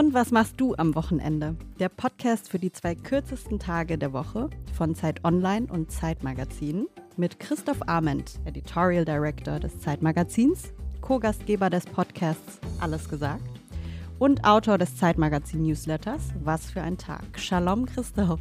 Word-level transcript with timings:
Und 0.00 0.14
was 0.14 0.30
machst 0.30 0.58
du 0.58 0.74
am 0.76 0.94
Wochenende? 0.94 1.56
Der 1.78 1.90
Podcast 1.90 2.48
für 2.48 2.58
die 2.58 2.72
zwei 2.72 2.94
kürzesten 2.94 3.58
Tage 3.58 3.98
der 3.98 4.14
Woche 4.14 4.48
von 4.72 4.94
Zeit 4.94 5.22
Online 5.26 5.66
und 5.70 5.92
Zeit 5.92 6.22
Magazin 6.22 6.86
mit 7.18 7.38
Christoph 7.38 7.86
Arment, 7.86 8.40
Editorial 8.46 9.04
Director 9.04 9.60
des 9.60 9.78
Zeitmagazins, 9.78 10.72
Co-Gastgeber 11.02 11.68
des 11.68 11.84
Podcasts 11.84 12.60
Alles 12.80 13.10
gesagt 13.10 13.44
und 14.18 14.42
Autor 14.46 14.78
des 14.78 14.96
Zeitmagazin 14.96 15.64
Newsletters 15.64 16.30
Was 16.44 16.70
für 16.70 16.80
ein 16.80 16.96
Tag. 16.96 17.38
Shalom 17.38 17.84
Christoph. 17.84 18.40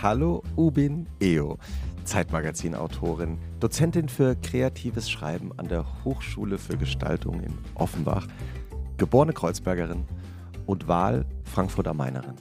Hallo 0.00 0.44
Ubin 0.56 1.08
Eo, 1.18 1.58
Zeitmagazin-Autorin, 2.04 3.36
Dozentin 3.58 4.08
für 4.08 4.36
kreatives 4.36 5.10
Schreiben 5.10 5.50
an 5.56 5.66
der 5.66 5.84
Hochschule 6.04 6.56
für 6.56 6.76
Gestaltung 6.76 7.40
in 7.40 7.58
Offenbach, 7.74 8.28
geborene 8.96 9.32
Kreuzbergerin 9.32 10.04
und 10.68 10.86
Wahl 10.86 11.24
Frankfurter 11.44 11.94
Mainerin. 11.94 12.34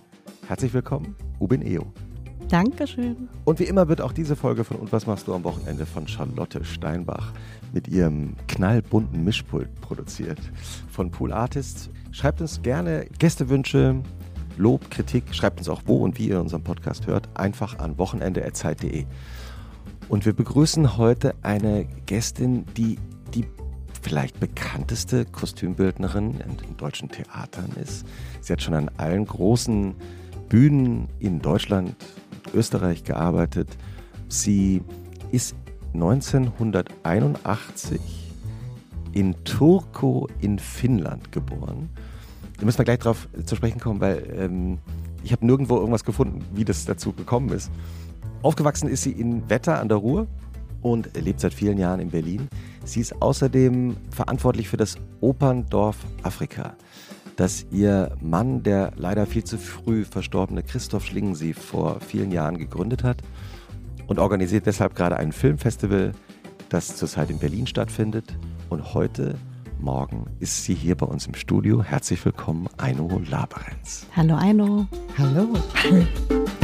Herzlich 0.48 0.74
willkommen, 0.74 1.16
Ubin 1.40 1.62
Eo. 1.62 1.92
Dankeschön. 2.50 3.30
Und 3.46 3.60
wie 3.60 3.64
immer 3.64 3.88
wird 3.88 4.02
auch 4.02 4.12
diese 4.12 4.36
Folge 4.36 4.64
von 4.64 4.78
Und 4.78 4.92
was 4.92 5.08
machst 5.08 5.28
du 5.28 5.34
am 5.34 5.44
Wochenende 5.44 5.86
von 5.86 6.08
Charlotte 6.08 6.64
Steinbach 6.64 7.34
mit 7.74 7.88
ihrem 7.88 8.36
knallbunten 8.48 9.24
Mischpult 9.24 9.74
produziert. 9.82 10.40
Von 10.90 11.10
Pool 11.10 11.32
Artists. 11.34 11.90
Schreibt 12.12 12.42
uns 12.42 12.62
gerne 12.62 13.06
Gästewünsche, 13.18 14.02
Lob, 14.58 14.90
Kritik. 14.92 15.34
Schreibt 15.34 15.60
uns 15.60 15.70
auch, 15.70 15.82
wo 15.86 15.98
und 15.98 16.20
wie 16.20 16.30
ihr 16.30 16.40
unseren 16.40 16.64
Podcast 16.64 17.08
hört. 17.08 17.30
Einfach 17.34 17.80
an 17.80 17.98
wochenende.zeit.de. 17.98 19.06
Und 20.10 20.26
wir 20.26 20.34
begrüßen 20.34 20.98
heute 20.98 21.34
eine 21.42 21.86
Gästin, 22.06 22.66
die 22.78 22.96
die 22.96 22.98
vielleicht 24.08 24.40
bekannteste 24.40 25.26
Kostümbildnerin 25.26 26.36
in, 26.40 26.78
deutschen 26.78 27.10
Theatern 27.10 27.72
ist. 27.82 28.06
Sie 28.40 28.54
hat 28.54 28.62
schon 28.62 28.74
an 28.74 28.90
allen 28.96 29.26
großen 29.26 29.96
Bühnen 30.48 31.10
in 31.20 31.42
Deutschland 31.42 31.94
und 32.46 32.54
Österreich 32.54 33.04
gearbeitet. 33.04 33.68
Sie 34.30 34.82
ist 35.34 35.56
1981 35.94 38.00
in 39.12 39.36
Turku 39.44 40.28
in 40.40 40.58
Finnland 40.58 41.34
geboren. 41.34 41.90
Da 42.60 42.66
müssen 42.66 42.78
wir 42.78 42.86
gleich 42.86 43.00
darauf 43.00 43.28
zu 43.44 43.58
sprechen 43.58 43.82
kommen, 43.82 44.00
weil 44.00 44.24
ähm, 44.38 44.78
ich 45.22 45.34
habe 45.34 45.46
nirgendwo 45.46 45.76
irgendwas 45.76 46.06
gefunden, 46.06 46.46
wie 46.54 46.64
das 46.64 46.86
dazu 46.86 47.12
gekommen 47.12 47.50
ist. 47.50 47.70
Aufgewachsen 48.42 48.88
ist 48.88 49.04
sie 49.04 49.12
in 49.12 49.50
Wetter 49.50 49.82
an 49.82 49.90
der 49.90 49.98
Ruhr 49.98 50.28
und 50.82 51.14
lebt 51.18 51.42
seit 51.42 51.54
vielen 51.54 51.78
Jahren 51.78 52.00
in 52.00 52.10
Berlin. 52.10 52.48
Sie 52.88 53.02
ist 53.02 53.22
außerdem 53.22 53.98
verantwortlich 54.12 54.70
für 54.70 54.78
das 54.78 54.96
Operndorf 55.20 55.98
Afrika, 56.24 56.76
das 57.36 57.66
ihr 57.70 58.16
Mann, 58.22 58.64
der 58.64 58.94
leider 58.96 59.26
viel 59.26 59.44
zu 59.44 59.58
früh 59.58 60.06
verstorbene 60.06 60.64
Christoph 60.64 61.06
Schlingensee 61.06 61.54
vor 61.54 62.00
vielen 62.00 62.32
Jahren 62.32 62.58
gegründet 62.58 63.04
hat 63.04 63.18
und 64.08 64.20
organisiert 64.20 64.66
deshalb 64.66 64.96
gerade 64.96 65.18
ein 65.18 65.34
Filmfestival, 65.34 66.14
das 66.70 66.96
zurzeit 66.96 67.30
in 67.30 67.40
Berlin 67.40 67.68
stattfindet. 67.68 68.38
Und 68.70 68.94
heute 68.94 69.36
Morgen 69.80 70.26
ist 70.40 70.64
sie 70.64 70.74
hier 70.74 70.96
bei 70.96 71.06
uns 71.06 71.28
im 71.28 71.36
Studio. 71.36 71.84
Herzlich 71.84 72.24
willkommen, 72.24 72.68
Aino 72.78 73.22
Laberenz. 73.30 74.08
Hallo 74.16 74.36
Aino. 74.36 74.88
Hallo. 75.18 75.54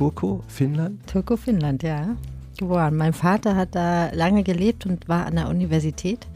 Turku, 0.00 0.40
Finnland? 0.46 1.06
Turku, 1.06 1.36
Finnland, 1.38 1.82
ja. 1.82 2.16
Geboren. 2.58 2.96
Mein 2.96 3.14
Vater 3.14 3.56
hat 3.56 3.74
da 3.74 4.10
lange 4.12 4.42
gelebt 4.42 4.84
und 4.84 5.08
war 5.08 5.24
an 5.24 5.36
der 5.36 5.48
Universität 5.48 6.26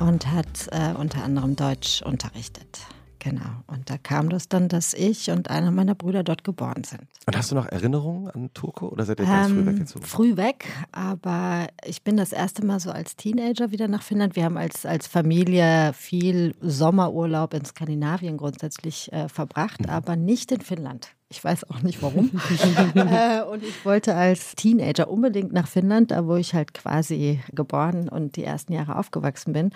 und 0.00 0.32
hat 0.32 0.46
äh, 0.70 0.94
unter 0.98 1.22
anderem 1.22 1.56
Deutsch 1.56 2.00
unterrichtet. 2.00 2.78
Genau. 3.18 3.42
Und 3.66 3.90
da 3.90 3.98
kam 3.98 4.30
das 4.30 4.48
dann, 4.48 4.68
dass 4.68 4.94
ich 4.94 5.30
und 5.30 5.50
einer 5.50 5.72
meiner 5.72 5.94
Brüder 5.94 6.22
dort 6.22 6.42
geboren 6.44 6.84
sind. 6.84 7.02
Und 7.26 7.36
hast 7.36 7.50
du 7.50 7.54
noch 7.54 7.66
Erinnerungen 7.66 8.30
an 8.30 8.50
Turku 8.54 8.86
oder 8.86 9.04
seid 9.04 9.20
ihr 9.20 9.26
ganz 9.26 9.50
Ähm, 9.50 9.56
früh 9.56 9.66
weggezogen? 9.66 10.04
Früh 10.06 10.36
weg, 10.38 10.66
aber 10.92 11.66
ich 11.84 12.02
bin 12.02 12.16
das 12.16 12.32
erste 12.32 12.64
Mal 12.64 12.80
so 12.80 12.90
als 12.90 13.16
Teenager 13.16 13.72
wieder 13.72 13.88
nach 13.88 14.02
Finnland. 14.02 14.36
Wir 14.36 14.44
haben 14.44 14.56
als, 14.56 14.86
als 14.86 15.06
Familie 15.06 15.92
viel 15.92 16.54
Sommerurlaub 16.62 17.52
in 17.52 17.64
Skandinavien 17.66 18.38
grundsätzlich 18.38 19.12
äh, 19.12 19.28
verbracht, 19.28 19.80
Mhm. 19.82 19.90
aber 19.90 20.16
nicht 20.16 20.50
in 20.52 20.60
Finnland. 20.62 21.08
Ich 21.28 21.42
weiß 21.42 21.68
auch 21.70 21.82
nicht 21.82 22.02
warum. 22.02 22.30
äh, 22.94 23.42
und 23.42 23.64
ich 23.64 23.84
wollte 23.84 24.14
als 24.14 24.54
Teenager 24.54 25.10
unbedingt 25.10 25.52
nach 25.52 25.66
Finnland, 25.66 26.12
da 26.12 26.26
wo 26.26 26.36
ich 26.36 26.54
halt 26.54 26.72
quasi 26.72 27.40
geboren 27.52 28.08
und 28.08 28.36
die 28.36 28.44
ersten 28.44 28.72
Jahre 28.72 28.96
aufgewachsen 28.96 29.52
bin. 29.52 29.72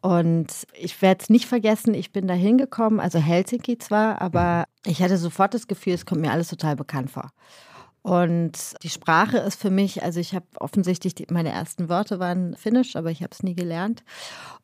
Und 0.00 0.66
ich 0.78 1.02
werde 1.02 1.22
es 1.22 1.30
nicht 1.30 1.46
vergessen, 1.46 1.92
ich 1.92 2.12
bin 2.12 2.28
da 2.28 2.34
hingekommen, 2.34 3.00
also 3.00 3.18
Helsinki 3.18 3.76
zwar, 3.78 4.22
aber 4.22 4.66
ich 4.86 5.02
hatte 5.02 5.18
sofort 5.18 5.52
das 5.52 5.66
Gefühl, 5.66 5.94
es 5.94 6.06
kommt 6.06 6.20
mir 6.20 6.30
alles 6.30 6.48
total 6.48 6.76
bekannt 6.76 7.10
vor. 7.10 7.30
Und 8.06 8.52
die 8.84 8.88
Sprache 8.88 9.38
ist 9.38 9.60
für 9.60 9.70
mich, 9.70 10.04
also 10.04 10.20
ich 10.20 10.32
habe 10.32 10.46
offensichtlich, 10.60 11.16
die, 11.16 11.26
meine 11.28 11.50
ersten 11.50 11.88
Worte 11.88 12.20
waren 12.20 12.54
Finnisch, 12.54 12.94
aber 12.94 13.10
ich 13.10 13.20
habe 13.20 13.32
es 13.32 13.42
nie 13.42 13.56
gelernt. 13.56 14.04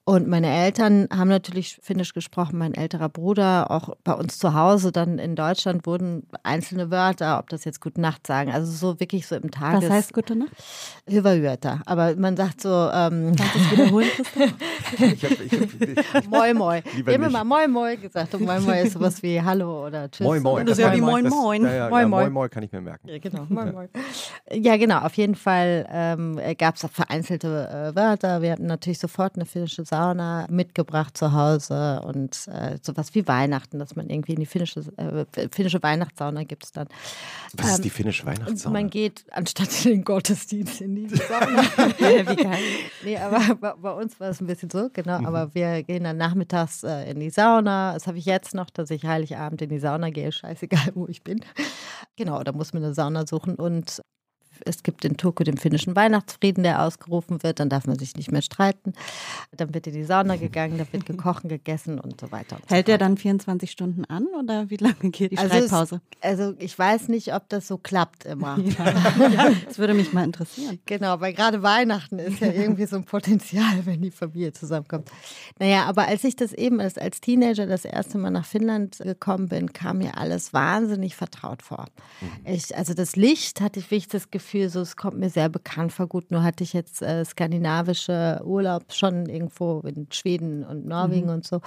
Und 0.05 0.27
meine 0.29 0.49
Eltern 0.49 1.09
haben 1.13 1.29
natürlich 1.29 1.79
Finnisch 1.81 2.13
gesprochen, 2.13 2.59
mein 2.59 2.75
älterer 2.75 3.09
Bruder, 3.09 3.71
auch 3.71 3.97
bei 4.05 4.13
uns 4.15 4.39
zu 4.39 4.55
Hause 4.55 4.91
dann 4.93 5.19
in 5.19 5.35
Deutschland 5.37 5.87
wurden 5.87 6.25
einzelne 6.43 6.91
Wörter, 6.93 7.39
ob 7.41 7.49
das 7.49 7.65
jetzt 7.65 7.81
Gute 7.81 8.01
Nacht 8.01 8.27
sagen, 8.27 8.51
also 8.53 8.71
so 8.71 9.01
wirklich 9.01 9.27
so 9.27 9.35
im 9.37 9.51
Tages... 9.51 9.85
Was 9.85 9.91
heißt 9.91 10.13
gute 10.13 10.37
Nacht? 10.37 10.51
Yötä. 11.09 11.81
Aber 11.87 12.15
man 12.17 12.37
sagt 12.37 12.61
so, 12.61 12.69
ähm, 12.69 13.35
Kannst 13.37 13.55
du 13.55 13.59
es 13.59 13.71
wiederholen, 13.73 14.09
Christoph? 14.17 14.55
Ich 15.01 15.25
hab, 15.25 15.31
ich 15.31 15.53
hab, 15.53 16.23
ich, 16.23 16.29
moi 16.29 16.53
moi. 16.55 16.83
Lieber 16.97 17.13
Immer 17.13 17.27
nicht. 17.27 17.33
mal 17.33 17.45
moi 17.45 17.67
moi 17.69 17.97
gesagt. 17.97 18.35
Und 18.35 18.45
moi 18.45 18.59
moi 18.61 18.83
ist 18.83 18.93
sowas 18.93 19.23
wie 19.23 19.41
Hallo 19.41 19.87
oder 19.87 20.11
Tschüss. 20.11 20.27
Moin 20.27 20.43
Moin. 20.43 20.67
Das 20.67 20.79
ist 20.79 20.85
ja 20.85 20.93
wie 20.95 21.01
Moin, 21.01 21.25
das- 21.25 21.33
Moin. 21.33 21.63
Ja, 21.63 21.73
ja, 21.75 21.89
Moin, 21.89 22.03
ja, 22.03 22.09
Moin. 22.09 22.23
Moin 22.25 22.33
Moin 22.33 22.51
kann 22.51 22.63
ich 22.63 22.73
mir 22.73 22.81
merken. 22.81 23.09
Ja, 23.33 23.45
genau. 23.45 23.47
Moin, 23.49 23.73
moin. 23.73 23.89
Ja, 24.53 24.77
genau. 24.77 24.99
Auf 25.01 25.15
jeden 25.15 25.35
Fall 25.35 25.87
ähm, 25.91 26.39
gab 26.59 26.77
es 26.77 26.87
vereinzelte 26.93 27.93
äh, 27.93 27.97
Wörter. 27.97 28.43
Wir 28.43 28.53
hatten 28.53 28.67
natürlich 28.67 28.99
sofort 28.99 29.37
eine 29.37 29.47
finnische 29.47 29.85
Sauna 29.85 30.47
mitgebracht 30.51 31.17
zu 31.17 31.33
Hause 31.33 32.03
und 32.05 32.47
äh, 32.49 32.79
sowas 32.83 33.15
wie 33.15 33.27
Weihnachten, 33.27 33.79
dass 33.79 33.97
man 33.97 34.11
irgendwie 34.11 34.33
in 34.35 34.41
die 34.41 34.47
finnische, 34.47 34.81
äh, 34.97 35.25
finnische 35.51 35.83
Weihnachtssauna 35.83 36.45
gibt 36.45 36.65
es 36.65 36.73
dann. 36.73 36.89
Was 37.55 37.67
ist 37.71 37.77
Ähm, 37.79 37.83
die 37.83 37.91
finnische 37.91 38.27
Weihnachtssauna? 38.27 38.73
man 38.81 38.91
geht 38.91 39.25
anstatt 39.31 39.85
in 39.85 39.93
den 39.93 40.05
Gottesdienst 40.05 40.81
in 40.81 40.95
die 40.95 41.09
Sauna. 41.09 41.63
wie 41.99 42.37
geil. 42.37 42.59
Nee, 43.05 43.17
aber 43.19 43.55
bei, 43.55 43.73
bei 43.75 43.91
uns 43.93 44.19
war 44.21 44.31
es 44.31 44.41
ein 44.41 44.47
bisschen 44.47 44.71
so, 44.71 44.89
genau. 44.93 45.25
Aber 45.25 45.55
wir 45.55 45.83
gehen 45.83 46.05
dann 46.05 46.17
nachmittags 46.17 46.83
äh, 46.85 47.11
in 47.11 47.21
die 47.21 47.31
Sauna. 47.31 47.95
Das 47.95 48.07
habe 48.07 48.19
ich 48.19 48.25
jetzt 48.27 48.55
noch, 48.55 48.71
dass 48.71 48.91
ich 48.91 49.05
Heiligabend 49.05 49.63
in 49.63 49.71
die 49.71 49.79
Sauna 49.79 50.11
gehe. 50.11 50.33
Scheißegal, 50.33 50.93
wo 50.95 51.07
ich 51.09 51.23
bin. 51.23 51.45
Genau, 52.17 52.43
da 52.43 52.53
muss 52.53 52.73
man 52.73 52.85
eine 52.85 52.95
Sauna 52.95 53.12
suchen. 53.27 53.57
Und 53.57 54.01
es 54.65 54.83
gibt 54.83 55.05
in 55.05 55.17
Turku 55.17 55.45
den 55.45 55.57
finnischen 55.57 55.97
Weihnachtsfrieden, 55.97 56.63
der 56.63 56.83
ausgerufen 56.83 57.43
wird. 57.43 57.61
Dann 57.61 57.69
darf 57.69 57.87
man 57.87 57.99
sich 57.99 58.17
nicht 58.17 58.31
mehr 58.33 58.43
streiten. 58.43 58.93
Dann 59.57 59.75
wird 59.75 59.87
in 59.87 59.95
die 59.95 60.05
Sauna 60.05 60.37
gegangen, 60.37 60.79
da 60.79 60.85
wird 60.93 61.07
gekocht, 61.07 61.49
gegessen 61.49 61.99
und 62.01 62.21
so 62.21 62.31
weiter. 62.33 62.57
Und 62.57 62.71
Hält 62.71 62.87
so 62.87 62.93
der 62.93 62.99
fort. 62.99 63.01
dann 63.11 63.17
24 63.17 63.71
Stunden 63.71 64.05
an 64.05 64.27
oder 64.39 64.71
wie 64.71 64.77
lange 64.77 64.95
geht 65.11 65.33
die 65.33 65.39
Also 65.39 65.55
es- 65.55 65.69
Schreibpause? 65.71 66.01
Also 66.21 66.55
ich 66.59 66.79
weiß 66.79 67.09
nicht, 67.09 67.35
ob 67.35 67.49
das 67.49 67.67
so 67.69 67.79
klappt 67.79 68.25
immer. 68.25 68.59
Das 69.67 69.79
würde 69.79 69.95
mich 69.95 70.13
mal 70.13 70.25
interessieren. 70.25 70.79
Genau, 70.87 71.21
weil 71.21 71.33
gerade 71.33 71.63
Weihnachten 71.63 72.19
ist 72.19 72.41
ja 72.41 72.53
irgendwie 72.53 72.87
so 72.87 72.97
ein 72.97 73.05
Potenzial, 73.05 73.85
wenn 73.85 74.03
die 74.03 74.11
Familie 74.11 74.53
zusammenkommt. 74.53 75.11
Naja, 75.59 75.85
aber 75.85 76.07
als 76.09 76.25
ich 76.25 76.37
das 76.37 76.53
eben 76.53 76.81
als, 76.81 76.99
als 76.99 77.21
Teenager 77.21 77.67
das 77.67 77.85
erste 77.85 78.19
Mal 78.19 78.31
nach 78.31 78.45
Finnland 78.47 78.99
gekommen 78.99 79.49
bin, 79.49 79.73
kam 79.73 79.99
mir 79.99 80.17
alles 80.19 80.53
wahnsinnig 80.53 81.17
vertraut 81.17 81.63
vor. 81.63 81.87
Ich, 82.45 82.77
also 82.77 82.95
das 82.95 83.17
Licht 83.17 83.61
hatte 83.61 83.79
ich 83.81 83.87
wirklich 83.91 84.09
das 84.09 84.31
Gefühl, 84.31 84.42
so 84.69 84.81
es 84.81 84.97
kommt 84.97 85.19
mir 85.19 85.31
sehr 85.31 85.49
bekannt 85.49 85.93
vor. 85.93 86.07
Gut, 86.07 86.31
nur 86.31 86.43
hatte 86.43 86.65
ich 86.65 86.73
jetzt 86.73 87.03
äh, 87.03 87.25
skandinavische 87.25 88.41
Urlaub 88.45 88.85
schon 88.93 89.27
irgendwo 89.27 89.81
in 89.81 90.07
Schweden 90.11 90.65
und 90.65 90.87
Norwegen 90.87 91.29
und 91.29 91.47
so, 91.47 91.61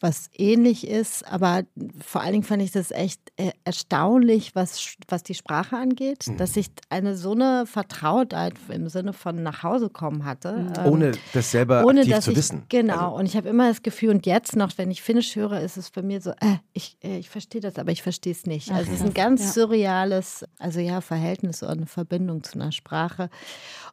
was 0.00 0.28
ähnlich 0.36 0.86
ist. 0.86 1.26
Aber 1.26 1.62
vor 2.04 2.22
allen 2.22 2.32
Dingen 2.32 2.44
fand 2.44 2.62
ich 2.62 2.72
das 2.72 2.90
echt 2.90 3.20
äh, 3.36 3.52
erstaunlich, 3.64 4.54
was, 4.54 4.96
was 5.08 5.22
die 5.22 5.34
Sprache 5.34 5.76
angeht, 5.76 6.26
dass 6.38 6.56
ich 6.56 6.68
eine 6.88 7.16
so 7.16 7.32
eine 7.32 7.66
Vertrautheit 7.66 8.54
im 8.68 8.88
Sinne 8.88 9.12
von 9.12 9.42
nach 9.42 9.62
Hause 9.62 9.90
kommen 9.90 10.24
hatte. 10.24 10.72
Ähm, 10.78 10.92
Ohne 10.92 11.12
das 11.32 11.50
selber 11.50 11.84
ohne 11.84 12.00
aktiv 12.00 12.18
zu 12.20 12.30
ich, 12.32 12.36
wissen. 12.36 12.62
Genau, 12.68 12.94
Also, 12.94 13.16
und 13.16 13.26
ich 13.26 13.36
habe 13.36 13.48
immer 13.48 13.68
das 13.68 13.82
Gefühl, 13.82 14.10
und 14.10 14.26
jetzt 14.26 14.56
noch, 14.56 14.72
wenn 14.76 14.90
ich 14.90 15.02
Finnisch 15.02 15.36
höre, 15.36 15.60
ist 15.60 15.76
es 15.76 15.90
bei 15.90 16.02
mir 16.02 16.20
so, 16.20 16.30
äh, 16.30 16.56
ich, 16.72 16.96
äh, 17.02 17.18
ich 17.18 17.30
verstehe 17.30 17.60
das, 17.60 17.78
aber 17.78 17.92
ich 17.92 18.02
verstehe 18.02 18.32
es 18.32 18.46
nicht. 18.46 18.70
Also 18.70 18.90
es 18.90 19.00
ist 19.00 19.06
ein 19.06 19.14
ganz 19.14 19.42
ja. 19.42 19.50
surreales, 19.62 20.44
also 20.58 20.80
ja, 20.80 21.00
Verhältnis 21.00 21.62
oder 21.62 21.72
eine 21.72 21.86
Verbindung 21.86 22.05
zu 22.42 22.54
einer 22.54 22.72
Sprache. 22.72 23.30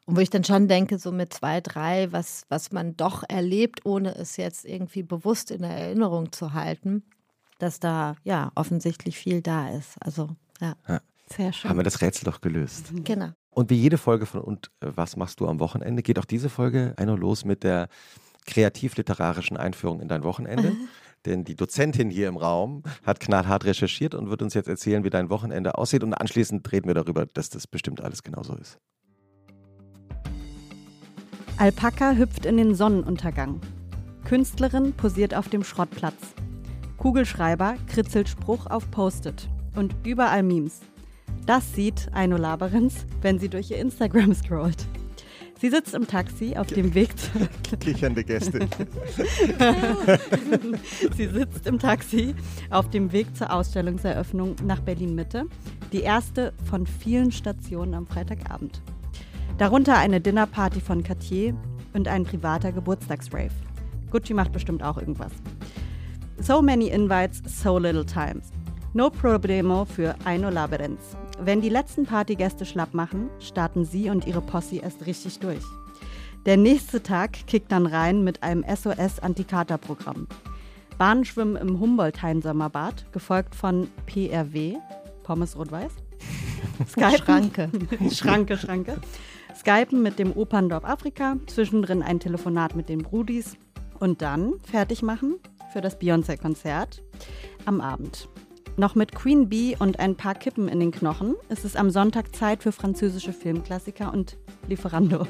Und 0.06 0.18
wo 0.18 0.19
ich 0.21 0.30
dann 0.30 0.44
schon 0.44 0.68
denke, 0.68 0.98
so 0.98 1.12
mit 1.12 1.33
zwei, 1.33 1.62
drei, 1.62 2.12
was, 2.12 2.45
was 2.50 2.71
man 2.71 2.98
doch 2.98 3.24
erlebt, 3.27 3.86
ohne 3.86 4.15
es 4.15 4.38
jetzt 4.38 4.65
irgendwie 4.65 5.04
bewusst 5.04 5.51
in 5.51 5.63
Erinnerung 5.63 6.31
zu 6.31 6.54
halten. 6.54 7.04
dass 7.60 7.80
da 7.80 8.15
ja 8.24 8.51
offensichtlich 8.56 9.18
viel 9.18 9.42
da 9.42 9.69
ist. 9.69 9.95
Also 10.01 10.30
ja. 10.60 10.75
ja. 10.88 11.00
Sehr 11.27 11.54
schön. 11.54 11.69
Haben 11.69 11.80
wir 11.80 11.83
das 11.83 12.01
Rätsel 12.01 12.25
doch 12.25 12.42
gelöst. 12.42 12.92
Genau. 12.94 13.30
Und 13.51 13.69
wie 13.69 13.75
jede 13.75 13.98
Folge 13.98 14.25
von 14.25 14.42
Und 14.42 14.71
äh, 14.81 14.88
was 14.95 15.15
machst 15.15 15.39
du 15.39 15.48
am 15.48 15.60
Wochenende, 15.60 16.04
geht 16.04 16.19
auch 16.19 16.25
diese 16.25 16.50
Folge 16.50 16.94
einer 16.98 17.18
los 17.18 17.45
mit 17.45 17.63
der 17.63 17.88
kreativ-literarischen 18.45 19.57
Einführung 19.57 20.01
in 20.01 20.07
dein 20.07 20.24
Wochenende. 20.24 20.75
Denn 21.25 21.43
die 21.43 21.55
Dozentin 21.55 22.09
hier 22.09 22.27
im 22.27 22.37
Raum 22.37 22.83
hat 23.03 23.19
knallhart 23.19 23.65
recherchiert 23.65 24.13
und 24.13 24.29
wird 24.29 24.41
uns 24.41 24.53
jetzt 24.53 24.67
erzählen, 24.67 25.03
wie 25.03 25.09
dein 25.09 25.29
Wochenende 25.29 25.77
aussieht. 25.77 26.03
Und 26.03 26.13
anschließend 26.13 26.69
reden 26.71 26.87
wir 26.87 26.95
darüber, 26.95 27.25
dass 27.25 27.49
das 27.49 27.67
bestimmt 27.67 28.01
alles 28.01 28.23
genauso 28.23 28.55
ist. 28.55 28.79
Alpaka 31.57 32.13
hüpft 32.13 32.45
in 32.45 32.57
den 32.57 32.75
Sonnenuntergang. 32.75 33.61
Künstlerin 34.25 34.93
posiert 34.93 35.33
auf 35.35 35.49
dem 35.49 35.63
Schrottplatz. 35.63 36.33
Kugelschreiber 36.97 37.75
kritzelt 37.87 38.27
Spruch 38.27 38.67
auf 38.67 38.89
Post-it. 38.91 39.49
Und 39.75 39.95
überall 40.05 40.43
Memes. 40.43 40.81
Das 41.45 41.73
sieht 41.73 42.09
Aino 42.13 42.37
Laberenz, 42.37 43.05
wenn 43.21 43.39
sie 43.39 43.49
durch 43.49 43.71
ihr 43.71 43.77
Instagram 43.77 44.33
scrollt. 44.33 44.87
Sie 45.63 45.69
sitzt 45.69 45.94
im 45.94 46.06
Taxi 46.06 46.57
auf 46.57 46.68
dem 46.68 46.94
Weg 46.94 47.18
zu. 47.18 47.30
Kichernde 47.80 48.21
Gäste. 48.25 48.68
Sie 51.15 51.27
sitzt 51.27 51.65
im 51.68 51.80
Taxi 51.80 52.36
auf 52.69 52.89
dem 52.89 53.13
Weg 53.13 53.33
zur 53.33 53.50
Ausstellungseröffnung 53.50 54.57
nach 54.65 54.81
Berlin 54.81 55.15
Mitte. 55.15 55.45
Die 55.94 56.01
erste 56.01 56.51
von 56.69 56.86
vielen 56.86 57.31
Stationen 57.31 57.94
am 57.94 58.06
Freitagabend. 58.06 58.81
Darunter 59.57 59.98
eine 59.98 60.19
Dinnerparty 60.19 60.81
von 60.81 61.01
Cartier 61.01 61.56
und 61.94 62.10
ein 62.10 62.25
privater 62.25 62.74
Geburtstagsrave. 62.74 63.54
Gucci 64.12 64.33
macht 64.33 64.51
bestimmt 64.51 64.83
auch 64.83 64.98
irgendwas. 64.98 65.31
So 66.39 66.62
many 66.62 66.89
invites, 66.89 67.42
so 67.45 67.80
little 67.80 68.06
times. 68.06 68.51
No 68.92 69.10
problemo 69.10 69.86
für 69.86 70.13
Aino 70.25 70.50
Laberenz. 70.50 71.15
Wenn 71.39 71.62
die 71.62 71.69
letzten 71.69 72.06
Partygäste 72.06 72.65
schlapp 72.65 72.94
machen, 72.94 73.30
starten 73.39 73.85
sie 73.85 74.09
und 74.09 74.27
ihre 74.27 74.41
Posse 74.41 74.77
erst 74.77 75.06
richtig 75.06 75.39
durch. 75.39 75.63
Der 76.45 76.57
nächste 76.57 77.01
Tag 77.01 77.47
kickt 77.47 77.71
dann 77.71 77.85
rein 77.85 78.24
mit 78.24 78.44
einem 78.44 78.63
SOS-Antikater-Programm. 78.63 80.27
Bahnschwimmen 80.97 81.56
im 81.56 81.80
Humboldt-Hain-Sommerbad, 81.80 83.12
gefolgt 83.12 83.56
von 83.56 83.88
PRW, 84.06 84.75
Pommes 85.24 85.57
Rot-Weiß. 85.57 85.91
Schranke. 87.18 87.69
Schranke, 88.12 88.57
Schranke. 88.57 88.97
Skypen 89.56 90.01
mit 90.01 90.19
dem 90.19 90.36
Operndorf 90.36 90.83
Afrika, 90.83 91.38
zwischendrin 91.47 92.03
ein 92.03 92.19
Telefonat 92.19 92.75
mit 92.75 92.89
den 92.89 93.03
Brudis 93.03 93.56
und 94.00 94.21
dann 94.21 94.53
fertig 94.69 95.01
machen 95.01 95.36
für 95.71 95.81
das 95.81 96.00
Beyoncé-Konzert 96.00 97.01
am 97.65 97.79
Abend. 97.79 98.27
Noch 98.75 98.95
mit 98.95 99.13
Queen 99.13 99.49
Bee 99.49 99.75
und 99.77 99.99
ein 99.99 100.15
paar 100.15 100.33
Kippen 100.33 100.67
in 100.67 100.79
den 100.79 100.91
Knochen 100.91 101.35
ist 101.49 101.63
es 101.63 101.75
am 101.75 101.91
Sonntag 101.91 102.35
Zeit 102.35 102.63
für 102.63 102.71
französische 102.71 103.31
Filmklassiker 103.31 104.11
und 104.11 104.37
Lieferando. 104.67 105.27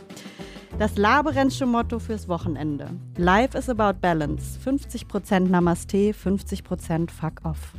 Das 0.80 0.95
Laberensche 0.98 1.66
Motto 1.66 2.00
fürs 2.00 2.30
Wochenende. 2.30 2.90
Life 3.18 3.57
is 3.57 3.68
about 3.68 4.00
balance. 4.00 4.57
50% 4.66 5.42
Namaste, 5.50 6.13
50% 6.13 7.12
Fuck 7.12 7.42
off. 7.44 7.74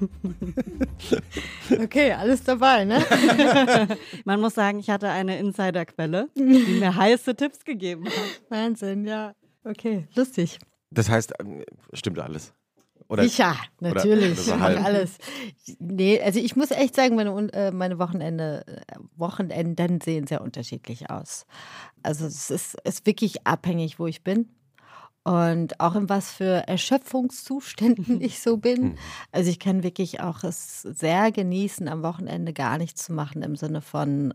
okay, 1.82 2.12
alles 2.12 2.44
dabei, 2.44 2.84
ne? 2.84 3.04
Man 4.24 4.40
muss 4.40 4.54
sagen, 4.54 4.78
ich 4.78 4.88
hatte 4.88 5.08
eine 5.08 5.36
Insiderquelle, 5.40 6.28
die 6.36 6.78
mir 6.78 6.94
heiße 6.94 7.34
Tipps 7.34 7.64
gegeben 7.64 8.06
hat. 8.06 8.40
Wahnsinn, 8.50 9.04
ja. 9.04 9.32
Okay, 9.64 10.06
lustig. 10.14 10.60
Das 10.90 11.10
heißt, 11.10 11.32
ähm, 11.40 11.64
stimmt 11.92 12.20
alles. 12.20 12.54
Oder, 13.08 13.24
ja, 13.24 13.56
natürlich. 13.80 14.38
Oder, 14.46 14.56
oder 14.56 14.84
alles. 14.84 15.16
Nee, 15.78 16.20
also 16.20 16.38
ich 16.38 16.56
muss 16.56 16.70
echt 16.70 16.94
sagen, 16.94 17.16
meine, 17.16 17.30
äh, 17.52 17.70
meine 17.70 17.98
Wochenende, 17.98 18.64
äh, 18.66 18.96
Wochenenden 19.16 20.00
sehen 20.02 20.26
sehr 20.26 20.42
unterschiedlich 20.42 21.08
aus. 21.08 21.46
Also 22.02 22.26
es 22.26 22.50
ist, 22.50 22.76
ist 22.84 23.06
wirklich 23.06 23.46
abhängig, 23.46 23.98
wo 23.98 24.06
ich 24.06 24.22
bin. 24.22 24.50
Und 25.24 25.80
auch 25.80 25.94
in 25.94 26.08
was 26.08 26.32
für 26.32 26.68
Erschöpfungszuständen 26.68 28.20
ich 28.20 28.40
so 28.40 28.58
bin. 28.58 28.76
Hm. 28.76 28.98
Also 29.32 29.50
ich 29.50 29.58
kann 29.58 29.82
wirklich 29.82 30.20
auch 30.20 30.44
es 30.44 30.82
sehr 30.82 31.32
genießen, 31.32 31.88
am 31.88 32.02
Wochenende 32.02 32.52
gar 32.52 32.78
nichts 32.78 33.04
zu 33.04 33.12
machen 33.12 33.42
im 33.42 33.56
Sinne 33.56 33.80
von 33.80 34.34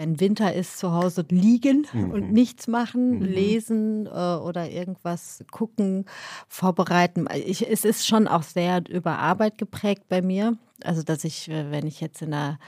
wenn 0.00 0.18
Winter 0.18 0.54
ist, 0.54 0.78
zu 0.78 0.92
Hause 0.92 1.26
liegen 1.28 1.86
mhm. 1.92 2.10
und 2.10 2.32
nichts 2.32 2.66
machen, 2.66 3.18
mhm. 3.18 3.22
lesen 3.22 4.06
äh, 4.06 4.08
oder 4.08 4.70
irgendwas 4.70 5.44
gucken, 5.50 6.06
vorbereiten. 6.48 7.28
Ich, 7.34 7.70
es 7.70 7.84
ist 7.84 8.06
schon 8.06 8.26
auch 8.26 8.42
sehr 8.42 8.82
über 8.88 9.18
Arbeit 9.18 9.58
geprägt 9.58 10.04
bei 10.08 10.22
mir. 10.22 10.56
Also, 10.82 11.02
dass 11.02 11.24
ich, 11.24 11.50
äh, 11.50 11.70
wenn 11.70 11.86
ich 11.86 12.00
jetzt 12.00 12.22
in 12.22 12.32
einer 12.32 12.58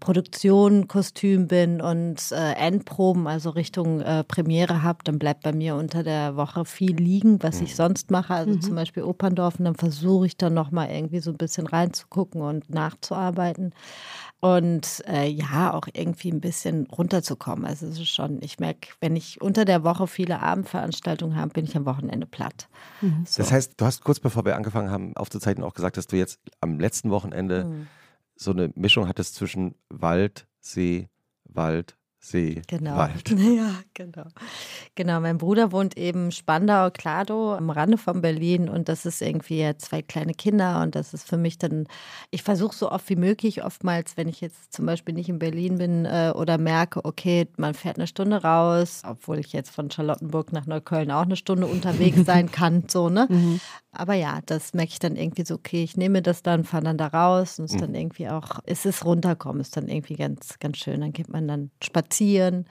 Produktion, 0.00 0.88
Kostüm 0.88 1.48
bin 1.48 1.80
und 1.80 2.30
äh, 2.32 2.52
Endproben, 2.52 3.26
also 3.26 3.50
Richtung 3.50 4.00
äh, 4.00 4.24
Premiere 4.24 4.82
habe, 4.82 4.98
dann 5.04 5.18
bleibt 5.18 5.42
bei 5.42 5.52
mir 5.52 5.76
unter 5.76 6.02
der 6.02 6.36
Woche 6.36 6.64
viel 6.64 6.96
liegen, 6.96 7.42
was 7.42 7.60
ich 7.60 7.70
mhm. 7.70 7.76
sonst 7.76 8.10
mache. 8.10 8.34
Also 8.34 8.52
mhm. 8.52 8.60
zum 8.60 8.74
Beispiel 8.74 9.02
Operndorf 9.02 9.58
und 9.58 9.64
dann 9.64 9.74
versuche 9.74 10.26
ich 10.26 10.36
dann 10.36 10.54
nochmal 10.54 10.90
irgendwie 10.90 11.20
so 11.20 11.30
ein 11.30 11.36
bisschen 11.36 11.66
reinzugucken 11.66 12.42
und 12.42 12.68
nachzuarbeiten 12.70 13.72
und 14.44 15.02
äh, 15.08 15.26
ja, 15.26 15.72
auch 15.72 15.88
irgendwie 15.90 16.30
ein 16.30 16.42
bisschen 16.42 16.86
runterzukommen. 16.86 17.64
Also 17.64 17.86
es 17.86 17.98
ist 17.98 18.10
schon, 18.10 18.42
ich 18.42 18.58
merke, 18.58 18.90
wenn 19.00 19.16
ich 19.16 19.40
unter 19.40 19.64
der 19.64 19.84
Woche 19.84 20.06
viele 20.06 20.40
Abendveranstaltungen 20.40 21.36
habe, 21.36 21.54
bin 21.54 21.64
ich 21.64 21.74
am 21.78 21.86
Wochenende 21.86 22.26
platt. 22.26 22.68
Mhm. 23.00 23.24
So. 23.26 23.42
Das 23.42 23.52
heißt, 23.52 23.72
du 23.78 23.86
hast 23.86 24.04
kurz 24.04 24.20
bevor 24.20 24.44
wir 24.44 24.56
angefangen 24.56 24.90
haben 24.90 25.16
aufzuzeichnen 25.16 25.64
auch 25.64 25.72
gesagt, 25.72 25.96
dass 25.96 26.08
du 26.08 26.16
jetzt 26.16 26.40
am 26.60 26.78
letzten 26.78 27.10
Wochenende 27.10 27.64
mhm. 27.64 27.86
So 28.36 28.50
eine 28.50 28.70
Mischung 28.74 29.08
hattest 29.08 29.34
zwischen 29.34 29.74
Wald, 29.88 30.46
See, 30.60 31.08
Wald, 31.44 31.96
See, 32.24 32.62
genau. 32.68 32.96
Wald. 32.96 33.28
Ja, 33.38 33.74
genau. 33.92 34.24
Genau, 34.94 35.20
mein 35.20 35.36
Bruder 35.36 35.72
wohnt 35.72 35.98
eben 35.98 36.32
Spandau, 36.32 36.90
Klado, 36.90 37.54
am 37.54 37.68
Rande 37.68 37.98
von 37.98 38.22
Berlin 38.22 38.70
und 38.70 38.88
das 38.88 39.04
ist 39.04 39.20
irgendwie 39.20 39.70
zwei 39.76 40.00
kleine 40.00 40.32
Kinder 40.32 40.80
und 40.80 40.94
das 40.94 41.12
ist 41.12 41.28
für 41.28 41.36
mich 41.36 41.58
dann, 41.58 41.86
ich 42.30 42.42
versuche 42.42 42.74
so 42.74 42.90
oft 42.90 43.10
wie 43.10 43.16
möglich, 43.16 43.62
oftmals, 43.62 44.16
wenn 44.16 44.26
ich 44.26 44.40
jetzt 44.40 44.72
zum 44.72 44.86
Beispiel 44.86 45.14
nicht 45.14 45.28
in 45.28 45.38
Berlin 45.38 45.76
bin 45.76 46.06
äh, 46.06 46.32
oder 46.34 46.56
merke, 46.56 47.04
okay, 47.04 47.46
man 47.58 47.74
fährt 47.74 47.98
eine 47.98 48.06
Stunde 48.06 48.42
raus, 48.42 49.02
obwohl 49.06 49.38
ich 49.38 49.52
jetzt 49.52 49.70
von 49.70 49.90
Charlottenburg 49.90 50.50
nach 50.50 50.64
Neukölln 50.64 51.10
auch 51.10 51.24
eine 51.24 51.36
Stunde 51.36 51.66
unterwegs 51.66 52.20
sein 52.24 52.50
kann, 52.50 52.84
so, 52.88 53.10
ne? 53.10 53.26
Mhm. 53.28 53.60
Aber 53.94 54.14
ja, 54.14 54.40
das 54.46 54.74
merke 54.74 54.92
ich 54.92 54.98
dann 54.98 55.16
irgendwie 55.16 55.44
so, 55.44 55.54
okay, 55.54 55.82
ich 55.82 55.96
nehme 55.96 56.22
das 56.22 56.42
dann, 56.42 56.64
fahre 56.64 56.84
dann 56.84 56.98
da 56.98 57.08
raus 57.08 57.58
und 57.58 57.66
es 57.66 57.72
ist 57.72 57.80
dann 57.80 57.90
mhm. 57.90 57.96
irgendwie 57.96 58.28
auch, 58.28 58.60
es 58.64 58.84
ist 58.84 59.04
runterkommen, 59.04 59.60
ist 59.60 59.76
dann 59.76 59.88
irgendwie 59.88 60.16
ganz, 60.16 60.58
ganz 60.58 60.78
schön. 60.78 61.00
Dann 61.00 61.12
geht 61.12 61.28
man 61.28 61.48
dann 61.48 61.70
spazieren. 61.82 62.66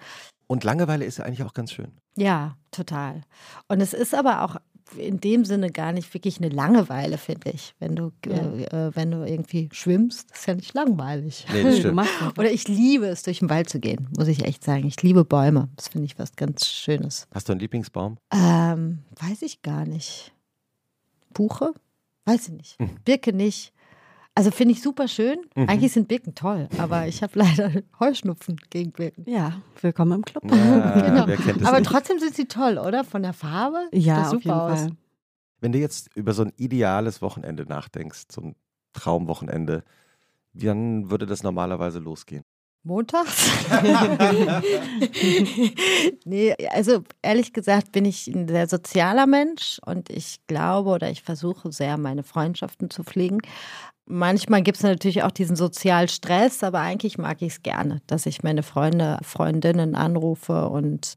Und 0.47 0.63
Langeweile 0.63 1.05
ist 1.05 1.17
ja 1.17 1.25
eigentlich 1.25 1.43
auch 1.43 1.53
ganz 1.53 1.71
schön. 1.71 1.91
Ja, 2.15 2.57
total. 2.71 3.21
Und 3.67 3.81
es 3.81 3.93
ist 3.93 4.13
aber 4.13 4.43
auch 4.43 4.57
in 4.97 5.19
dem 5.19 5.45
Sinne 5.45 5.71
gar 5.71 5.91
nicht 5.91 6.13
wirklich 6.13 6.37
eine 6.37 6.49
Langeweile, 6.49 7.17
finde 7.17 7.51
ich. 7.51 7.73
Wenn 7.79 7.95
du, 7.95 8.11
ja. 8.25 8.35
äh, 8.35 8.95
wenn 8.95 9.11
du 9.11 9.25
irgendwie 9.25 9.69
schwimmst, 9.71 10.31
ist 10.31 10.45
ja 10.45 10.55
nicht 10.55 10.73
langweilig. 10.73 11.45
Nee, 11.51 11.63
das 11.63 11.79
stimmt. 11.79 12.07
Oder 12.37 12.51
ich 12.51 12.67
liebe 12.67 13.07
es, 13.07 13.23
durch 13.23 13.39
den 13.39 13.49
Wald 13.49 13.69
zu 13.69 13.79
gehen, 13.79 14.09
muss 14.17 14.27
ich 14.27 14.45
echt 14.45 14.63
sagen. 14.63 14.85
Ich 14.85 15.01
liebe 15.01 15.25
Bäume. 15.25 15.69
Das 15.75 15.87
finde 15.87 16.05
ich 16.05 16.19
was 16.19 16.35
ganz 16.35 16.67
Schönes. 16.67 17.27
Hast 17.33 17.49
du 17.49 17.53
einen 17.53 17.61
Lieblingsbaum? 17.61 18.17
Ähm, 18.33 18.99
weiß 19.19 19.41
ich 19.41 19.61
gar 19.61 19.85
nicht. 19.85 20.32
Buche? 21.33 21.73
Weiß 22.25 22.47
ich 22.47 22.53
nicht. 22.53 22.79
Mhm. 22.79 22.97
Birke 23.03 23.33
nicht. 23.33 23.73
Also 24.35 24.49
finde 24.49 24.73
ich 24.73 24.81
super 24.81 25.07
schön. 25.07 25.39
Mhm. 25.55 25.69
Eigentlich 25.69 25.91
sind 25.91 26.07
Birken 26.07 26.33
toll, 26.33 26.67
aber 26.79 27.07
ich 27.07 27.21
habe 27.21 27.37
leider 27.37 27.71
Heuschnupfen 27.99 28.57
gegen 28.69 28.91
Birken. 28.91 29.29
Ja, 29.29 29.61
willkommen 29.81 30.13
im 30.13 30.25
Club. 30.25 30.43
Ja, 30.49 31.25
genau. 31.35 31.67
Aber 31.67 31.79
nicht? 31.79 31.89
trotzdem 31.89 32.19
sind 32.19 32.35
sie 32.35 32.45
toll, 32.45 32.77
oder? 32.79 33.03
Von 33.03 33.21
der 33.21 33.33
Farbe? 33.33 33.87
Ja, 33.91 34.27
auf 34.29 34.43
jeden 34.43 34.51
aus. 34.51 34.79
Fall. 34.81 34.91
Wenn 35.59 35.71
du 35.71 35.79
jetzt 35.79 36.15
über 36.15 36.33
so 36.33 36.43
ein 36.43 36.51
ideales 36.57 37.21
Wochenende 37.21 37.65
nachdenkst, 37.65 38.23
so 38.31 38.41
ein 38.41 38.55
Traumwochenende, 38.93 39.83
dann 40.53 41.09
würde 41.11 41.25
das 41.25 41.43
normalerweise 41.43 41.99
losgehen? 41.99 42.43
Montags? 42.83 43.49
nee, 46.25 46.53
also 46.71 47.03
ehrlich 47.21 47.53
gesagt 47.53 47.93
bin 47.93 48.03
ich 48.03 48.27
ein 48.27 48.47
sehr 48.47 48.67
sozialer 48.67 49.25
Mensch 49.25 49.79
und 49.85 50.09
ich 50.09 50.39
glaube 50.47 50.89
oder 50.89 51.09
ich 51.09 51.23
versuche 51.23 51.71
sehr, 51.71 51.97
meine 51.97 52.23
Freundschaften 52.23 52.89
zu 52.89 53.03
pflegen. 53.03 53.39
Manchmal 54.05 54.63
gibt 54.63 54.77
es 54.77 54.83
natürlich 54.83 55.23
auch 55.23 55.31
diesen 55.31 55.55
Sozialstress, 55.55 56.61
aber 56.61 56.79
eigentlich 56.79 57.17
mag 57.17 57.41
ich 57.41 57.53
es 57.53 57.63
gerne, 57.63 58.01
dass 58.05 58.25
ich 58.25 58.43
meine 58.43 58.61
Freunde, 58.61 59.17
Freundinnen 59.23 59.95
anrufe 59.95 60.67
und 60.67 61.15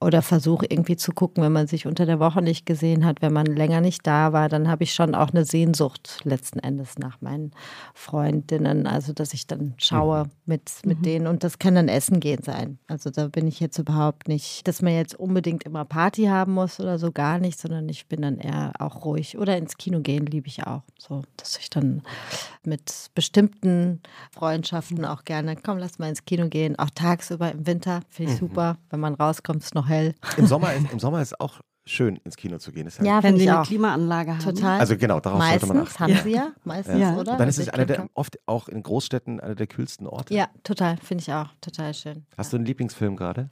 oder 0.00 0.22
versuche 0.22 0.64
irgendwie 0.68 0.96
zu 0.96 1.12
gucken, 1.12 1.42
wenn 1.42 1.52
man 1.52 1.66
sich 1.66 1.86
unter 1.86 2.06
der 2.06 2.20
Woche 2.20 2.40
nicht 2.40 2.66
gesehen 2.66 3.04
hat, 3.04 3.20
wenn 3.20 3.32
man 3.32 3.46
länger 3.46 3.80
nicht 3.80 4.06
da 4.06 4.32
war, 4.32 4.48
dann 4.48 4.68
habe 4.68 4.84
ich 4.84 4.94
schon 4.94 5.14
auch 5.14 5.30
eine 5.30 5.44
Sehnsucht 5.44 6.20
letzten 6.22 6.60
Endes 6.60 6.98
nach 6.98 7.20
meinen 7.20 7.50
Freundinnen. 7.94 8.86
Also, 8.86 9.12
dass 9.12 9.34
ich 9.34 9.48
dann 9.48 9.74
schaue 9.76 10.24
mhm. 10.24 10.30
mit, 10.46 10.72
mit 10.84 10.98
mhm. 11.00 11.02
denen 11.02 11.26
und 11.26 11.42
das 11.42 11.58
kann 11.58 11.74
dann 11.74 11.88
Essen 11.88 12.20
gehen 12.20 12.44
sein. 12.44 12.78
Also, 12.86 13.10
da 13.10 13.26
bin 13.26 13.48
ich 13.48 13.58
jetzt 13.58 13.78
überhaupt 13.78 14.28
nicht, 14.28 14.68
dass 14.68 14.82
man 14.82 14.92
jetzt 14.92 15.18
unbedingt 15.18 15.64
immer 15.64 15.84
Party 15.84 16.26
haben 16.26 16.52
muss 16.52 16.78
oder 16.78 17.00
so 17.00 17.10
gar 17.10 17.40
nicht, 17.40 17.58
sondern 17.58 17.88
ich 17.88 18.06
bin 18.06 18.22
dann 18.22 18.38
eher 18.38 18.74
auch 18.78 19.04
ruhig. 19.04 19.36
Oder 19.36 19.56
ins 19.56 19.78
Kino 19.78 20.00
gehen 20.00 20.26
liebe 20.26 20.46
ich 20.46 20.64
auch. 20.64 20.82
So, 20.96 21.22
dass 21.36 21.56
ich 21.58 21.70
dann 21.70 22.02
mit 22.62 23.10
bestimmten 23.16 24.00
Freundschaften 24.30 25.04
auch 25.04 25.24
gerne, 25.24 25.56
komm, 25.56 25.78
lass 25.78 25.98
mal 25.98 26.08
ins 26.08 26.24
Kino 26.24 26.48
gehen. 26.48 26.78
Auch 26.78 26.90
tagsüber 26.90 27.50
im 27.50 27.66
Winter 27.66 28.02
finde 28.10 28.32
ich 28.32 28.40
mhm. 28.40 28.48
super. 28.48 28.78
Wenn 28.90 29.00
man 29.00 29.14
rauskommt, 29.14 29.64
ist 29.64 29.74
noch 29.74 29.87
hell. 29.88 30.14
Im 30.36 30.46
Sommer 30.46 30.74
ist, 30.74 30.92
im 30.92 31.00
Sommer 31.00 31.22
ist 31.22 31.40
auch 31.40 31.60
schön 31.88 32.16
ins 32.24 32.36
Kino 32.36 32.58
zu 32.58 32.70
gehen. 32.70 32.86
Ist 32.86 33.00
ja, 33.00 33.22
wenn 33.22 33.38
sie 33.38 33.48
eine 33.48 33.62
Klimaanlage 33.62 34.32
haben. 34.32 34.40
Total. 34.40 34.78
Also 34.78 34.96
genau, 34.96 35.20
darauf 35.20 35.38
Meistens 35.38 35.68
sollte 35.68 35.74
man 35.74 35.86
achten. 35.86 35.98
haben 36.04 36.22
sie 36.22 36.30
ja, 36.30 36.52
meistens, 36.64 37.00
ja. 37.00 37.16
oder? 37.16 37.32
Und 37.32 37.40
dann 37.40 37.48
ist 37.48 37.58
es 37.58 37.68
einer 37.68 37.86
der, 37.86 38.08
oft 38.14 38.38
auch 38.46 38.68
in 38.68 38.82
Großstädten 38.82 39.40
einer 39.40 39.54
der 39.54 39.66
kühlsten 39.66 40.06
Orte. 40.06 40.34
Ja, 40.34 40.48
total, 40.62 40.98
finde 40.98 41.22
ich 41.22 41.32
auch, 41.32 41.48
total 41.60 41.94
schön. 41.94 42.26
Hast 42.36 42.52
du 42.52 42.56
einen 42.58 42.66
Lieblingsfilm 42.66 43.16
gerade? 43.16 43.50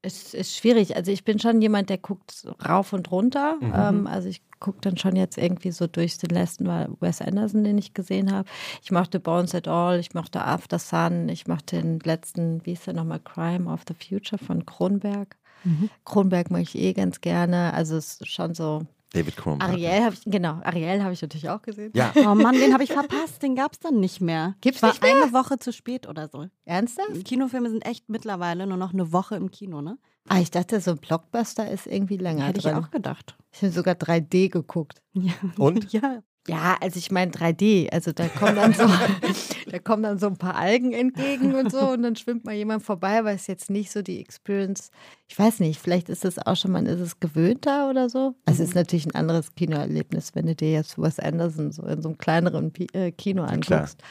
Es 0.00 0.32
ist 0.32 0.56
schwierig. 0.56 0.94
Also 0.96 1.10
ich 1.10 1.24
bin 1.24 1.40
schon 1.40 1.60
jemand, 1.60 1.90
der 1.90 1.98
guckt 1.98 2.46
rauf 2.66 2.92
und 2.92 3.10
runter. 3.10 3.56
Mhm. 3.60 3.72
Ähm, 3.74 4.06
also 4.06 4.28
ich 4.28 4.42
gucke 4.60 4.78
dann 4.80 4.96
schon 4.96 5.16
jetzt 5.16 5.38
irgendwie 5.38 5.72
so 5.72 5.86
durch 5.86 6.18
den 6.18 6.30
letzten 6.30 6.66
Wes 7.00 7.20
Anderson, 7.20 7.64
den 7.64 7.78
ich 7.78 7.94
gesehen 7.94 8.32
habe. 8.32 8.48
Ich 8.82 8.90
mochte 8.90 9.20
Bones 9.20 9.54
at 9.54 9.66
All, 9.66 9.98
ich 9.98 10.14
mochte 10.14 10.44
After 10.44 10.78
Sun, 10.78 11.28
ich 11.28 11.46
mochte 11.46 11.80
den 11.80 11.98
letzten, 12.00 12.64
wie 12.64 12.72
ist 12.72 12.86
der 12.86 12.94
nochmal, 12.94 13.20
Crime 13.20 13.70
of 13.70 13.82
the 13.88 13.94
Future 13.94 14.38
von 14.42 14.64
Kronberg. 14.66 15.36
Mhm. 15.64 15.90
Kronberg 16.04 16.50
mag 16.50 16.62
ich 16.62 16.76
eh 16.76 16.92
ganz 16.92 17.20
gerne. 17.20 17.72
Also 17.74 17.96
es 17.96 18.20
ist 18.20 18.28
schon 18.28 18.54
so. 18.54 18.82
David 19.12 19.36
Kronberg. 19.36 19.70
Ariel 19.70 20.04
habe 20.04 20.14
ich, 20.14 20.20
genau, 20.26 20.60
Ariel 20.62 21.02
habe 21.02 21.12
ich 21.14 21.22
natürlich 21.22 21.48
auch 21.48 21.62
gesehen. 21.62 21.92
Ja. 21.94 22.12
Oh 22.16 22.34
Mann, 22.34 22.54
den 22.54 22.74
habe 22.74 22.84
ich 22.84 22.92
verpasst, 22.92 23.42
den 23.42 23.54
gab 23.56 23.72
es 23.72 23.80
dann 23.80 24.00
nicht 24.00 24.20
mehr. 24.20 24.54
Gibt's 24.60 24.82
war 24.82 24.90
nicht 24.90 25.02
mehr? 25.02 25.22
eine 25.22 25.32
Woche 25.32 25.58
zu 25.58 25.72
spät 25.72 26.06
oder 26.06 26.28
so. 26.28 26.46
Ernsthaft? 26.66 27.24
Kinofilme 27.24 27.70
sind 27.70 27.86
echt 27.86 28.08
mittlerweile 28.10 28.66
nur 28.66 28.76
noch 28.76 28.92
eine 28.92 29.12
Woche 29.12 29.36
im 29.36 29.50
Kino, 29.50 29.80
ne? 29.80 29.98
Ah, 30.28 30.40
ich 30.40 30.50
dachte, 30.50 30.78
so 30.80 30.90
ein 30.90 30.98
Blockbuster 30.98 31.70
ist 31.70 31.86
irgendwie 31.86 32.18
länger 32.18 32.44
Hätte 32.46 32.60
drin. 32.60 32.76
ich 32.76 32.84
auch 32.84 32.90
gedacht. 32.90 33.34
Ich 33.50 33.62
habe 33.62 33.72
sogar 33.72 33.94
3D 33.94 34.50
geguckt. 34.50 35.02
Ja. 35.14 35.32
Und? 35.56 35.90
Ja. 35.92 36.22
Ja, 36.48 36.78
also 36.80 36.98
ich 36.98 37.10
meine 37.10 37.30
3D, 37.30 37.90
also 37.90 38.12
da 38.12 38.26
kommen 38.28 38.56
dann 38.56 38.72
so, 38.72 38.84
da 39.70 39.78
kommen 39.78 40.02
dann 40.02 40.18
so 40.18 40.28
ein 40.28 40.38
paar 40.38 40.56
Algen 40.56 40.92
entgegen 40.92 41.54
und 41.54 41.70
so 41.70 41.90
und 41.90 42.02
dann 42.02 42.16
schwimmt 42.16 42.46
mal 42.46 42.54
jemand 42.54 42.82
vorbei, 42.82 43.22
weil 43.24 43.36
es 43.36 43.46
jetzt 43.46 43.68
nicht 43.68 43.92
so 43.92 44.00
die 44.00 44.18
Experience, 44.18 44.90
ich 45.28 45.38
weiß 45.38 45.60
nicht, 45.60 45.78
vielleicht 45.78 46.08
ist 46.08 46.24
es 46.24 46.38
auch 46.38 46.56
schon 46.56 46.72
mal, 46.72 46.86
ist 46.86 47.00
es 47.00 47.20
gewöhnter 47.20 47.90
oder 47.90 48.08
so. 48.08 48.34
Also 48.46 48.62
es 48.62 48.70
ist 48.70 48.74
mhm. 48.74 48.80
natürlich 48.80 49.06
ein 49.06 49.14
anderes 49.14 49.54
Kinoerlebnis, 49.54 50.34
wenn 50.34 50.46
du 50.46 50.54
dir 50.54 50.72
jetzt 50.72 50.98
Wes 50.98 51.18
Anderson 51.18 51.70
so 51.70 51.82
in 51.82 52.00
so 52.00 52.08
einem 52.08 52.18
kleineren 52.18 52.72
äh, 52.94 53.12
Kino 53.12 53.42
anguckst. 53.42 54.02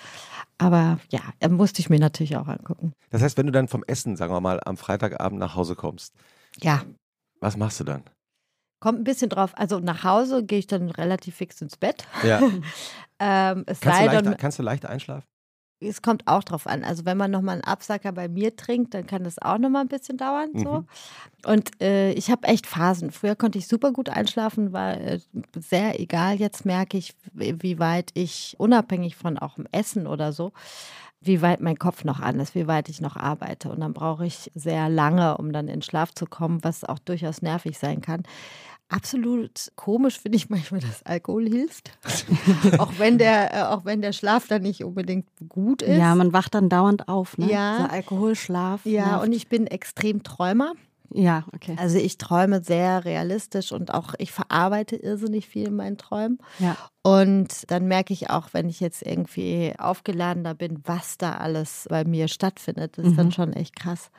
Aber 0.59 0.99
ja, 1.09 1.21
musste 1.49 1.81
ich 1.81 1.89
mir 1.89 1.99
natürlich 1.99 2.37
auch 2.37 2.47
angucken. 2.47 2.93
Das 3.09 3.21
heißt, 3.23 3.37
wenn 3.37 3.47
du 3.47 3.51
dann 3.51 3.67
vom 3.67 3.83
Essen, 3.87 4.15
sagen 4.15 4.33
wir 4.33 4.41
mal, 4.41 4.59
am 4.63 4.77
Freitagabend 4.77 5.39
nach 5.39 5.55
Hause 5.55 5.75
kommst. 5.75 6.13
Ja. 6.61 6.83
Was 7.39 7.57
machst 7.57 7.79
du 7.79 7.83
dann? 7.83 8.03
Kommt 8.79 8.99
ein 8.99 9.03
bisschen 9.03 9.29
drauf. 9.29 9.51
Also 9.55 9.79
nach 9.79 10.03
Hause 10.03 10.43
gehe 10.43 10.59
ich 10.59 10.67
dann 10.67 10.91
relativ 10.91 11.35
fix 11.35 11.61
ins 11.61 11.77
Bett. 11.77 12.05
Ja. 12.23 12.39
ähm, 13.19 13.63
es 13.65 13.79
kannst, 13.79 13.99
sei 13.99 14.07
du 14.07 14.13
leicht, 14.13 14.25
dann, 14.25 14.37
kannst 14.37 14.59
du 14.59 14.63
leicht 14.63 14.85
einschlafen? 14.85 15.25
Es 15.79 16.01
kommt 16.01 16.27
auch 16.27 16.43
drauf 16.43 16.65
an. 16.65 16.83
Also 16.83 17.05
wenn 17.05 17.17
man 17.17 17.29
nochmal 17.29 17.53
einen 17.53 17.63
Absacker 17.63 18.11
bei 18.11 18.27
mir 18.27 18.55
trinkt, 18.55 18.95
dann 18.95 19.05
kann 19.05 19.23
das 19.23 19.39
auch 19.39 19.59
nochmal 19.59 19.81
ein 19.81 19.87
bisschen 19.87 20.17
dauern. 20.17 20.49
So. 20.55 20.71
Mhm. 20.79 20.87
Und 21.45 21.81
äh, 21.81 22.13
ich 22.13 22.31
habe 22.31 22.47
echt 22.47 22.65
Phasen. 22.65 23.11
Früher 23.11 23.35
konnte 23.35 23.59
ich 23.59 23.67
super 23.67 23.91
gut 23.91 24.09
einschlafen, 24.09 24.73
war 24.73 24.99
äh, 24.99 25.19
sehr 25.55 25.99
egal. 25.99 26.35
Jetzt 26.35 26.65
merke 26.65 26.97
ich, 26.97 27.15
wie 27.33 27.77
weit 27.77 28.09
ich, 28.15 28.55
unabhängig 28.57 29.15
von 29.15 29.37
auch 29.37 29.55
dem 29.55 29.67
Essen 29.71 30.07
oder 30.07 30.33
so, 30.33 30.51
wie 31.27 31.41
weit 31.41 31.61
mein 31.61 31.77
Kopf 31.77 32.03
noch 32.03 32.19
an 32.19 32.39
ist, 32.39 32.55
wie 32.55 32.67
weit 32.67 32.89
ich 32.89 33.01
noch 33.01 33.15
arbeite. 33.15 33.69
Und 33.69 33.81
dann 33.81 33.93
brauche 33.93 34.25
ich 34.25 34.51
sehr 34.55 34.89
lange, 34.89 35.37
um 35.37 35.51
dann 35.51 35.67
in 35.67 35.81
Schlaf 35.81 36.13
zu 36.13 36.25
kommen, 36.25 36.63
was 36.63 36.83
auch 36.83 36.99
durchaus 36.99 37.41
nervig 37.41 37.77
sein 37.77 38.01
kann. 38.01 38.23
Absolut 38.89 39.69
komisch 39.75 40.17
finde 40.17 40.37
ich 40.37 40.49
manchmal, 40.49 40.79
dass 40.79 41.05
Alkohol 41.05 41.49
hilft. 41.49 41.91
auch, 42.77 42.93
wenn 42.97 43.17
der, 43.17 43.53
äh, 43.53 43.61
auch 43.63 43.83
wenn 43.83 44.01
der 44.01 44.13
Schlaf 44.13 44.47
dann 44.47 44.61
nicht 44.61 44.81
unbedingt 44.81 45.27
gut 45.49 45.81
ist. 45.81 45.97
Ja, 45.97 46.15
man 46.15 46.31
wacht 46.31 46.55
dann 46.55 46.69
dauernd 46.69 47.09
auf, 47.09 47.37
ne? 47.37 47.51
Ja. 47.51 47.79
So 47.79 47.83
Alkoholschlaf. 47.93 48.85
Ja, 48.85 49.07
nervt. 49.07 49.25
und 49.25 49.33
ich 49.33 49.49
bin 49.49 49.67
extrem 49.67 50.23
Träumer. 50.23 50.71
Ja, 51.13 51.45
okay. 51.53 51.75
Also 51.79 51.97
ich 51.97 52.17
träume 52.17 52.61
sehr 52.61 53.05
realistisch 53.05 53.71
und 53.71 53.93
auch 53.93 54.13
ich 54.17 54.31
verarbeite 54.31 54.95
irrsinnig 54.95 55.47
viel 55.47 55.67
in 55.67 55.75
meinen 55.75 55.97
Träumen. 55.97 56.39
Ja. 56.59 56.75
Und 57.01 57.69
dann 57.71 57.87
merke 57.87 58.13
ich 58.13 58.29
auch, 58.29 58.49
wenn 58.53 58.69
ich 58.69 58.79
jetzt 58.79 59.01
irgendwie 59.01 59.73
aufgeladener 59.77 60.53
bin, 60.53 60.81
was 60.85 61.17
da 61.17 61.35
alles 61.35 61.87
bei 61.89 62.03
mir 62.03 62.27
stattfindet. 62.27 62.97
Das 62.97 63.05
ist 63.05 63.11
mhm. 63.13 63.17
dann 63.17 63.31
schon 63.31 63.53
echt 63.53 63.75
krass. 63.75 64.11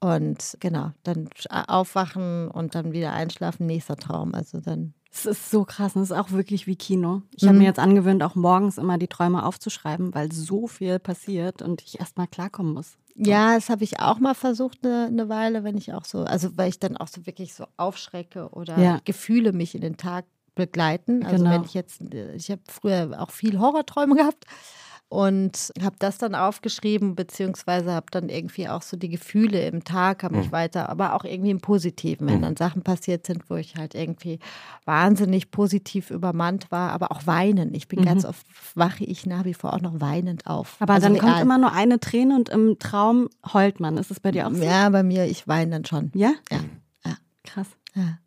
Und 0.00 0.56
genau, 0.60 0.92
dann 1.02 1.28
aufwachen 1.48 2.48
und 2.48 2.74
dann 2.74 2.92
wieder 2.92 3.12
einschlafen, 3.12 3.66
nächster 3.66 3.96
Traum. 3.96 4.34
Also 4.34 4.60
dann. 4.60 4.94
Es 5.10 5.26
ist 5.26 5.50
so 5.50 5.64
krass, 5.64 5.94
es 5.96 6.10
ist 6.10 6.12
auch 6.12 6.32
wirklich 6.32 6.66
wie 6.66 6.76
Kino. 6.76 7.22
Ich 7.34 7.44
mhm. 7.44 7.48
habe 7.48 7.58
mir 7.58 7.64
jetzt 7.64 7.78
angewöhnt, 7.78 8.22
auch 8.22 8.34
morgens 8.34 8.78
immer 8.78 8.98
die 8.98 9.08
Träume 9.08 9.46
aufzuschreiben, 9.46 10.14
weil 10.14 10.32
so 10.32 10.66
viel 10.66 10.98
passiert 10.98 11.62
und 11.62 11.82
ich 11.82 12.00
erstmal 12.00 12.26
klarkommen 12.26 12.74
muss. 12.74 12.96
Ja, 13.16 13.54
das 13.54 13.70
habe 13.70 13.84
ich 13.84 14.00
auch 14.00 14.18
mal 14.18 14.34
versucht 14.34 14.84
eine, 14.84 15.06
eine, 15.06 15.28
Weile, 15.28 15.62
wenn 15.62 15.76
ich 15.76 15.92
auch 15.92 16.04
so, 16.04 16.24
also 16.24 16.56
weil 16.56 16.68
ich 16.68 16.80
dann 16.80 16.96
auch 16.96 17.06
so 17.06 17.26
wirklich 17.26 17.54
so 17.54 17.64
aufschrecke 17.76 18.48
oder 18.50 18.76
ja. 18.78 19.00
Gefühle 19.04 19.52
mich 19.52 19.74
in 19.74 19.82
den 19.82 19.96
Tag 19.96 20.24
begleiten. 20.56 21.24
Also 21.24 21.44
genau. 21.44 21.54
wenn 21.54 21.64
ich 21.64 21.74
jetzt, 21.74 22.02
ich 22.34 22.50
habe 22.50 22.62
früher 22.68 23.20
auch 23.20 23.30
viel 23.30 23.58
Horrorträume 23.60 24.16
gehabt 24.16 24.46
und 25.08 25.72
habe 25.82 25.96
das 25.98 26.18
dann 26.18 26.34
aufgeschrieben, 26.34 27.14
beziehungsweise 27.14 27.92
habe 27.92 28.06
dann 28.10 28.28
irgendwie 28.28 28.68
auch 28.68 28.82
so 28.82 28.96
die 28.96 29.08
Gefühle 29.08 29.66
im 29.66 29.84
Tag, 29.84 30.22
habe 30.22 30.36
mich 30.36 30.48
mhm. 30.48 30.52
weiter, 30.52 30.88
aber 30.88 31.14
auch 31.14 31.24
irgendwie 31.24 31.50
im 31.50 31.60
Positiven, 31.60 32.26
wenn 32.26 32.38
mhm. 32.38 32.42
dann 32.42 32.56
Sachen 32.56 32.82
passiert 32.82 33.26
sind, 33.26 33.48
wo 33.48 33.54
ich 33.54 33.76
halt 33.76 33.94
irgendwie 33.94 34.38
wahnsinnig 34.84 35.50
positiv 35.50 36.10
übermannt 36.10 36.70
war, 36.70 36.90
aber 36.90 37.12
auch 37.12 37.26
weinen. 37.26 37.74
Ich 37.74 37.86
bin 37.86 38.00
mhm. 38.00 38.06
ganz 38.06 38.24
oft, 38.24 38.46
wache 38.74 39.04
ich 39.04 39.26
nach 39.26 39.44
wie 39.44 39.54
vor 39.54 39.74
auch 39.74 39.80
noch 39.80 40.00
weinend 40.00 40.46
auf. 40.46 40.76
Aber 40.80 40.94
also 40.94 41.06
dann 41.06 41.16
real. 41.16 41.24
kommt 41.24 41.42
immer 41.42 41.58
nur 41.58 41.72
eine 41.72 42.00
Träne 42.00 42.34
und 42.34 42.48
im 42.48 42.78
Traum 42.78 43.28
heult 43.52 43.80
man. 43.80 43.96
Ist 43.98 44.10
es 44.10 44.20
bei 44.20 44.32
dir 44.32 44.48
auch 44.48 44.52
so? 44.52 44.64
Ja, 44.64 44.88
bei 44.90 45.02
mir, 45.02 45.26
ich 45.26 45.46
weine 45.46 45.70
dann 45.70 45.84
schon. 45.84 46.10
Ja? 46.14 46.32
Ja. 46.50 46.58
ja. 47.04 47.16
Krass. 47.44 47.68
Ja. 47.94 48.18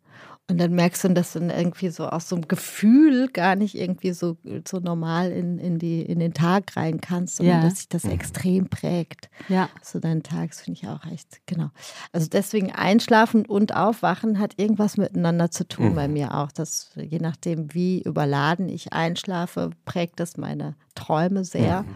Und 0.50 0.56
dann 0.58 0.72
merkst 0.72 1.04
du, 1.04 1.08
dass 1.10 1.34
du 1.34 1.40
dann 1.40 1.50
irgendwie 1.50 1.90
so 1.90 2.06
aus 2.06 2.30
so 2.30 2.36
einem 2.36 2.48
Gefühl 2.48 3.28
gar 3.28 3.54
nicht 3.54 3.74
irgendwie 3.74 4.12
so, 4.12 4.38
so 4.66 4.78
normal 4.78 5.30
in, 5.30 5.58
in, 5.58 5.78
die, 5.78 6.00
in 6.00 6.20
den 6.20 6.32
Tag 6.32 6.74
rein 6.74 7.02
kannst, 7.02 7.36
sondern 7.36 7.58
ja. 7.58 7.68
dass 7.68 7.80
sich 7.80 7.88
das 7.90 8.04
extrem 8.04 8.70
prägt. 8.70 9.28
Ja. 9.50 9.68
So 9.82 10.00
deinen 10.00 10.22
Tag, 10.22 10.54
finde 10.54 10.80
ich 10.80 10.88
auch 10.88 11.04
echt, 11.04 11.44
genau. 11.44 11.68
Also 12.12 12.28
deswegen 12.28 12.72
einschlafen 12.72 13.44
und 13.44 13.76
aufwachen 13.76 14.38
hat 14.38 14.54
irgendwas 14.56 14.96
miteinander 14.96 15.50
zu 15.50 15.68
tun 15.68 15.90
mhm. 15.90 15.94
bei 15.94 16.08
mir 16.08 16.34
auch. 16.34 16.50
Dass 16.50 16.92
je 16.96 17.18
nachdem, 17.18 17.74
wie 17.74 18.00
überladen 18.00 18.70
ich 18.70 18.94
einschlafe, 18.94 19.70
prägt 19.84 20.18
das 20.18 20.38
meine 20.38 20.76
Träume 20.94 21.44
sehr 21.44 21.82
mhm. 21.82 21.94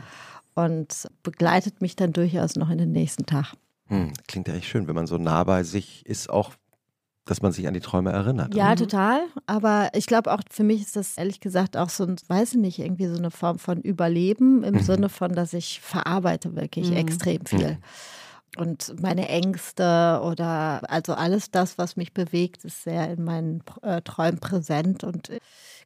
und 0.57 1.09
begleitet 1.23 1.81
mich 1.81 1.97
dann 1.97 2.13
durchaus 2.13 2.57
noch 2.57 2.69
in 2.69 2.77
den 2.77 2.93
nächsten 2.93 3.25
Tag. 3.25 3.55
Hm, 3.87 4.13
klingt 4.29 4.49
ja 4.49 4.55
echt 4.55 4.67
schön, 4.67 4.89
wenn 4.89 4.95
man 4.95 5.07
so 5.07 5.17
nah 5.17 5.43
bei 5.45 5.65
sich 5.65 6.05
ist, 6.05 6.29
auch 6.29 6.53
dass 7.25 7.41
man 7.41 7.53
sich 7.53 7.69
an 7.69 7.75
die 7.75 7.81
Träume 7.81 8.11
erinnert. 8.11 8.55
Ja, 8.55 8.73
oder? 8.73 8.77
total. 8.77 9.21
Aber 9.47 9.91
ich 9.95 10.07
glaube 10.07 10.33
auch, 10.33 10.41
für 10.51 10.65
mich 10.65 10.83
ist 10.83 10.97
das 10.97 11.17
ehrlich 11.17 11.41
gesagt 11.41 11.77
auch 11.77 11.89
so 11.89 12.05
ein, 12.05 12.17
weiß 12.27 12.55
ich 12.55 12.59
nicht, 12.59 12.79
irgendwie 12.81 13.07
so 13.07 13.17
eine 13.17 13.31
Form 13.31 13.59
von 13.59 13.81
Überleben 13.81 14.65
im 14.65 14.75
mhm. 14.75 14.81
Sinne 14.81 15.09
von, 15.09 15.33
dass 15.33 15.53
ich 15.53 15.81
verarbeite 15.81 16.57
wirklich 16.57 16.91
mhm. 16.91 16.97
extrem 16.97 17.47
viel. 17.47 17.73
Mhm. 17.73 17.79
Und 18.59 19.01
meine 19.01 19.29
Ängste 19.29 20.21
oder 20.25 20.83
also 20.91 21.15
alles 21.15 21.51
das, 21.51 21.79
was 21.79 21.97
mich 21.97 22.13
bewegt, 22.13 22.65
ist 22.65 22.83
sehr 22.83 23.11
in 23.11 23.25
meinen 23.25 23.63
äh, 23.83 24.03
Träumen 24.03 24.41
präsent. 24.41 25.05
Und 25.05 25.31
äh, 25.31 25.39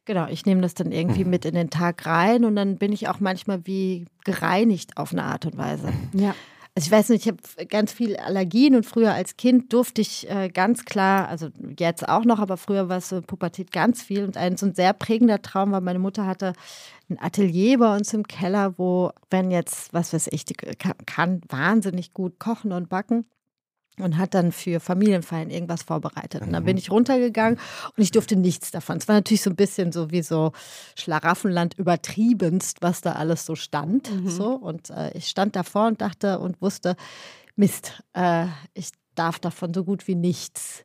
genau, 0.03 0.27
ich 0.27 0.45
nehme 0.45 0.61
das 0.61 0.73
dann 0.73 0.91
irgendwie 0.91 1.23
mhm. 1.23 1.29
mit 1.29 1.45
in 1.45 1.53
den 1.53 1.69
Tag 1.69 2.05
rein 2.05 2.43
und 2.43 2.55
dann 2.55 2.77
bin 2.77 2.91
ich 2.91 3.07
auch 3.07 3.19
manchmal 3.19 3.65
wie 3.65 4.07
gereinigt 4.25 4.97
auf 4.97 5.13
eine 5.13 5.23
Art 5.23 5.45
und 5.45 5.57
Weise. 5.57 5.93
Ja. 6.13 6.35
Also 6.77 6.89
ich 6.89 6.91
weiß 6.91 7.09
nicht, 7.09 7.25
ich 7.25 7.31
habe 7.31 7.65
ganz 7.65 7.91
viel 7.91 8.17
Allergien 8.17 8.75
und 8.75 8.85
früher 8.85 9.11
als 9.11 9.35
Kind 9.35 9.73
durfte 9.73 9.99
ich 9.99 10.29
äh, 10.29 10.47
ganz 10.49 10.85
klar, 10.85 11.27
also 11.27 11.49
jetzt 11.79 12.07
auch 12.07 12.23
noch, 12.23 12.37
aber 12.37 12.55
früher 12.55 12.87
war 12.87 12.97
es 12.97 13.09
so 13.09 13.19
Pubertät 13.19 13.71
ganz 13.71 14.03
viel 14.03 14.23
und 14.23 14.37
ein 14.37 14.57
so 14.57 14.67
ein 14.67 14.75
sehr 14.75 14.93
prägender 14.93 15.41
Traum 15.41 15.71
war, 15.71 15.81
meine 15.81 15.97
Mutter 15.97 16.27
hatte 16.27 16.53
ein 17.09 17.19
Atelier 17.19 17.79
bei 17.79 17.95
uns 17.95 18.13
im 18.13 18.27
Keller, 18.27 18.77
wo, 18.77 19.09
wenn 19.31 19.49
jetzt, 19.49 19.91
was 19.91 20.13
weiß 20.13 20.27
ich, 20.29 20.45
die 20.45 20.53
kann, 20.53 20.93
kann 21.07 21.41
wahnsinnig 21.49 22.13
gut 22.13 22.37
kochen 22.37 22.71
und 22.71 22.89
backen 22.89 23.25
und 23.99 24.17
hat 24.17 24.33
dann 24.33 24.51
für 24.51 24.79
Familienfeiern 24.79 25.49
irgendwas 25.49 25.83
vorbereitet. 25.83 26.41
Und 26.41 26.51
dann 26.53 26.63
bin 26.63 26.75
mhm. 26.75 26.79
ich 26.79 26.91
runtergegangen 26.91 27.59
und 27.95 28.03
ich 28.03 28.11
durfte 28.11 28.35
nichts 28.35 28.71
davon. 28.71 28.97
Es 28.97 29.07
war 29.07 29.15
natürlich 29.15 29.41
so 29.41 29.49
ein 29.49 29.55
bisschen 29.55 29.91
so 29.91 30.11
wie 30.11 30.21
so 30.21 30.51
Schlaraffenland 30.95 31.73
übertriebenst, 31.77 32.81
was 32.81 33.01
da 33.01 33.13
alles 33.13 33.45
so 33.45 33.55
stand. 33.55 34.11
Mhm. 34.13 34.29
So. 34.29 34.51
Und 34.53 34.89
äh, 34.91 35.11
ich 35.17 35.27
stand 35.27 35.55
davor 35.55 35.87
und 35.87 36.01
dachte 36.01 36.39
und 36.39 36.61
wusste, 36.61 36.95
Mist, 37.55 38.03
äh, 38.13 38.45
ich 38.73 38.89
darf 39.15 39.39
davon 39.39 39.73
so 39.73 39.83
gut 39.83 40.07
wie 40.07 40.15
nichts. 40.15 40.83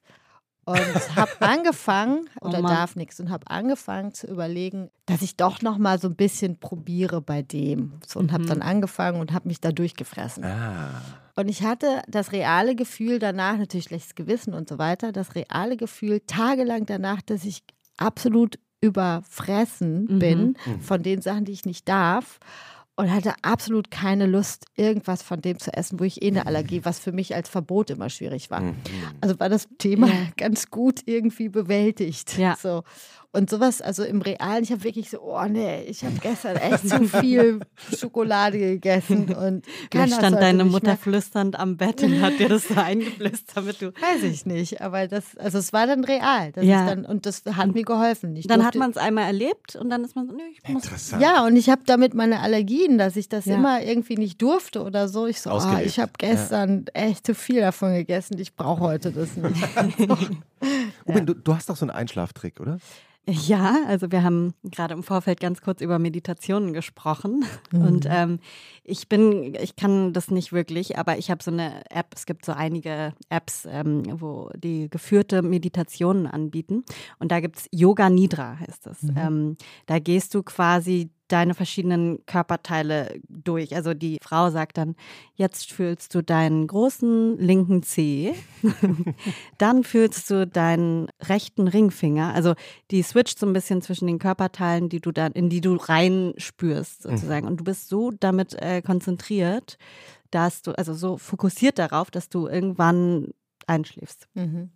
Und 0.64 0.76
habe 1.16 1.32
angefangen, 1.40 2.28
Oh 2.40 2.48
oder 2.48 2.62
Mann. 2.62 2.72
darf 2.74 2.96
nichts, 2.96 3.20
und 3.20 3.30
habe 3.30 3.50
angefangen 3.50 4.14
zu 4.14 4.26
überlegen, 4.28 4.90
dass 5.06 5.20
ich 5.20 5.36
doch 5.36 5.60
noch 5.60 5.76
mal 5.76 5.98
so 6.00 6.08
ein 6.08 6.14
bisschen 6.14 6.58
probiere 6.58 7.20
bei 7.20 7.42
dem. 7.42 8.00
So, 8.06 8.20
und 8.20 8.32
habe 8.32 8.44
Mhm. 8.44 8.48
dann 8.48 8.62
angefangen 8.62 9.20
und 9.20 9.32
habe 9.32 9.48
mich 9.48 9.60
da 9.60 9.72
durchgefressen. 9.72 10.44
Ah. 10.44 11.02
Und 11.34 11.48
ich 11.48 11.62
hatte 11.62 12.02
das 12.08 12.32
reale 12.32 12.74
Gefühl 12.74 13.18
danach, 13.18 13.56
natürlich 13.56 13.86
schlechtes 13.86 14.14
Gewissen 14.14 14.52
und 14.54 14.68
so 14.68 14.78
weiter, 14.78 15.12
das 15.12 15.34
reale 15.34 15.76
Gefühl 15.76 16.20
tagelang 16.26 16.84
danach, 16.86 17.22
dass 17.22 17.44
ich 17.44 17.62
absolut 17.96 18.58
überfressen 18.82 20.06
Mhm. 20.08 20.18
bin 20.18 20.56
Mhm. 20.66 20.80
von 20.80 21.02
den 21.02 21.22
Sachen, 21.22 21.44
die 21.44 21.52
ich 21.52 21.64
nicht 21.64 21.88
darf. 21.88 22.38
Und 22.94 23.10
hatte 23.10 23.32
absolut 23.40 23.90
keine 23.90 24.26
Lust, 24.26 24.66
irgendwas 24.76 25.22
von 25.22 25.40
dem 25.40 25.58
zu 25.58 25.72
essen, 25.72 25.98
wo 25.98 26.04
ich 26.04 26.20
eh 26.20 26.28
eine 26.28 26.44
Allergie, 26.46 26.84
was 26.84 26.98
für 26.98 27.10
mich 27.10 27.34
als 27.34 27.48
Verbot 27.48 27.88
immer 27.88 28.10
schwierig 28.10 28.50
war. 28.50 28.60
Mhm. 28.60 28.76
Also 29.22 29.40
war 29.40 29.48
das 29.48 29.66
Thema 29.78 30.08
Ja. 30.08 30.14
ganz 30.36 30.66
gut 30.70 31.00
irgendwie 31.06 31.48
bewältigt. 31.48 32.36
Ja. 32.36 32.54
So. 32.60 32.82
Und 33.34 33.48
sowas, 33.48 33.80
also 33.80 34.04
im 34.04 34.20
Realen, 34.20 34.62
ich 34.62 34.70
habe 34.72 34.84
wirklich 34.84 35.08
so, 35.08 35.18
oh 35.22 35.42
nee, 35.48 35.84
ich 35.84 36.04
habe 36.04 36.16
gestern 36.20 36.56
echt 36.56 36.86
zu 36.86 37.04
viel 37.08 37.60
Schokolade 37.98 38.58
gegessen 38.58 39.34
und 39.34 39.64
keiner 39.90 40.14
stand 40.16 40.36
deine 40.36 40.64
Mutter 40.66 40.88
mehr- 40.88 40.96
flüsternd 40.98 41.58
am 41.58 41.78
Bett 41.78 42.02
und 42.02 42.20
hat 42.20 42.38
dir 42.38 42.50
das 42.50 42.68
so 42.68 42.74
eingeflüstert, 42.76 43.56
damit 43.56 43.80
du. 43.80 43.86
Weiß 43.94 44.22
ich 44.24 44.44
nicht, 44.44 44.82
aber 44.82 45.08
das, 45.08 45.34
also 45.38 45.56
es 45.56 45.72
war 45.72 45.86
dann 45.86 46.04
real. 46.04 46.52
Das 46.52 46.62
Ja. 46.66 46.84
ist 46.84 46.90
dann, 46.90 47.06
und 47.06 47.24
das 47.24 47.42
hat 47.56 47.72
mir 47.74 47.84
geholfen. 47.84 48.36
Ich 48.36 48.46
Dann 48.46 48.60
hat 48.60 48.74
durfte- 48.74 48.78
man 48.80 48.90
es 48.90 48.98
einmal 48.98 49.24
erlebt 49.24 49.76
und 49.76 49.88
dann 49.88 50.04
ist 50.04 50.14
man 50.14 50.26
so, 50.26 50.34
nö, 50.34 50.42
ich 50.52 50.62
muss. 50.68 50.84
Interessant. 50.84 51.22
Ja, 51.22 51.46
und 51.46 51.56
ich 51.56 51.70
habe 51.70 51.82
damit 51.86 52.12
meine 52.12 52.40
Allergien, 52.40 52.98
dass 52.98 53.16
ich 53.16 53.30
das 53.30 53.46
Ja. 53.46 53.54
immer 53.54 53.82
irgendwie 53.82 54.16
nicht 54.16 54.42
durfte 54.42 54.82
oder 54.82 55.08
so. 55.08 55.26
Ich 55.26 55.40
so, 55.40 55.48
ah, 55.48 55.54
Ausgelebt. 55.54 55.86
ich 55.86 55.98
habe 55.98 56.12
gestern 56.18 56.84
echt 56.92 57.24
zu 57.26 57.34
viel 57.34 57.60
davon 57.60 57.94
gegessen. 57.94 58.38
Ich 58.38 58.54
brauche 58.56 58.80
heute 58.82 59.10
das 59.10 59.36
nicht. 59.38 59.56
Ubin, 61.06 61.26
du, 61.26 61.34
du 61.34 61.54
hast 61.54 61.70
doch 61.70 61.76
so 61.76 61.84
einen 61.86 61.90
Einschlaftrick, 61.90 62.60
oder? 62.60 62.78
Ja, 63.28 63.76
also 63.86 64.10
wir 64.10 64.24
haben 64.24 64.52
gerade 64.64 64.94
im 64.94 65.04
Vorfeld 65.04 65.38
ganz 65.38 65.60
kurz 65.60 65.80
über 65.80 66.00
Meditationen 66.00 66.72
gesprochen 66.72 67.44
Mhm. 67.70 67.80
und 67.82 68.06
ähm, 68.10 68.40
ich 68.82 69.08
bin, 69.08 69.54
ich 69.62 69.76
kann 69.76 70.12
das 70.12 70.30
nicht 70.32 70.52
wirklich, 70.52 70.98
aber 70.98 71.16
ich 71.18 71.30
habe 71.30 71.40
so 71.42 71.52
eine 71.52 71.88
App, 71.90 72.06
es 72.16 72.26
gibt 72.26 72.44
so 72.44 72.50
einige 72.52 73.14
Apps, 73.28 73.64
ähm, 73.70 74.02
wo 74.20 74.50
die 74.56 74.90
geführte 74.90 75.42
Meditationen 75.42 76.26
anbieten 76.26 76.82
und 77.20 77.30
da 77.30 77.38
gibt's 77.38 77.68
Yoga 77.70 78.10
Nidra 78.10 78.58
heißt 78.58 78.88
es. 78.88 79.02
Mhm. 79.04 79.14
Ähm, 79.16 79.56
da 79.86 80.00
gehst 80.00 80.34
du 80.34 80.42
quasi 80.42 81.10
deine 81.32 81.54
verschiedenen 81.54 82.24
Körperteile 82.26 83.20
durch. 83.28 83.74
Also 83.74 83.94
die 83.94 84.18
Frau 84.22 84.50
sagt 84.50 84.76
dann, 84.76 84.94
jetzt 85.34 85.72
fühlst 85.72 86.14
du 86.14 86.22
deinen 86.22 86.66
großen 86.66 87.38
linken 87.38 87.82
Zeh, 87.82 88.34
dann 89.58 89.82
fühlst 89.82 90.28
du 90.30 90.46
deinen 90.46 91.08
rechten 91.22 91.68
Ringfinger. 91.68 92.34
Also 92.34 92.54
die 92.90 93.02
switcht 93.02 93.38
so 93.38 93.46
ein 93.46 93.54
bisschen 93.54 93.80
zwischen 93.80 94.06
den 94.06 94.18
Körperteilen, 94.18 94.90
die 94.90 95.00
du 95.00 95.10
dann, 95.10 95.32
in 95.32 95.48
die 95.48 95.62
du 95.62 95.76
reinspürst 95.76 97.02
sozusagen. 97.02 97.46
Und 97.46 97.60
du 97.60 97.64
bist 97.64 97.88
so 97.88 98.10
damit 98.10 98.54
äh, 98.60 98.82
konzentriert, 98.82 99.78
dass 100.30 100.60
du, 100.62 100.72
also 100.72 100.92
so 100.92 101.16
fokussiert 101.16 101.78
darauf, 101.78 102.10
dass 102.10 102.28
du 102.28 102.46
irgendwann 102.46 103.28
einschläfst. 103.66 104.28
Mhm. 104.34 104.70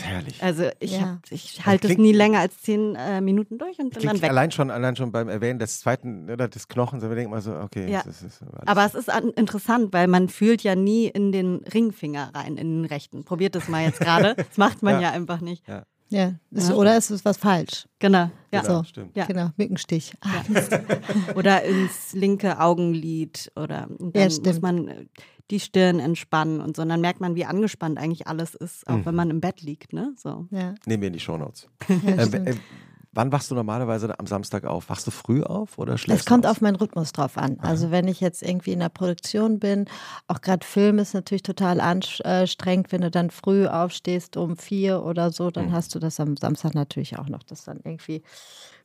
Herrlich. 0.00 0.42
Also 0.42 0.64
ich, 0.80 0.98
Ja. 0.98 1.20
ich 1.30 1.64
halte 1.66 1.88
es 1.88 1.98
nie 1.98 2.12
länger 2.12 2.40
als 2.40 2.60
zehn 2.62 2.94
äh, 2.96 3.20
Minuten 3.20 3.58
durch 3.58 3.78
und 3.78 3.90
bin 3.90 4.00
Klingt 4.00 4.14
dann 4.14 4.22
weg. 4.22 4.30
allein 4.30 4.50
schon, 4.50 4.70
allein 4.70 4.96
schon 4.96 5.12
beim 5.12 5.28
Erwähnen 5.28 5.58
des 5.58 5.80
zweiten 5.80 6.28
oder 6.30 6.48
des 6.48 6.68
Knochens, 6.68 7.04
aber 7.04 7.14
denkt 7.14 7.30
man 7.30 7.40
so, 7.40 7.54
okay, 7.54 7.90
Ja. 7.90 8.02
das 8.04 8.22
ist 8.22 8.40
Aber 8.66 8.84
es 8.84 8.94
ist 8.94 9.08
an, 9.10 9.30
interessant, 9.30 9.92
weil 9.92 10.08
man 10.08 10.28
fühlt 10.28 10.62
ja 10.62 10.74
nie 10.74 11.06
in 11.06 11.30
den 11.32 11.56
Ringfinger 11.72 12.30
rein, 12.34 12.56
in 12.56 12.82
den 12.82 12.84
rechten. 12.86 13.24
Probiert 13.24 13.54
das 13.54 13.68
mal 13.68 13.84
jetzt 13.84 14.00
gerade. 14.00 14.34
Das 14.48 14.56
macht 14.58 14.82
man 14.82 14.94
ja. 14.94 15.00
Ja. 15.02 15.10
einfach 15.12 15.40
nicht. 15.40 15.62
Ja, 16.10 16.34
ist, 16.50 16.68
Ja. 16.68 16.74
oder 16.76 16.96
ist 16.96 17.10
es 17.10 17.24
was 17.24 17.36
falsch? 17.38 17.86
Genau. 17.98 18.30
Ja. 18.52 18.60
Genau, 18.62 18.78
so. 18.78 18.84
stimmt. 18.84 19.16
Ja. 19.16 19.24
Genau, 19.26 19.50
Mückenstich. 19.56 20.12
Ah, 20.20 20.28
Oder 21.34 21.62
ins 21.64 22.12
linke 22.12 22.60
Augenlid 22.60 23.50
oder 23.56 23.88
und 23.98 24.14
Ja, 24.16 24.22
dann 24.22 24.24
muss 24.24 24.36
stimmt. 24.36 24.62
man 24.62 24.88
äh, 24.88 25.06
die 25.50 25.60
Stirn 25.60 26.00
entspannen 26.00 26.60
und 26.60 26.76
so. 26.76 26.82
Und 26.82 26.88
dann 26.88 27.00
merkt 27.00 27.20
man, 27.20 27.34
wie 27.34 27.44
angespannt 27.44 27.98
eigentlich 27.98 28.26
alles 28.26 28.54
ist, 28.54 28.86
auch 28.88 28.96
Mhm. 28.96 29.06
wenn 29.06 29.14
man 29.14 29.30
im 29.30 29.40
Bett 29.40 29.60
liegt. 29.62 29.92
Ne? 29.92 30.12
So. 30.16 30.46
ja, 30.50 30.74
Nehmen 30.86 31.02
wir 31.02 31.08
in 31.08 31.12
die 31.12 31.20
Shownotes. 31.20 31.68
ja, 31.88 31.96
äh, 32.22 32.50
äh, 32.50 32.54
wann 33.12 33.30
wachst 33.30 33.50
du 33.50 33.54
normalerweise 33.54 34.18
am 34.18 34.26
Samstag 34.26 34.64
auf? 34.64 34.88
Wachst 34.88 35.06
du 35.06 35.10
früh 35.10 35.42
auf 35.42 35.78
oder 35.78 35.98
schläfst 35.98 36.22
Es 36.22 36.26
kommt 36.26 36.46
auf 36.46 36.60
meinen 36.62 36.76
Rhythmus 36.76 37.12
drauf 37.12 37.36
an. 37.36 37.58
Also 37.60 37.90
wenn 37.90 38.08
ich 38.08 38.20
jetzt 38.20 38.42
irgendwie 38.42 38.72
in 38.72 38.80
der 38.80 38.88
Produktion 38.88 39.58
bin, 39.60 39.84
auch 40.28 40.40
gerade 40.40 40.66
Film 40.66 40.98
ist 40.98 41.12
natürlich 41.14 41.42
total 41.42 41.78
anstrengend, 41.80 42.90
wenn 42.90 43.02
du 43.02 43.10
dann 43.10 43.30
früh 43.30 43.66
aufstehst 43.66 44.36
um 44.38 44.56
vier 44.56 45.04
oder 45.04 45.30
so, 45.30 45.50
dann 45.50 45.72
hast 45.72 45.94
du 45.94 45.98
das 45.98 46.18
am 46.20 46.36
Samstag 46.36 46.74
natürlich 46.74 47.18
auch 47.18 47.28
noch, 47.28 47.42
dass 47.42 47.64
dann 47.64 47.80
irgendwie 47.84 48.22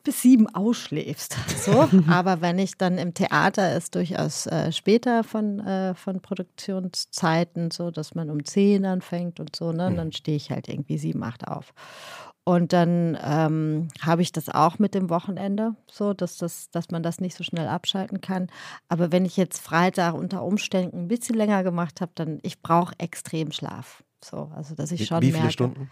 bis 0.03 0.21
sieben 0.21 0.47
ausschläfst. 0.53 1.38
So. 1.59 1.89
Aber 2.07 2.41
wenn 2.41 2.57
ich 2.57 2.77
dann 2.77 2.97
im 2.97 3.13
Theater 3.13 3.75
ist 3.75 3.95
durchaus 3.95 4.47
äh, 4.47 4.71
später 4.71 5.25
von, 5.25 5.59
äh, 5.59 5.93
von 5.93 6.21
Produktionszeiten, 6.21 7.69
so 7.69 7.91
dass 7.91 8.15
man 8.15 8.29
um 8.29 8.45
zehn 8.45 8.85
anfängt 8.85 9.41
und 9.41 9.55
so, 9.55 9.73
ne? 9.73 9.88
Und 9.88 9.97
dann 9.97 10.13
stehe 10.13 10.38
ich 10.38 10.51
halt 10.51 10.69
irgendwie 10.69 10.97
sieben, 10.97 11.21
acht 11.21 11.47
auf. 11.47 11.73
Und 12.45 12.73
dann 12.73 13.15
ähm, 13.21 13.89
habe 14.01 14.23
ich 14.23 14.31
das 14.31 14.49
auch 14.49 14.79
mit 14.79 14.95
dem 14.95 15.09
Wochenende, 15.09 15.75
so 15.91 16.13
dass, 16.13 16.38
das, 16.38 16.71
dass 16.71 16.89
man 16.89 17.03
das 17.03 17.19
nicht 17.19 17.35
so 17.35 17.43
schnell 17.43 17.67
abschalten 17.67 18.21
kann. 18.21 18.47
Aber 18.88 19.12
wenn 19.12 19.25
ich 19.25 19.38
jetzt 19.38 19.62
Freitag 19.62 20.15
unter 20.15 20.43
Umständen 20.43 21.01
ein 21.01 21.07
bisschen 21.07 21.35
länger 21.35 21.63
gemacht 21.63 22.01
habe, 22.01 22.12
dann 22.15 22.39
ich 22.41 22.62
brauche 22.62 22.95
extrem 22.97 23.51
Schlaf. 23.51 24.03
So, 24.23 24.51
also 24.55 24.75
dass 24.75 24.91
ich 24.91 25.01
Wie, 25.01 25.05
schon 25.05 25.21
wie 25.21 25.32
viele 25.32 25.39
merke. 25.43 25.53
Stunden? 25.53 25.89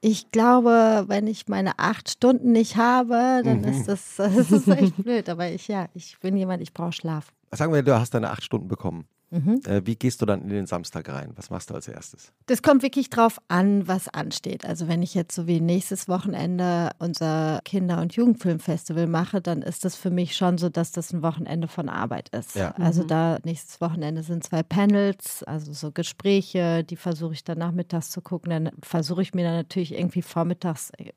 Ich 0.00 0.30
glaube, 0.30 1.04
wenn 1.08 1.26
ich 1.26 1.48
meine 1.48 1.78
acht 1.78 2.10
Stunden 2.10 2.52
nicht 2.52 2.76
habe, 2.76 3.42
dann 3.44 3.62
Mhm. 3.62 3.64
ist 3.68 3.88
das, 3.88 4.14
das 4.16 4.52
ist 4.52 4.68
echt 4.68 4.96
blöd. 5.02 5.28
Aber 5.28 5.48
ich 5.48 5.68
ja, 5.68 5.88
ich 5.94 6.18
bin 6.20 6.36
jemand, 6.36 6.62
ich 6.62 6.72
brauche 6.72 6.92
Schlaf. 6.92 7.32
Sagen 7.52 7.72
wir, 7.72 7.82
du 7.82 7.98
hast 7.98 8.14
deine 8.14 8.30
acht 8.30 8.42
Stunden 8.44 8.68
bekommen. 8.68 9.06
Mhm. 9.30 9.60
Äh, 9.66 9.82
wie 9.84 9.96
gehst 9.96 10.22
du 10.22 10.26
dann 10.26 10.42
in 10.42 10.48
den 10.50 10.66
Samstag 10.66 11.08
rein? 11.08 11.32
Was 11.34 11.50
machst 11.50 11.70
du 11.70 11.74
als 11.74 11.88
erstes? 11.88 12.32
Das 12.46 12.62
kommt 12.62 12.82
wirklich 12.82 13.10
drauf 13.10 13.38
an, 13.48 13.88
was 13.88 14.08
ansteht. 14.08 14.64
Also 14.64 14.86
wenn 14.86 15.02
ich 15.02 15.14
jetzt 15.14 15.34
so 15.34 15.46
wie 15.48 15.60
nächstes 15.60 16.06
Wochenende 16.08 16.90
unser 17.00 17.60
Kinder- 17.64 18.00
und 18.00 18.14
Jugendfilmfestival 18.14 19.08
mache, 19.08 19.40
dann 19.40 19.62
ist 19.62 19.84
das 19.84 19.96
für 19.96 20.10
mich 20.10 20.36
schon 20.36 20.58
so, 20.58 20.68
dass 20.68 20.92
das 20.92 21.12
ein 21.12 21.22
Wochenende 21.22 21.66
von 21.66 21.88
Arbeit 21.88 22.28
ist. 22.28 22.54
Ja. 22.54 22.70
Also 22.76 23.02
Mhm. 23.02 23.08
da 23.08 23.38
nächstes 23.44 23.80
Wochenende 23.80 24.22
sind 24.22 24.44
zwei 24.44 24.62
Panels, 24.62 25.42
also 25.42 25.72
so 25.72 25.90
Gespräche, 25.90 26.84
die 26.84 26.96
versuche 26.96 27.32
ich 27.32 27.42
dann 27.42 27.58
nachmittags 27.58 28.10
zu 28.10 28.20
gucken. 28.20 28.50
Dann 28.50 28.70
versuche 28.82 29.22
ich 29.22 29.34
mir 29.34 29.44
dann 29.44 29.56
natürlich 29.56 29.92
irgendwie 29.98 30.22
vormittags 30.22 30.92
ein 31.00 31.10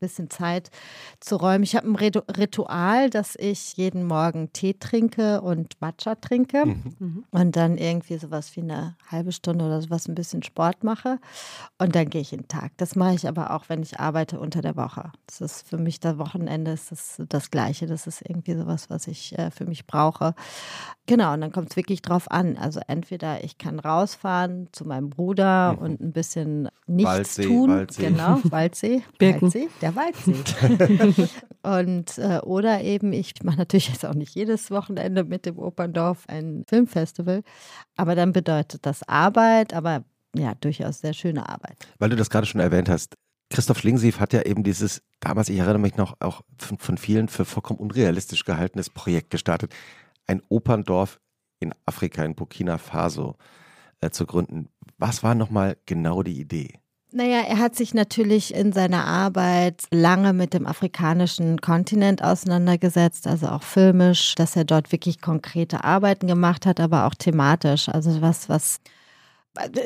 bisschen 0.00 0.30
Zeit 0.30 0.70
zu 1.20 1.36
räumen. 1.36 1.64
Ich 1.64 1.74
habe 1.76 1.88
ein 1.88 1.96
Ritu- 1.96 2.24
Ritual, 2.36 3.10
dass 3.10 3.36
ich 3.36 3.76
jeden 3.76 4.04
Morgen 4.04 4.52
Tee 4.52 4.74
trinke 4.74 5.40
und 5.40 5.80
Matcha 5.80 6.14
trinke 6.16 6.66
Mhm. 6.66 7.24
und 7.30 7.56
dann 7.56 7.78
irgendwie 7.78 8.18
sowas 8.18 8.54
wie 8.56 8.60
eine 8.62 8.96
halbe 9.10 9.32
Stunde 9.32 9.64
oder 9.64 9.80
sowas 9.82 10.08
ein 10.08 10.14
bisschen 10.14 10.42
Sport 10.42 10.84
mache 10.84 11.18
und 11.78 11.94
dann 11.94 12.10
gehe 12.10 12.20
ich 12.20 12.32
in 12.32 12.40
den 12.40 12.48
Tag. 12.48 12.72
Das 12.76 12.96
mache 12.96 13.14
ich 13.14 13.26
aber 13.28 13.50
auch, 13.52 13.68
wenn 13.68 13.82
ich 13.82 13.98
arbeite 14.00 14.38
unter 14.40 14.60
der 14.62 14.76
Woche. 14.76 15.12
Das 15.26 15.40
ist 15.40 15.68
für 15.68 15.78
mich 15.78 16.00
das 16.00 16.18
Wochenende 16.18 16.72
ist 16.72 16.92
das, 16.92 17.22
das 17.28 17.50
Gleiche. 17.50 17.86
Das 17.86 18.06
ist 18.06 18.22
irgendwie 18.28 18.54
sowas, 18.54 18.90
was 18.90 19.06
ich 19.06 19.38
äh, 19.38 19.50
für 19.50 19.64
mich 19.64 19.86
brauche. 19.86 20.34
Genau, 21.06 21.32
und 21.34 21.40
dann 21.40 21.52
kommt 21.52 21.70
es 21.70 21.76
wirklich 21.76 22.02
drauf 22.02 22.30
an. 22.30 22.56
Also 22.56 22.80
entweder 22.88 23.44
ich 23.44 23.58
kann 23.58 23.78
rausfahren 23.78 24.68
zu 24.72 24.84
meinem 24.84 25.08
Bruder 25.10 25.78
und 25.80 26.00
ein 26.00 26.12
bisschen 26.12 26.68
nichts 26.86 27.10
Waldsee, 27.12 27.46
tun. 27.46 27.70
Waldsee. 27.70 28.02
Genau, 28.10 28.40
Waldsee. 28.50 29.02
Birken. 29.18 29.42
Waldsee, 29.42 29.68
der 29.86 29.96
Waldsee. 29.96 31.28
Und 31.62 32.18
äh, 32.18 32.38
oder 32.38 32.82
eben, 32.82 33.12
ich 33.12 33.34
mache 33.42 33.58
natürlich 33.58 33.88
jetzt 33.88 34.04
auch 34.04 34.14
nicht 34.14 34.34
jedes 34.34 34.70
Wochenende 34.70 35.24
mit 35.24 35.46
dem 35.46 35.58
Operndorf 35.58 36.24
ein 36.28 36.64
Filmfestival, 36.68 37.42
aber 37.96 38.14
dann 38.14 38.32
bedeutet 38.32 38.86
das 38.86 39.02
Arbeit, 39.08 39.74
aber 39.74 40.04
ja, 40.34 40.54
durchaus 40.54 41.00
sehr 41.00 41.12
schöne 41.12 41.48
Arbeit. 41.48 41.76
Weil 41.98 42.10
du 42.10 42.16
das 42.16 42.30
gerade 42.30 42.46
schon 42.46 42.60
erwähnt 42.60 42.88
hast. 42.88 43.14
Christoph 43.50 43.78
Schlingensief 43.78 44.18
hat 44.18 44.32
ja 44.32 44.42
eben 44.42 44.64
dieses, 44.64 45.02
damals, 45.20 45.48
ich 45.48 45.58
erinnere 45.58 45.78
mich 45.78 45.96
noch, 45.96 46.16
auch 46.20 46.42
von, 46.58 46.78
von 46.78 46.98
vielen 46.98 47.28
für 47.28 47.44
vollkommen 47.44 47.78
unrealistisch 47.78 48.44
gehaltenes 48.44 48.90
Projekt 48.90 49.30
gestartet. 49.30 49.72
Ein 50.26 50.42
Operndorf 50.48 51.20
in 51.60 51.72
Afrika, 51.86 52.24
in 52.24 52.34
Burkina 52.34 52.76
Faso 52.78 53.36
äh, 54.00 54.10
zu 54.10 54.26
gründen. 54.26 54.68
Was 54.98 55.22
war 55.22 55.34
nochmal 55.34 55.76
genau 55.86 56.22
die 56.22 56.40
Idee? 56.40 56.80
Naja, 57.16 57.44
er 57.48 57.56
hat 57.60 57.74
sich 57.74 57.94
natürlich 57.94 58.54
in 58.54 58.74
seiner 58.74 59.06
Arbeit 59.06 59.84
lange 59.90 60.34
mit 60.34 60.52
dem 60.52 60.66
afrikanischen 60.66 61.62
Kontinent 61.62 62.22
auseinandergesetzt, 62.22 63.26
also 63.26 63.46
auch 63.46 63.62
filmisch, 63.62 64.34
dass 64.34 64.54
er 64.54 64.66
dort 64.66 64.92
wirklich 64.92 65.22
konkrete 65.22 65.82
Arbeiten 65.82 66.26
gemacht 66.26 66.66
hat, 66.66 66.78
aber 66.78 67.06
auch 67.06 67.14
thematisch. 67.14 67.88
Also 67.88 68.20
was, 68.20 68.50
was 68.50 68.80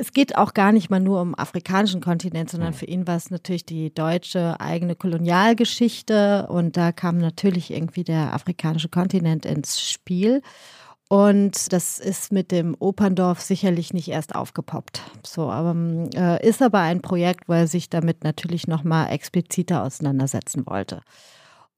es 0.00 0.12
geht 0.12 0.36
auch 0.36 0.54
gar 0.54 0.72
nicht 0.72 0.90
mal 0.90 0.98
nur 0.98 1.20
um 1.20 1.38
afrikanischen 1.38 2.00
Kontinent, 2.00 2.50
sondern 2.50 2.72
für 2.72 2.86
ihn 2.86 3.06
war 3.06 3.14
es 3.14 3.30
natürlich 3.30 3.64
die 3.64 3.94
deutsche 3.94 4.58
eigene 4.58 4.96
Kolonialgeschichte 4.96 6.48
und 6.48 6.76
da 6.76 6.90
kam 6.90 7.18
natürlich 7.18 7.70
irgendwie 7.70 8.02
der 8.02 8.34
afrikanische 8.34 8.88
Kontinent 8.88 9.46
ins 9.46 9.80
Spiel. 9.80 10.42
Und 11.12 11.72
das 11.72 11.98
ist 11.98 12.30
mit 12.30 12.52
dem 12.52 12.76
Operndorf 12.78 13.40
sicherlich 13.40 13.92
nicht 13.92 14.06
erst 14.06 14.36
aufgepoppt. 14.36 15.02
So, 15.26 15.50
aber 15.50 15.74
äh, 16.14 16.48
ist 16.48 16.62
aber 16.62 16.78
ein 16.78 17.02
Projekt, 17.02 17.48
wo 17.48 17.54
er 17.54 17.66
sich 17.66 17.90
damit 17.90 18.22
natürlich 18.22 18.68
nochmal 18.68 19.10
expliziter 19.10 19.82
auseinandersetzen 19.82 20.64
wollte. 20.66 21.02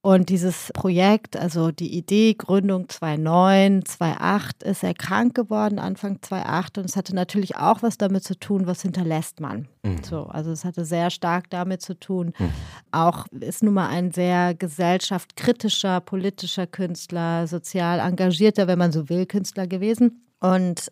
Und 0.04 0.30
dieses 0.30 0.72
Projekt, 0.74 1.36
also 1.36 1.70
die 1.70 1.96
Idee, 1.96 2.34
Gründung 2.34 2.88
2009, 2.88 3.84
2008, 3.84 4.64
ist 4.64 4.82
er 4.82 4.94
krank 4.94 5.36
geworden, 5.36 5.78
Anfang 5.78 6.20
2008. 6.20 6.78
Und 6.78 6.84
es 6.86 6.96
hatte 6.96 7.14
natürlich 7.14 7.56
auch 7.56 7.82
was 7.82 7.98
damit 7.98 8.24
zu 8.24 8.36
tun, 8.36 8.66
was 8.66 8.82
hinterlässt 8.82 9.38
man. 9.38 9.68
Mhm. 9.84 10.02
So, 10.02 10.24
also 10.24 10.50
es 10.50 10.64
hatte 10.64 10.84
sehr 10.84 11.10
stark 11.10 11.50
damit 11.50 11.82
zu 11.82 11.94
tun. 11.94 12.32
Mhm. 12.36 12.50
Auch 12.90 13.26
ist 13.30 13.62
nun 13.62 13.74
mal 13.74 13.90
ein 13.90 14.10
sehr 14.10 14.54
gesellschaftskritischer, 14.54 16.00
politischer 16.00 16.66
Künstler, 16.66 17.46
sozial 17.46 18.00
engagierter, 18.00 18.66
wenn 18.66 18.80
man 18.80 18.90
so 18.90 19.08
will, 19.08 19.24
Künstler 19.26 19.68
gewesen. 19.68 20.24
Und 20.40 20.90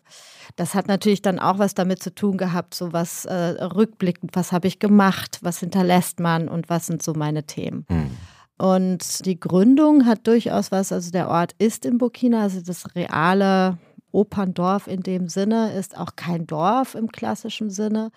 das 0.55 0.73
hat 0.73 0.87
natürlich 0.87 1.21
dann 1.21 1.37
auch 1.37 1.59
was 1.59 1.73
damit 1.73 2.01
zu 2.01 2.15
tun 2.15 2.37
gehabt, 2.37 2.73
so 2.73 2.93
was 2.93 3.25
äh, 3.25 3.33
rückblickend, 3.33 4.37
was 4.37 4.53
habe 4.53 4.69
ich 4.69 4.79
gemacht, 4.79 5.39
was 5.41 5.59
hinterlässt 5.59 6.21
man 6.21 6.47
und 6.47 6.69
was 6.69 6.87
sind 6.87 7.03
so 7.03 7.13
meine 7.13 7.43
Themen. 7.43 7.85
Mhm. 7.89 8.11
Und 8.61 9.25
die 9.25 9.39
Gründung 9.39 10.05
hat 10.05 10.27
durchaus 10.27 10.71
was, 10.71 10.91
also 10.91 11.09
der 11.09 11.29
Ort 11.29 11.55
ist 11.57 11.83
in 11.83 11.97
Burkina, 11.97 12.43
also 12.43 12.61
das 12.61 12.95
reale 12.95 13.79
Operndorf 14.11 14.85
in 14.85 15.01
dem 15.01 15.29
Sinne 15.29 15.73
ist 15.73 15.97
auch 15.97 16.15
kein 16.15 16.45
Dorf 16.45 16.93
im 16.93 17.11
klassischen 17.11 17.71
Sinne. 17.71 18.11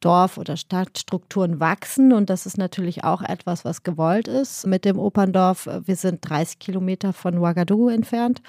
Dorf- 0.00 0.36
oder 0.36 0.58
Stadtstrukturen 0.58 1.60
wachsen 1.60 2.12
und 2.12 2.28
das 2.28 2.44
ist 2.44 2.58
natürlich 2.58 3.04
auch 3.04 3.22
etwas, 3.22 3.64
was 3.64 3.82
gewollt 3.82 4.28
ist 4.28 4.66
mit 4.66 4.84
dem 4.84 4.98
Operndorf. 4.98 5.66
Wir 5.84 5.96
sind 5.96 6.28
30 6.28 6.58
Kilometer 6.58 7.14
von 7.14 7.38
Ouagadougou 7.38 7.88
entfernt 7.88 8.42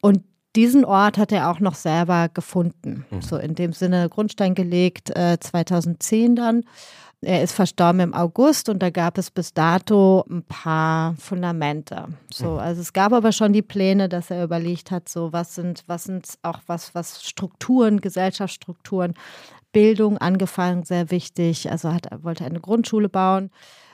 und 0.00 0.24
diesen 0.56 0.86
Ort 0.86 1.18
hat 1.18 1.30
er 1.30 1.50
auch 1.50 1.60
noch 1.60 1.74
selber 1.74 2.30
gefunden. 2.32 3.04
Mhm. 3.10 3.20
So 3.20 3.36
in 3.36 3.54
dem 3.54 3.74
Sinne 3.74 4.08
Grundstein 4.08 4.54
gelegt, 4.54 5.10
äh, 5.16 5.38
2010 5.38 6.36
dann. 6.36 6.64
Er 7.22 7.42
ist 7.42 7.52
verstorben 7.52 8.00
im 8.00 8.14
August 8.14 8.70
und 8.70 8.82
da 8.82 8.88
gab 8.88 9.18
es 9.18 9.30
bis 9.30 9.52
dato 9.52 10.24
ein 10.30 10.42
paar 10.42 11.14
Fundamente. 11.16 12.08
So, 12.32 12.52
mhm. 12.52 12.58
also 12.58 12.80
es 12.80 12.94
gab 12.94 13.12
aber 13.12 13.32
schon 13.32 13.52
die 13.52 13.62
Pläne, 13.62 14.08
dass 14.08 14.30
er 14.30 14.42
überlegt 14.42 14.90
hat, 14.90 15.08
so 15.08 15.30
was 15.30 15.54
sind, 15.54 15.84
was 15.86 16.04
sind 16.04 16.38
auch 16.42 16.60
was, 16.66 16.94
was 16.94 17.22
Strukturen, 17.22 18.00
Gesellschaftsstrukturen, 18.00 19.12
Bildung 19.70 20.16
angefangen, 20.16 20.84
sehr 20.84 21.10
wichtig. 21.10 21.70
Also 21.70 21.92
hat, 21.92 22.06
er 22.06 22.24
wollte 22.24 22.46
eine 22.46 22.60
Grundschule 22.60 23.10
bauen, 23.10 23.50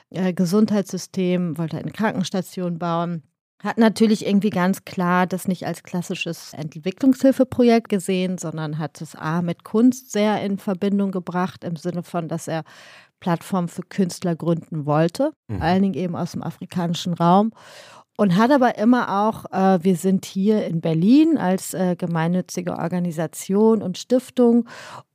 äh, 0.09 0.31
Gesundheitssystem, 0.31 1.57
wollte 1.57 1.77
eine 1.77 1.91
Krankenstation 1.91 2.79
bauen. 2.79 3.23
Hat 3.63 3.79
natürlich 3.79 4.25
irgendwie 4.25 4.51
ganz 4.51 4.85
klar 4.85 5.25
das 5.25 5.47
nicht 5.47 5.65
als 5.65 5.81
klassisches 5.81 6.53
Entwicklungshilfeprojekt 6.53 7.89
gesehen, 7.89 8.37
sondern 8.37 8.77
hat 8.77 9.01
es 9.01 9.15
A 9.15 9.41
mit 9.41 9.63
Kunst 9.63 10.11
sehr 10.11 10.43
in 10.43 10.59
Verbindung 10.59 11.11
gebracht, 11.11 11.63
im 11.63 11.75
Sinne 11.75 12.03
von, 12.03 12.27
dass 12.27 12.47
er 12.47 12.63
Plattform 13.19 13.67
für 13.67 13.83
Künstler 13.83 14.35
gründen 14.35 14.85
wollte, 14.85 15.31
mhm. 15.47 15.57
vor 15.57 15.65
allen 15.65 15.81
Dingen 15.81 15.95
eben 15.95 16.15
aus 16.15 16.31
dem 16.31 16.43
afrikanischen 16.43 17.13
Raum. 17.13 17.51
Und 18.19 18.35
hat 18.35 18.49
aber 18.49 18.79
immer 18.79 19.27
auch, 19.27 19.45
äh, 19.51 19.83
wir 19.83 19.95
sind 19.95 20.25
hier 20.25 20.65
in 20.65 20.81
Berlin 20.81 21.37
als 21.37 21.75
äh, 21.75 21.95
gemeinnützige 21.95 22.75
Organisation 22.75 23.83
und 23.83 23.99
Stiftung. 23.99 24.67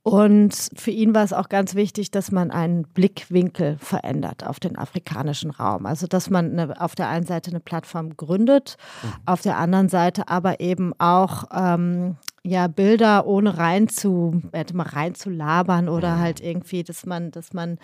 Und 0.03 0.69
für 0.73 0.91
ihn 0.91 1.13
war 1.13 1.25
es 1.25 1.33
auch 1.33 1.49
ganz 1.49 1.75
wichtig, 1.75 2.11
dass 2.11 2.31
man 2.31 2.49
einen 2.49 2.83
Blickwinkel 2.83 3.77
verändert 3.77 4.47
auf 4.47 4.61
den 4.61 4.77
afrikanischen 4.77 5.51
Raum. 5.51 5.85
Also, 5.85 6.07
dass 6.07 6.29
man 6.29 6.57
eine, 6.57 6.79
auf 6.79 6.95
der 6.95 7.09
einen 7.09 7.25
Seite 7.25 7.51
eine 7.51 7.59
Plattform 7.59 8.15
gründet, 8.15 8.77
mhm. 9.03 9.13
auf 9.25 9.41
der 9.41 9.57
anderen 9.57 9.89
Seite 9.89 10.29
aber 10.29 10.61
eben 10.61 10.93
auch 10.97 11.43
ähm, 11.53 12.15
ja, 12.43 12.67
Bilder 12.67 13.25
ohne 13.25 13.57
rein 13.57 13.87
zu, 13.87 14.41
hätte 14.51 14.75
mal 14.75 14.87
rein 14.87 15.15
zu 15.15 15.29
labern 15.29 15.89
oder 15.89 16.19
halt 16.19 16.41
irgendwie, 16.41 16.83
dass 16.83 17.05
man, 17.05 17.31
dass 17.31 17.53
man 17.53 17.77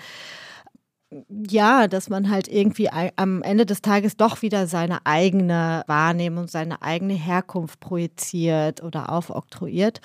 ja, 1.49 1.87
dass 1.87 2.09
man 2.09 2.29
halt 2.29 2.47
irgendwie 2.47 2.89
am 2.89 3.41
Ende 3.41 3.65
des 3.65 3.81
Tages 3.81 4.15
doch 4.15 4.43
wieder 4.43 4.67
seine 4.67 5.07
eigene 5.07 5.83
Wahrnehmung, 5.87 6.47
seine 6.47 6.83
eigene 6.83 7.15
Herkunft 7.15 7.79
projiziert 7.79 8.83
oder 8.83 9.11
aufoktroyiert 9.11 10.01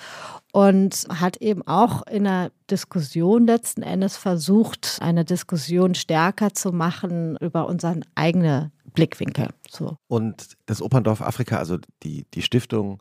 und 0.51 1.05
hat 1.09 1.37
eben 1.37 1.61
auch 1.67 2.07
in 2.07 2.23
der 2.23 2.51
Diskussion 2.71 3.45
letzten 3.45 3.83
Endes 3.83 4.17
versucht, 4.17 4.97
eine 4.99 5.25
Diskussion 5.25 5.93
stärker 5.93 6.53
zu 6.53 6.71
machen 6.71 7.37
über 7.39 7.67
unseren 7.67 8.03
eigenen 8.15 8.71
Blickwinkel. 8.95 9.49
So. 9.69 9.97
Und 10.07 10.57
das 10.65 10.81
Operndorf 10.81 11.21
Afrika, 11.21 11.57
also 11.57 11.77
die, 12.01 12.25
die 12.33 12.41
Stiftung, 12.41 12.99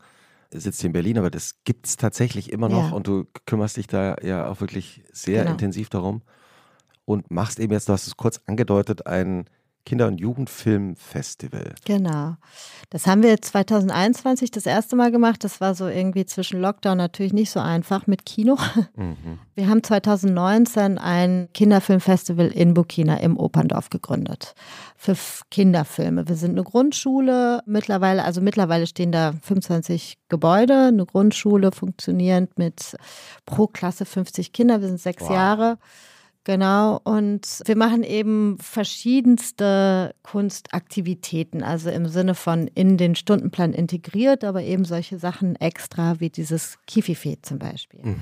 sitzt 0.55 0.81
hier 0.81 0.89
in 0.89 0.93
Berlin, 0.93 1.19
aber 1.19 1.31
das 1.31 1.57
gibt 1.65 1.87
es 1.87 1.97
tatsächlich 1.97 2.53
immer 2.53 2.69
noch 2.69 2.91
ja. 2.91 2.95
und 2.95 3.07
du 3.07 3.27
kümmerst 3.47 3.77
dich 3.77 3.87
da 3.87 4.17
ja 4.23 4.49
auch 4.49 4.61
wirklich 4.61 5.05
sehr 5.13 5.43
genau. 5.43 5.53
intensiv 5.53 5.91
darum 5.91 6.23
und 7.05 7.31
machst 7.31 7.61
eben 7.61 7.73
jetzt, 7.73 7.89
du 7.89 7.93
hast 7.93 8.07
es 8.07 8.17
kurz 8.17 8.41
angedeutet, 8.47 9.07
ein 9.07 9.45
Kinder- 9.87 10.07
und 10.07 10.19
Jugendfilmfestival. 10.19 11.75
Genau. 11.85 12.37
Das 12.91 13.07
haben 13.07 13.23
wir 13.23 13.41
2021 13.41 14.51
das 14.51 14.67
erste 14.67 14.97
Mal 14.97 15.11
gemacht. 15.11 15.45
Das 15.45 15.61
war 15.61 15.75
so 15.75 15.87
irgendwie 15.89 16.25
zwischen 16.25 16.61
Lockdown 16.61 16.97
natürlich 16.97 17.33
nicht 17.33 17.51
so 17.51 17.61
einfach 17.61 18.07
mit 18.07 18.25
Kino. 18.25 18.57
Mhm. 18.97 19.39
Wir 19.55 19.69
haben 19.69 19.83
2019 19.83 20.99
ein 20.99 21.49
Kinderfilmfestival 21.53 22.49
in 22.49 22.75
Burkina 22.75 23.17
im 23.17 23.37
Operndorf 23.37 23.91
gegründet. 23.91 24.55
Für 24.97 25.17
Kinderfilme. 25.51 26.29
Wir 26.29 26.37
sind 26.37 26.53
eine 26.53 26.65
Grundschule 26.65 27.61
mittlerweile, 27.67 28.25
also 28.25 28.41
mittlerweile 28.41 28.87
stehen 28.87 29.13
da 29.13 29.33
25 29.43 30.19
Gebäude, 30.29 30.87
eine 30.89 31.07
Grundschule 31.07 31.73
funktionierend 31.73 32.57
mit 32.59 32.97
pro 33.47 33.67
Klasse 33.67 34.05
50 34.05 34.53
Kinder. 34.53 34.81
Wir 34.81 34.89
sind 34.89 35.01
sechs 35.01 35.23
wow. 35.23 35.31
Jahre. 35.31 35.79
Genau, 36.45 37.01
und 37.05 37.63
wir 37.65 37.77
machen 37.77 38.03
eben 38.03 38.59
verschiedenste 38.61 40.15
Kunstaktivitäten, 40.23 41.63
also 41.63 41.89
im 41.89 42.07
Sinne 42.07 42.35
von 42.35 42.69
in 42.75 42.99
den 42.99 43.15
Stundenplan 43.15 43.73
integriert, 43.73 44.45
aber 44.45 44.63
eben 44.63 44.85
solche 44.85 45.19
Sachen 45.19 45.57
extra 45.57 46.21
wie 46.21 46.29
dieses 46.29 46.77
Kifife 46.87 47.39
zum 47.41 47.59
Beispiel. 47.59 48.01
Mhm. 48.03 48.21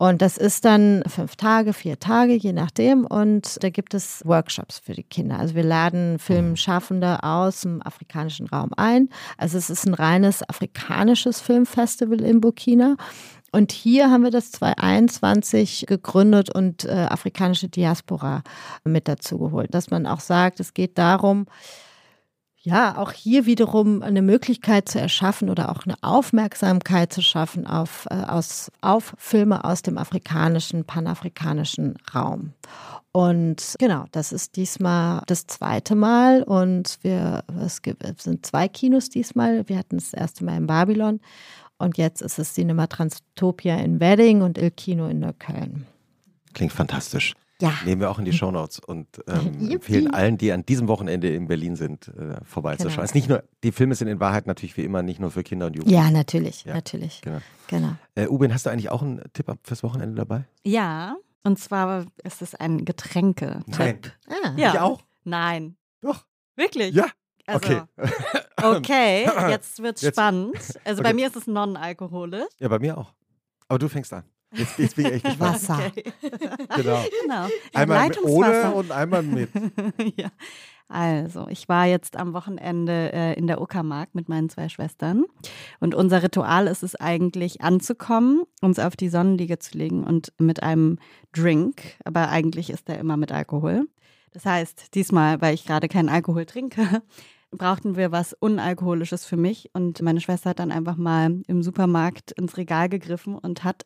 Und 0.00 0.22
das 0.22 0.38
ist 0.38 0.64
dann 0.64 1.02
fünf 1.08 1.34
Tage, 1.34 1.72
vier 1.72 1.98
Tage, 1.98 2.34
je 2.34 2.52
nachdem. 2.52 3.04
Und 3.04 3.62
da 3.64 3.68
gibt 3.68 3.94
es 3.94 4.22
Workshops 4.24 4.78
für 4.78 4.92
die 4.92 5.02
Kinder. 5.02 5.40
Also 5.40 5.56
wir 5.56 5.64
laden 5.64 6.20
Filmschaffende 6.20 7.24
aus 7.24 7.62
dem 7.62 7.82
afrikanischen 7.82 8.46
Raum 8.46 8.70
ein. 8.76 9.08
Also 9.36 9.58
es 9.58 9.70
ist 9.70 9.86
ein 9.86 9.94
reines 9.94 10.48
afrikanisches 10.48 11.40
Filmfestival 11.40 12.20
in 12.20 12.40
Burkina. 12.40 12.96
Und 13.50 13.72
hier 13.72 14.10
haben 14.10 14.24
wir 14.24 14.30
das 14.30 14.50
2021 14.52 15.86
gegründet 15.86 16.54
und 16.54 16.84
äh, 16.84 17.06
afrikanische 17.08 17.68
Diaspora 17.68 18.42
mit 18.84 19.08
dazu 19.08 19.38
geholt. 19.38 19.74
Dass 19.74 19.90
man 19.90 20.06
auch 20.06 20.20
sagt, 20.20 20.60
es 20.60 20.74
geht 20.74 20.98
darum, 20.98 21.46
ja, 22.60 22.98
auch 22.98 23.12
hier 23.12 23.46
wiederum 23.46 24.02
eine 24.02 24.20
Möglichkeit 24.20 24.88
zu 24.88 25.00
erschaffen 25.00 25.48
oder 25.48 25.70
auch 25.70 25.86
eine 25.86 25.94
Aufmerksamkeit 26.02 27.12
zu 27.12 27.22
schaffen 27.22 27.66
auf, 27.66 28.06
äh, 28.10 28.14
aus, 28.14 28.70
auf 28.82 29.14
Filme 29.16 29.64
aus 29.64 29.80
dem 29.82 29.96
afrikanischen, 29.96 30.84
panafrikanischen 30.84 31.96
Raum. 32.14 32.52
Und 33.12 33.74
genau, 33.78 34.04
das 34.12 34.32
ist 34.32 34.56
diesmal 34.56 35.22
das 35.26 35.46
zweite 35.46 35.94
Mal 35.94 36.42
und 36.42 36.98
wir, 37.02 37.42
es, 37.64 37.80
gibt, 37.80 38.04
es 38.04 38.24
sind 38.24 38.44
zwei 38.44 38.68
Kinos 38.68 39.08
diesmal. 39.08 39.66
Wir 39.68 39.78
hatten 39.78 39.96
das 39.96 40.12
erste 40.12 40.44
Mal 40.44 40.58
in 40.58 40.66
Babylon 40.66 41.20
und 41.78 41.96
jetzt 41.98 42.22
ist 42.22 42.38
es 42.38 42.54
Cinema 42.54 42.86
Transtopia 42.86 43.76
in 43.76 44.00
Wedding 44.00 44.42
und 44.42 44.58
Il 44.58 44.70
Kino 44.70 45.06
in 45.06 45.20
Neukölln. 45.20 45.86
Klingt 46.54 46.72
fantastisch. 46.72 47.34
Ja. 47.60 47.74
Nehmen 47.84 48.00
wir 48.00 48.10
auch 48.10 48.20
in 48.20 48.24
die 48.24 48.32
Shownotes 48.32 48.78
und 48.78 49.08
ähm, 49.26 49.70
empfehlen 49.72 50.14
allen, 50.14 50.38
die 50.38 50.52
an 50.52 50.64
diesem 50.64 50.86
Wochenende 50.86 51.28
in 51.34 51.48
Berlin 51.48 51.74
sind, 51.74 52.08
äh, 52.08 52.36
vorbeizuschauen. 52.44 52.94
Genau. 52.94 53.04
Es 53.04 53.14
nicht 53.14 53.28
nur, 53.28 53.42
die 53.64 53.72
Filme 53.72 53.96
sind 53.96 54.06
in 54.06 54.20
Wahrheit 54.20 54.46
natürlich 54.46 54.76
wie 54.76 54.84
immer 54.84 55.02
nicht 55.02 55.18
nur 55.18 55.32
für 55.32 55.42
Kinder 55.42 55.66
und 55.66 55.74
Jugendliche. 55.74 56.00
Ja, 56.00 56.10
natürlich, 56.10 56.64
ja. 56.64 56.74
natürlich. 56.74 57.20
Genau. 57.20 57.40
genau. 57.66 57.96
Äh, 58.14 58.28
Ubin, 58.28 58.54
hast 58.54 58.66
du 58.66 58.70
eigentlich 58.70 58.90
auch 58.90 59.02
einen 59.02 59.22
Tipp 59.32 59.46
fürs 59.64 59.82
Wochenende 59.82 60.14
dabei? 60.14 60.44
Ja, 60.64 61.16
und 61.42 61.58
zwar 61.58 62.06
ist 62.22 62.42
es 62.42 62.54
ein 62.54 62.84
Getränke-Tipp. 62.84 64.12
Ah. 64.28 64.52
Ja. 64.56 64.72
Ich 64.72 64.78
auch? 64.78 65.02
Nein. 65.24 65.76
Doch. 66.00 66.24
Wirklich? 66.54 66.94
Ja. 66.94 67.06
Also, 67.48 67.58
okay. 67.66 67.82
okay, 68.62 69.50
jetzt 69.50 69.82
wird's 69.82 70.02
jetzt. 70.02 70.16
spannend. 70.16 70.54
Also 70.84 71.00
okay. 71.00 71.10
bei 71.10 71.14
mir 71.14 71.28
ist 71.28 71.36
es 71.36 71.46
non-alkoholisch. 71.46 72.48
Ja, 72.58 72.68
bei 72.68 72.78
mir 72.78 72.98
auch. 72.98 73.12
Aber 73.68 73.78
du 73.78 73.88
fängst 73.88 74.12
an. 74.12 74.24
Jetzt, 74.52 74.78
jetzt 74.78 74.96
bin 74.96 75.06
ich 75.06 75.12
echt 75.12 75.24
gespannt. 75.24 75.54
Wasser. 75.68 75.80
Okay. 75.86 76.04
Genau. 76.76 77.04
genau. 77.22 77.48
Einmal 77.72 78.08
mit 78.08 78.22
ohne 78.22 78.72
und 78.72 78.92
einmal 78.92 79.22
mit. 79.22 79.50
ja. 80.16 80.28
Also, 80.88 81.46
ich 81.48 81.68
war 81.68 81.86
jetzt 81.86 82.16
am 82.16 82.32
Wochenende 82.32 83.12
äh, 83.12 83.34
in 83.34 83.46
der 83.46 83.60
Uckermark 83.60 84.14
mit 84.14 84.28
meinen 84.30 84.48
zwei 84.48 84.70
Schwestern. 84.70 85.24
Und 85.80 85.94
unser 85.94 86.22
Ritual 86.22 86.66
ist 86.66 86.82
es 86.82 86.96
eigentlich, 86.96 87.60
anzukommen, 87.60 88.42
uns 88.62 88.78
auf 88.78 88.96
die 88.96 89.10
Sonnenliege 89.10 89.58
zu 89.58 89.76
legen 89.76 90.04
und 90.04 90.32
mit 90.38 90.62
einem 90.62 90.98
Drink, 91.32 91.96
aber 92.04 92.30
eigentlich 92.30 92.70
ist 92.70 92.88
der 92.88 92.98
immer 92.98 93.18
mit 93.18 93.32
Alkohol. 93.32 93.86
Das 94.32 94.46
heißt, 94.46 94.94
diesmal, 94.94 95.40
weil 95.42 95.54
ich 95.54 95.66
gerade 95.66 95.88
keinen 95.88 96.08
Alkohol 96.08 96.46
trinke, 96.46 97.02
brauchten 97.50 97.96
wir 97.96 98.12
was 98.12 98.34
Unalkoholisches 98.34 99.24
für 99.24 99.36
mich. 99.36 99.70
Und 99.72 100.02
meine 100.02 100.20
Schwester 100.20 100.50
hat 100.50 100.58
dann 100.58 100.70
einfach 100.72 100.96
mal 100.96 101.42
im 101.46 101.62
Supermarkt 101.62 102.32
ins 102.32 102.56
Regal 102.56 102.88
gegriffen 102.88 103.36
und 103.36 103.64
hat 103.64 103.84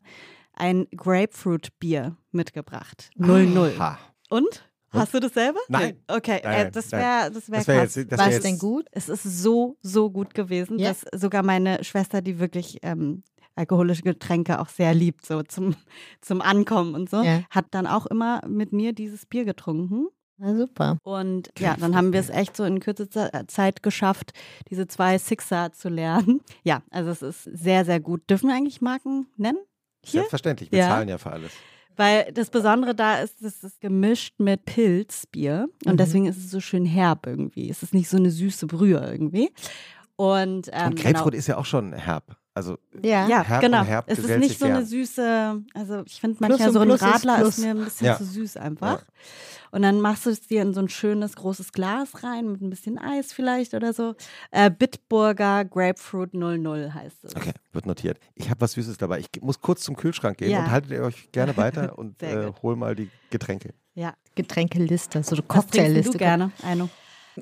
ein 0.55 0.87
Grapefruit-Bier 0.97 2.17
mitgebracht. 2.31 3.11
00. 3.17 3.79
Ha. 3.79 3.99
Und? 4.31 4.69
Hast 4.91 5.15
du 5.15 5.21
das 5.21 5.33
selber? 5.33 5.59
Nein. 5.69 5.95
Nee. 6.07 6.15
Okay, 6.17 6.41
Nein, 6.45 6.67
äh, 6.67 6.71
das 6.71 6.93
wäre 6.93 7.31
das 7.33 7.51
wär 7.51 7.59
Das 7.61 7.69
wäre 7.69 7.79
krass. 7.81 7.95
jetzt, 7.95 8.13
das 8.13 8.19
War 8.19 8.29
wär 8.29 8.37
es 8.37 8.43
denn 8.43 8.59
gut? 8.59 8.87
Es 8.93 9.09
ist 9.09 9.23
so, 9.23 9.79
so 9.81 10.11
gut 10.11 10.35
gewesen, 10.35 10.79
Ja. 10.79 10.89
dass 10.91 11.07
sogar 11.19 11.43
meine 11.43 11.83
Schwester, 11.83 12.21
die 12.21 12.39
wirklich 12.39 12.79
ähm, 12.83 13.23
alkoholische 13.55 14.03
Getränke 14.03 14.61
auch 14.61 14.69
sehr 14.69 14.93
liebt, 14.93 15.25
so 15.25 15.43
zum, 15.45 15.77
zum 16.21 16.43
Ankommen 16.43 16.95
und 16.95 17.09
so, 17.09 17.23
Ja. 17.23 17.41
hat 17.49 17.67
dann 17.71 17.87
auch 17.87 18.05
immer 18.05 18.43
mit 18.47 18.75
mir 18.75 18.93
dieses 18.93 19.25
Bier 19.25 19.47
getrunken. 19.47 20.09
Na 20.45 20.57
super. 20.57 20.99
Und 21.05 21.51
ja, 21.61 21.77
dann 21.79 21.95
haben 21.95 22.13
wir 22.13 22.19
es 22.19 22.29
echt 22.29 22.57
so 22.57 22.65
in 22.65 22.81
kürzester 22.81 23.31
Zeit 23.47 23.85
geschafft, 23.85 24.33
diese 24.69 24.89
zwei 24.89 25.17
Sixer 25.17 25.73
zu 25.73 25.89
lernen. 25.89 26.41
Ja, 26.65 26.83
also 26.91 27.11
es 27.11 27.23
ist 27.23 27.45
sehr, 27.45 27.85
sehr 27.85 28.01
gut. 28.01 28.29
Dürfen 28.29 28.49
wir 28.49 28.57
eigentlich 28.57 28.81
Marken 28.81 29.29
nennen? 29.37 29.59
Hier? 30.05 30.21
Selbstverständlich, 30.23 30.73
wir 30.73 30.81
Ja. 30.81 30.89
zahlen 30.89 31.09
ja 31.09 31.19
für 31.19 31.31
alles. 31.31 31.53
Weil 31.97 32.33
das 32.33 32.51
Besondere 32.51 32.95
da 32.97 33.19
ist, 33.21 33.41
es 33.43 33.63
ist 33.63 33.81
gemischt 33.81 34.41
mit 34.41 34.65
Pilzbier 34.65 35.69
und 35.85 35.93
Mhm. 35.93 35.97
deswegen 35.99 36.27
ist 36.27 36.39
es 36.39 36.51
so 36.51 36.59
schön 36.59 36.87
herb 36.87 37.27
irgendwie. 37.27 37.71
Es 37.71 37.83
ist 37.85 37.95
nicht 37.95 38.09
so 38.09 38.17
eine 38.17 38.31
süße 38.31 38.67
Brühe 38.67 38.99
irgendwie. 38.99 39.51
Und, 40.17 40.69
ähm, 40.73 40.89
Und 40.89 40.97
Grapefruit 40.99 41.35
ist 41.35 41.47
ja 41.47 41.57
auch 41.57 41.67
schon 41.67 41.93
herb. 41.93 42.37
Also 42.55 42.77
Ja. 43.03 43.27
ja, 43.29 43.43
herb 43.43 43.63
genau. 43.63 43.81
und 43.81 43.87
herb 43.87 44.05
es 44.09 44.19
ist 44.19 44.39
nicht 44.39 44.59
so 44.59 44.67
eine 44.67 44.85
süße, 44.85 45.63
also 45.73 46.03
ich 46.05 46.21
finde 46.21 46.37
manchmal 46.41 46.71
so 46.73 46.81
ein 46.81 46.91
ist 46.91 47.03
Radler 47.03 47.37
ist, 47.37 47.41
Plus. 47.43 47.59
mir 47.59 47.71
ein 47.71 47.85
bisschen 47.85 48.07
Ja. 48.07 48.19
zu 48.19 48.25
süß 48.25 48.57
einfach. 48.59 49.05
Und 49.71 49.81
dann 49.81 50.03
machst 50.03 50.27
du 50.27 50.31
es 50.31 50.43
dir 50.43 50.61
in 50.61 50.75
so 50.75 50.81
ein 50.81 50.91
schönes 50.91 51.35
großes 51.35 51.73
Glas 51.73 52.23
rein 52.23 52.53
mit 52.53 52.61
ein 52.61 52.69
bisschen 52.69 52.99
Eis 52.99 53.33
vielleicht 53.33 53.73
oder 53.73 53.95
so. 53.95 54.15
Äh, 54.51 54.71
Bitburger 54.71 55.65
Grapefruit 55.65 56.35
00 56.35 56.93
heißt 56.93 57.25
es. 57.25 57.35
Okay, 57.35 57.53
wird 57.73 57.87
notiert. 57.87 58.19
Ich 58.35 58.51
habe 58.51 58.61
was 58.61 58.73
Süßes 58.73 58.99
dabei. 58.99 59.21
Ich 59.21 59.29
muss 59.41 59.63
kurz 59.63 59.81
zum 59.83 59.97
Kühlschrank 59.97 60.37
gehen 60.37 60.51
Ja. 60.51 60.59
und 60.59 60.71
haltet 60.71 60.91
ihr 60.91 61.03
euch 61.03 61.33
gerne 61.33 61.57
weiter 61.57 61.97
und 61.99 62.23
äh, 62.23 62.53
hol 62.63 62.77
mal 62.77 62.95
die 62.95 63.09
Getränke. 63.31 63.73
Ja. 63.95 64.13
Getränkeliste, 64.35 65.23
so 65.23 65.37
eine 65.37 65.43
Cocktailliste. 65.43 66.13
du 66.13 66.19
gerne, 66.19 66.53
Eino? 66.63 66.91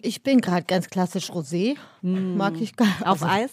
Ich 0.03 0.23
bin 0.23 0.41
gerade 0.41 0.65
ganz 0.67 0.89
klassisch 0.89 1.31
Rosé. 1.31 1.77
Mag 2.03 2.61
ich 2.61 2.77
gar 2.77 2.87
Auf 3.01 3.25
also, 3.25 3.27
Eis? 3.27 3.51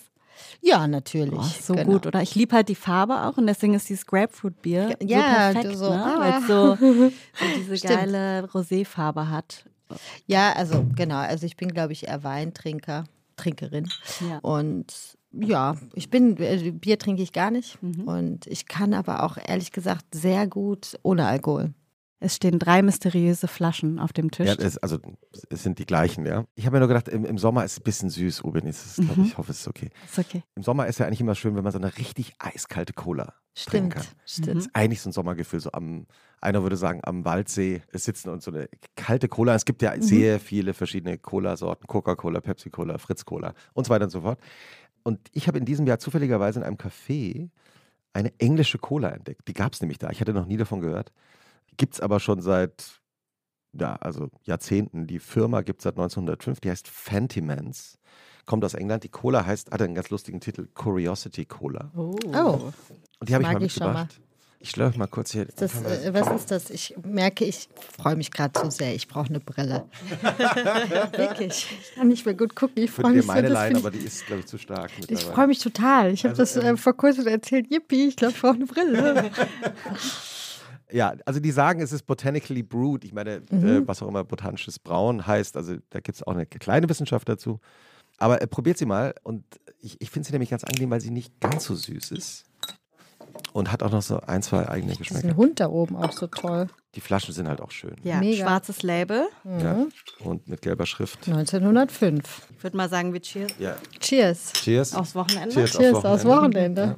Ja, 0.62 0.88
natürlich. 0.88 1.40
Oh, 1.40 1.62
so 1.62 1.76
genau. 1.76 1.92
gut, 1.92 2.08
oder? 2.08 2.22
Ich 2.22 2.36
liebe 2.36 2.56
halt 2.56 2.70
die 2.70 2.76
Farbe 2.76 3.24
auch 3.24 3.38
und 3.38 3.48
deswegen 3.48 3.74
ist 3.74 3.90
dieses 3.90 4.06
Grapefruit-Bier 4.06 4.98
Ja, 5.02 5.52
so 5.54 5.60
perfekt, 5.60 5.78
so, 5.78 5.90
ne? 5.90 6.04
ah. 6.04 6.20
weil 6.20 6.42
es 6.42 6.48
so, 6.48 6.76
so 7.40 7.46
diese 7.58 7.78
Stimmt. 7.78 7.94
geile 7.94 8.46
Roséfarbe 8.54 9.30
hat. 9.30 9.66
Ja, 10.26 10.54
also 10.54 10.86
genau. 10.96 11.18
Also 11.18 11.46
ich 11.46 11.56
bin, 11.56 11.70
glaube 11.70 11.94
ich, 11.94 12.08
eher 12.08 12.24
Weintrinker, 12.24 13.06
Trinkerin. 13.38 13.88
Ja. 14.28 14.40
Und 14.40 15.18
ja, 15.32 15.78
ich 15.94 16.10
bin, 16.10 16.38
äh, 16.38 16.72
Bier 16.72 16.98
trinke 16.98 17.22
ich 17.22 17.32
gar 17.32 17.52
nicht. 17.52 17.82
Mhm. 17.82 18.08
Und 18.08 18.48
ich 18.48 18.66
kann 18.68 18.94
aber 18.94 19.24
auch 19.24 19.38
ehrlich 19.38 19.72
gesagt 19.72 20.06
sehr 20.14 20.48
gut 20.48 20.98
ohne 21.04 21.26
Alkohol. 21.26 21.74
Es 22.20 22.36
stehen 22.36 22.58
drei 22.58 22.82
mysteriöse 22.82 23.48
Flaschen 23.48 24.00
auf 24.00 24.12
dem 24.12 24.32
Tisch. 24.32 24.48
Ja, 24.48 24.56
es, 24.56 24.78
also 24.80 24.98
es 25.52 25.62
sind 25.62 25.78
die 25.78 25.86
gleichen, 25.86 26.26
ja. 26.26 26.46
Ich 26.56 26.66
habe 26.66 26.76
mir 26.76 26.80
nur 26.80 26.88
gedacht, 26.88 27.08
im, 27.10 27.26
im 27.26 27.38
Sommer 27.38 27.64
ist 27.64 27.74
es 27.74 27.80
ein 27.80 27.84
bisschen 27.84 28.10
süß, 28.10 28.44
Ubin. 28.44 28.66
Ist 28.66 28.98
Mhm. 29.00 29.24
ich, 29.26 29.38
hoffe, 29.38 29.52
es 29.52 29.60
ist 29.60 29.68
okay. 29.68 29.90
ist 30.04 30.18
okay. 30.18 30.42
Im 30.56 30.64
Sommer 30.64 30.88
ist 30.88 30.98
ja 31.00 31.06
eigentlich 31.06 31.22
immer 31.22 31.36
schön, 31.36 31.56
wenn 31.56 31.64
man 31.64 31.72
so 31.72 31.78
eine 31.78 31.96
richtig 31.98 32.34
eiskalte 32.40 32.94
Cola 32.94 33.34
trinken 33.56 33.92
Stimmt, 33.92 33.94
kann. 33.96 34.06
stimmt. 34.26 34.54
Mhm. 34.54 34.58
ist 34.60 34.70
eigentlich 34.74 35.02
so 35.02 35.10
ein 35.10 35.14
Sommergefühl, 35.14 35.60
so 35.60 35.72
am, 35.74 36.08
einer 36.42 36.64
würde 36.64 36.76
sagen, 36.78 37.02
am 37.04 37.24
Waldsee 37.24 37.82
sitzen 37.94 38.30
und 38.30 38.42
so 38.42 38.50
eine 38.52 38.68
kalte 38.96 39.28
Cola. 39.28 39.54
Es 39.54 39.66
gibt 39.66 39.84
ja 39.84 39.96
Mhm. 39.96 40.02
sehr 40.02 40.40
viele 40.40 40.74
verschiedene 40.74 41.20
Cola-Sorten, 41.20 41.86
Coca-Cola, 41.86 42.42
Pepsi-Cola, 42.42 42.98
Fritz-Cola 42.98 43.54
und 43.74 43.86
so 43.86 43.90
weiter 43.92 44.06
und 44.06 44.12
so 44.12 44.22
fort. 44.22 44.40
Und 45.04 45.20
ich 45.34 45.48
habe 45.48 45.60
in 45.60 45.66
diesem 45.66 45.86
Jahr 45.86 46.00
zufälligerweise 46.00 46.60
in 46.60 46.66
einem 46.66 46.78
Café 46.78 47.50
eine 48.14 48.32
englische 48.40 48.80
Cola 48.80 49.10
entdeckt. 49.10 49.48
Die 49.48 49.54
gab 49.54 49.74
es 49.74 49.82
nämlich 49.82 50.00
da. 50.00 50.10
Ich 50.10 50.20
hatte 50.20 50.34
noch 50.34 50.48
nie 50.48 50.58
davon 50.58 50.82
gehört. 50.82 51.12
Gibt 51.78 51.94
es 51.96 52.00
aber 52.02 52.20
schon 52.20 52.42
seit, 52.42 53.00
ja, 53.74 53.96
also 53.98 54.30
Jahrzehnten. 54.44 55.08
Die 55.08 55.20
Firma 55.20 55.62
gibt 55.62 55.80
es 55.82 55.84
seit 55.84 55.94
1905. 55.96 56.60
Die 56.62 56.70
heißt 56.72 56.88
Fantimans. 56.88 57.98
Kommt 58.46 58.64
aus 58.66 58.74
England. 58.74 59.04
Die 59.04 59.10
Cola 59.10 59.46
heißt, 59.46 59.72
hat 59.72 59.82
einen 59.82 59.94
ganz 59.96 60.10
lustigen 60.10 60.40
Titel, 60.40 60.68
Curiosity 60.74 61.46
Cola. 61.46 61.92
Oh. 61.96 62.16
Oh, 62.34 62.72
Und 63.20 63.30
die 63.30 63.34
habe 63.34 63.44
ich 63.44 63.50
Mag 63.50 63.60
mal 63.60 63.64
ich 63.66 63.74
schon 63.74 63.88
mal. 63.94 64.04
mitgebracht. 64.04 64.22
Ich 64.60 64.72
schlage 64.72 64.90
euch 64.90 64.98
mal 64.98 65.06
kurz 65.08 65.32
hier. 65.34 65.46
das, 65.56 65.84
äh, 65.84 66.12
was 66.16 66.32
ist 66.42 66.50
das? 66.50 66.70
Ich 66.72 66.96
merke, 67.06 67.46
ich 67.46 67.70
freue 67.96 68.16
mich 68.16 68.32
gerade 68.32 68.60
zu 68.60 68.72
sehr. 68.72 68.96
Ich 68.96 69.08
brauche 69.08 69.28
eine 69.28 69.40
Brille. 69.40 69.86
Wirklich. 71.16 71.68
Ich 71.80 71.96
kann 71.96 72.08
nicht 72.08 72.26
mehr 72.26 72.34
gut 72.34 72.56
gucken. 72.56 72.82
Ich 72.84 72.90
freue 72.90 73.12
dir 73.12 73.18
mich 73.18 73.26
so. 73.28 73.32
meine 73.34 73.50
leihen, 73.50 73.76
find 73.76 73.86
aber 73.86 73.92
die 73.96 74.04
ist, 74.04 74.26
glaube 74.26 74.40
ich, 74.40 74.48
zu 74.48 74.58
stark. 74.58 74.90
ich 75.08 75.24
freue 75.26 75.46
mich 75.46 75.60
total. 75.60 76.12
Ich 76.12 76.24
habe 76.24 76.32
Also, 76.32 76.42
das 76.42 76.56
äh, 76.56 76.68
ähm, 76.70 76.78
vor 76.78 76.94
kurzem 76.98 77.28
erzählt. 77.28 77.70
Yippie, 77.72 78.08
ich 78.08 78.16
glaube, 78.16 78.34
ich 78.34 78.42
brauche 78.42 78.56
eine 78.56 78.66
Brille. 78.66 79.30
Ja, 80.92 81.14
also 81.26 81.40
die 81.40 81.52
sagen, 81.52 81.82
es 81.82 81.92
ist 81.92 82.04
botanically 82.08 82.64
brewed. 82.64 83.04
Ich 83.04 83.14
meine, 83.14 83.42
Mhm. 83.50 83.68
äh, 83.68 83.88
was 83.88 84.02
auch 84.02 84.08
immer 84.08 84.24
botanisches 84.24 84.80
Brauen 84.80 85.28
heißt. 85.28 85.58
Also 85.58 85.76
da 85.90 86.00
gibt 86.00 86.16
es 86.18 86.24
auch 86.24 86.34
eine 86.34 86.46
kleine 86.46 86.88
Wissenschaft 86.90 87.28
dazu. 87.28 87.60
Aber 88.18 88.42
äh, 88.42 88.48
probiert 88.48 88.78
sie 88.78 88.86
mal. 88.86 89.14
Und 89.24 89.44
ich, 89.80 90.00
ich 90.02 90.10
finde 90.10 90.26
sie 90.28 90.32
nämlich 90.34 90.50
ganz 90.50 90.64
angenehm, 90.64 90.90
weil 90.90 91.02
sie 91.02 91.12
nicht 91.12 91.40
ganz 91.40 91.66
so 91.66 91.76
süß 91.76 92.12
ist. 92.12 92.46
Und 93.54 93.72
hat 93.72 93.84
auch 93.84 93.92
noch 93.92 94.02
so 94.02 94.20
ein, 94.22 94.42
zwei 94.42 94.68
eigene 94.68 94.94
Das 94.94 95.02
ist 95.02 95.08
Geschmäcker. 95.10 95.28
ein 95.28 95.36
Hund 95.38 95.60
da 95.60 95.70
oben 95.70 95.96
auch 95.96 96.12
so 96.12 96.26
toll. 96.28 96.68
Die 96.96 97.02
Flaschen 97.02 97.34
sind 97.36 97.48
halt 97.48 97.62
auch 97.62 97.70
schön. 97.70 97.96
Ja, 98.04 98.20
Mega. 98.20 98.44
schwarzes 98.46 98.82
Label. 98.82 99.28
Ja. 99.44 99.86
Und 100.20 100.48
mit 100.48 100.62
gelber 100.64 100.88
Schrift. 100.88 101.28
1905. 101.28 102.48
Ich 102.58 102.64
würde 102.64 102.78
mal 102.78 102.90
sagen, 102.90 103.14
wir 103.14 103.22
cheers 103.22 103.52
Ja. 103.60 103.76
Cheers. 104.00 104.54
Cheers. 104.54 104.94
aufs 104.96 105.14
Wochenende. 105.14 105.54
Cheers. 105.54 105.72
Cheers 105.78 105.96
aufs 105.98 106.06
aus 106.06 106.26
Wochenende. 106.26 106.82
Wochenende. 106.82 106.96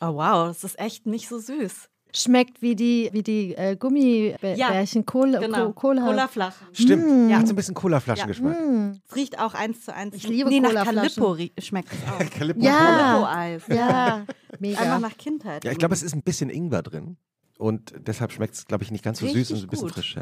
Oh 0.00 0.14
wow, 0.14 0.48
das 0.48 0.64
ist 0.64 0.78
echt 0.78 1.06
nicht 1.06 1.28
so 1.28 1.38
süß. 1.38 1.88
Schmeckt 2.16 2.62
wie 2.62 2.76
die, 2.76 3.10
wie 3.12 3.24
die 3.24 3.56
äh, 3.56 3.74
Gummibärchen 3.76 5.04
Cola. 5.04 5.40
Genau. 5.40 5.66
Co 5.66 5.72
Cola. 5.72 6.06
Colaflaschen. 6.06 6.66
Stimmt. 6.72 7.28
Mm. 7.28 7.34
Hat 7.34 7.46
so 7.48 7.52
ein 7.52 7.56
bisschen 7.56 7.74
Cola-Flaschengeschmack. 7.74 8.56
Es 9.08 9.16
riecht 9.16 9.40
auch 9.40 9.54
eins 9.54 9.84
zu 9.84 9.92
eins. 9.92 10.14
Ich 10.14 10.28
liebe 10.28 10.48
nee, 10.48 10.60
nach 10.60 10.68
Colaflaschen. 10.68 11.22
Calippo 11.22 11.60
schmeckt 11.60 11.88
es 11.92 12.12
auch. 12.12 12.30
Calippo 12.38 12.60
Ja. 12.64 12.76
Cola. 12.78 12.96
Calippo-Eis. 13.56 13.62
Ja, 13.68 14.14
Einfach 14.52 14.60
mega. 14.60 14.98
nach 15.00 15.16
Kindheit. 15.16 15.64
Ja, 15.64 15.72
ich 15.72 15.78
glaube, 15.78 15.94
es 15.94 16.04
ist 16.04 16.14
ein 16.14 16.22
bisschen 16.22 16.50
Ingwer 16.50 16.82
drin. 16.82 17.16
Und 17.58 17.94
deshalb 17.98 18.30
schmeckt 18.30 18.54
es, 18.54 18.66
glaube 18.66 18.84
ich, 18.84 18.92
nicht 18.92 19.02
ganz 19.02 19.18
so 19.18 19.26
süß 19.26 19.34
Richtig 19.34 19.56
und 19.56 19.62
ein 19.64 19.68
bisschen 19.70 19.86
gut. 19.88 19.94
frisch. 19.94 20.16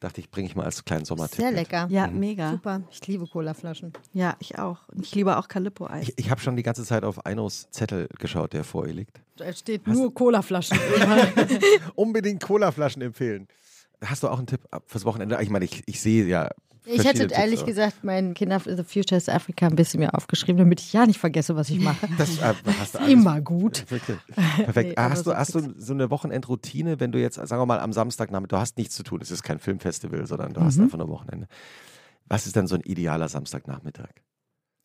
Dachte 0.00 0.20
ich, 0.20 0.30
bringe 0.30 0.46
ich 0.48 0.54
mal 0.54 0.64
als 0.64 0.84
kleinen 0.84 1.04
Sommertipp. 1.06 1.40
Sehr 1.40 1.50
mit. 1.50 1.60
lecker. 1.60 1.86
Ja, 1.90 2.06
mega. 2.06 2.50
Super. 2.50 2.82
Ich 2.90 3.06
liebe 3.06 3.26
Colaflaschen. 3.26 3.92
Ja, 4.12 4.36
ich 4.40 4.58
auch. 4.58 4.80
Ich 5.00 5.14
liebe 5.14 5.36
auch 5.38 5.48
Calippo-Eis. 5.48 6.08
Ich, 6.08 6.18
ich 6.18 6.30
habe 6.30 6.40
schon 6.40 6.56
die 6.56 6.62
ganze 6.62 6.84
Zeit 6.84 7.02
auf 7.04 7.24
Einos 7.24 7.68
Zettel 7.70 8.08
geschaut, 8.18 8.52
der 8.52 8.64
vor 8.64 8.86
ihr 8.86 8.92
liegt. 8.92 9.20
Da 9.36 9.50
steht 9.52 9.86
nur 9.86 10.12
Colaflaschen. 10.12 10.78
Unbedingt 11.94 12.42
Colaflaschen 12.42 13.00
empfehlen. 13.02 13.48
Hast 14.04 14.22
du 14.22 14.28
auch 14.28 14.38
einen 14.38 14.46
Tipp 14.46 14.60
fürs 14.86 15.04
Wochenende? 15.04 15.38
Ich 15.42 15.50
meine, 15.50 15.64
ich, 15.64 15.82
ich 15.86 16.00
sehe 16.00 16.24
ja. 16.26 16.50
Ich 16.88 17.02
hätte 17.04 17.20
Tipps, 17.26 17.32
ehrlich 17.36 17.58
aber 17.60 17.66
gesagt 17.66 18.04
meinen 18.04 18.34
Kinder 18.34 18.60
The 18.60 18.84
Future 18.84 19.16
is 19.16 19.28
Africa 19.28 19.66
ein 19.66 19.74
bisschen 19.74 19.98
mehr 19.98 20.14
aufgeschrieben, 20.14 20.58
damit 20.58 20.80
ich 20.80 20.92
ja 20.92 21.04
nicht 21.04 21.18
vergesse, 21.18 21.56
was 21.56 21.68
ich 21.68 21.80
mache. 21.80 22.08
Das 22.16 22.38
äh, 22.38 22.54
hast 22.78 22.94
du 22.94 22.98
alles. 23.00 23.12
Immer 23.12 23.40
gut. 23.40 23.90
Wirklich. 23.90 24.18
Perfekt. 24.56 24.90
Nee, 24.90 24.94
Ah, 24.96 25.10
hast 25.10 25.26
du, 25.26 25.30
so 25.30 25.36
hast 25.36 25.54
du 25.56 25.74
so 25.76 25.92
eine 25.94 26.10
Wochenendroutine, 26.10 27.00
wenn 27.00 27.10
du 27.10 27.18
jetzt, 27.20 27.34
sagen 27.34 27.60
wir 27.60 27.66
mal, 27.66 27.80
am 27.80 27.92
Samstagnachmittag, 27.92 28.56
du 28.56 28.60
hast 28.60 28.78
nichts 28.78 28.94
zu 28.94 29.02
tun, 29.02 29.20
es 29.20 29.32
ist 29.32 29.42
kein 29.42 29.58
Filmfestival, 29.58 30.26
sondern 30.26 30.52
du 30.52 30.60
Mhm. 30.60 30.64
hast 30.66 30.78
einfach 30.78 30.98
nur 30.98 31.08
Wochenende. 31.08 31.48
Was 32.28 32.46
ist 32.46 32.54
dann 32.54 32.68
so 32.68 32.76
ein 32.76 32.82
idealer 32.82 33.28
Samstagnachmittag? 33.28 34.10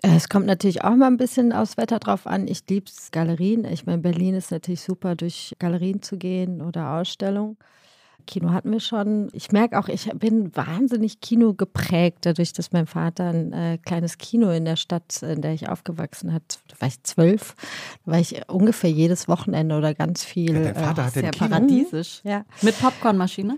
Äh, 0.02 0.16
Es 0.16 0.28
kommt 0.28 0.48
natürlich 0.48 0.84
auch 0.84 0.96
mal 0.96 1.06
ein 1.06 1.18
bisschen 1.18 1.54
aufs 1.54 1.78
Wetter 1.78 2.00
drauf 2.00 2.26
an. 2.26 2.48
Ich 2.48 2.64
liebe 2.68 2.90
Galerien. 3.12 3.64
Ich 3.66 3.86
meine, 3.86 4.00
Berlin 4.02 4.34
ist 4.34 4.50
natürlich 4.50 4.82
super, 4.82 5.16
durch 5.16 5.54
Galerien 5.60 6.02
zu 6.02 6.18
gehen 6.18 6.62
oder 6.64 6.94
Ausstellungen. 6.94 7.58
Kino 8.22 8.52
hatten 8.52 8.72
wir 8.72 8.80
schon. 8.80 9.30
Ich 9.34 9.52
merke 9.52 9.78
auch, 9.78 9.88
ich 9.88 10.10
bin 10.14 10.56
wahnsinnig 10.56 11.20
Kino 11.22 11.54
geprägt, 11.54 12.20
dadurch, 12.22 12.54
dass 12.54 12.72
mein 12.72 12.88
Vater 12.88 13.30
ein 13.30 13.54
äh, 13.54 13.78
kleines 13.78 14.18
Kino 14.18 14.50
in 14.52 14.66
der 14.66 14.76
Stadt, 14.76 15.22
in 15.24 15.42
der 15.42 15.54
ich 15.54 15.70
aufgewachsen 15.70 16.34
hat, 16.34 16.60
da 16.70 16.80
war 16.80 16.88
ich 16.88 17.02
zwölf, 17.04 17.56
da 18.06 18.14
war 18.14 18.20
ich 18.20 18.42
ungefähr 18.50 18.92
jedes 18.92 19.28
Wochenende 19.28 19.78
oder 19.78 19.94
ganz 19.94 20.24
viel. 20.24 20.54
Ja, 20.54 20.72
dein 20.72 20.76
Vater 20.76 21.02
äh, 21.02 21.06
hat 21.06 21.16
ja 21.16 21.22
Sehr 21.22 21.24
ein 21.26 21.32
Kino. 21.32 21.50
paradiesisch. 21.50 22.22
ja, 22.24 22.46
Mit 22.62 22.80
Popcornmaschine? 22.80 23.58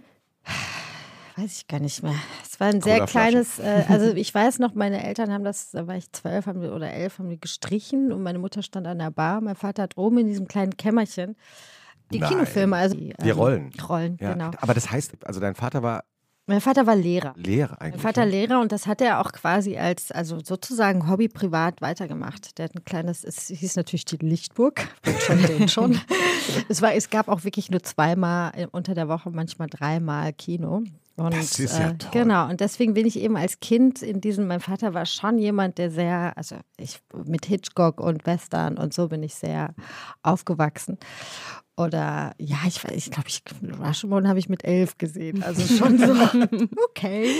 weiß 1.35 1.57
ich 1.57 1.67
gar 1.67 1.79
nicht 1.79 2.03
mehr. 2.03 2.15
Es 2.43 2.59
war 2.59 2.67
ein 2.67 2.81
sehr 2.81 3.05
kleines, 3.05 3.59
äh, 3.59 3.83
also 3.87 4.13
ich 4.13 4.33
weiß 4.33 4.59
noch, 4.59 4.75
meine 4.75 5.03
Eltern 5.03 5.31
haben 5.31 5.43
das, 5.43 5.71
da 5.71 5.87
war 5.87 5.95
ich 5.95 6.11
zwölf 6.11 6.45
haben 6.45 6.61
wir, 6.61 6.73
oder 6.73 6.91
elf, 6.91 7.19
haben 7.19 7.29
die 7.29 7.39
gestrichen 7.39 8.11
und 8.11 8.21
meine 8.23 8.39
Mutter 8.39 8.61
stand 8.61 8.87
an 8.87 8.99
der 8.99 9.11
Bar. 9.11 9.41
Mein 9.41 9.55
Vater 9.55 9.83
hat 9.83 9.97
oben 9.97 10.19
in 10.19 10.27
diesem 10.27 10.47
kleinen 10.47 10.77
Kämmerchen 10.77 11.35
die 12.13 12.19
Nein. 12.19 12.29
Kinofilme, 12.29 12.75
also 12.75 12.95
die, 12.95 13.13
Die 13.21 13.29
Rollen. 13.31 13.71
Rollen, 13.89 14.17
Ja, 14.21 14.33
genau. 14.33 14.51
Aber 14.61 14.73
das 14.73 14.89
heißt, 14.89 15.25
also 15.25 15.39
dein 15.39 15.55
Vater 15.55 15.83
war 15.83 16.03
Mein 16.45 16.61
Vater 16.61 16.85
war 16.85 16.95
Lehrer. 16.95 17.33
Lehrer 17.37 17.77
Mein 17.79 17.87
eigentlich. 17.91 18.01
Vater 18.01 18.25
ne? 18.25 18.31
Lehrer 18.31 18.59
und 18.61 18.71
das 18.71 18.85
hat 18.87 19.01
er 19.01 19.19
auch 19.19 19.31
quasi 19.31 19.77
als, 19.77 20.11
also 20.11 20.39
sozusagen 20.43 21.09
Hobby 21.09 21.27
privat 21.27 21.81
weitergemacht. 21.81 22.57
Der 22.57 22.65
hat 22.65 22.75
ein 22.75 22.83
kleines, 22.83 23.23
es 23.23 23.47
hieß 23.47 23.75
natürlich 23.75 24.05
die 24.05 24.17
Lichtburg, 24.17 24.87
schon 25.19 25.41
den 25.43 25.67
schon. 25.67 25.99
Es, 26.67 26.81
war, 26.81 26.93
es 26.93 27.09
gab 27.09 27.29
auch 27.29 27.45
wirklich 27.45 27.71
nur 27.71 27.81
zweimal 27.83 28.51
unter 28.71 28.93
der 28.93 29.07
Woche, 29.07 29.29
manchmal 29.31 29.69
dreimal 29.69 30.33
Kino. 30.33 30.83
Und, 31.15 31.35
Das 31.35 31.59
ist 31.59 31.77
ja 31.77 31.91
äh, 31.91 31.97
toll. 31.97 32.09
Genau, 32.11 32.49
und 32.49 32.59
deswegen 32.59 32.95
bin 32.95 33.05
ich 33.05 33.19
eben 33.19 33.37
als 33.37 33.59
Kind 33.59 34.01
in 34.01 34.19
diesem, 34.19 34.47
mein 34.47 34.59
Vater 34.59 34.95
war 34.95 35.05
schon 35.05 35.37
jemand, 35.37 35.77
der 35.77 35.91
sehr, 35.91 36.35
also 36.35 36.55
ich 36.77 36.99
mit 37.25 37.45
Hitchcock 37.45 37.99
und 37.99 38.25
Western 38.25 38.77
und 38.77 38.93
so 38.93 39.09
bin 39.09 39.21
ich 39.21 39.35
sehr 39.35 39.75
aufgewachsen. 40.23 40.97
Oder 41.75 42.35
ja, 42.37 42.57
ich 42.67 42.83
weiß, 42.83 42.91
ich 42.95 43.09
glaube, 43.09 43.29
ich 43.29 43.41
Rashomon 43.79 44.27
habe 44.27 44.37
ich 44.37 44.47
mit 44.47 44.63
elf 44.63 44.99
gesehen. 44.99 45.41
Also 45.41 45.61
schon 45.75 45.97
so, 45.97 46.13
okay. 46.89 47.33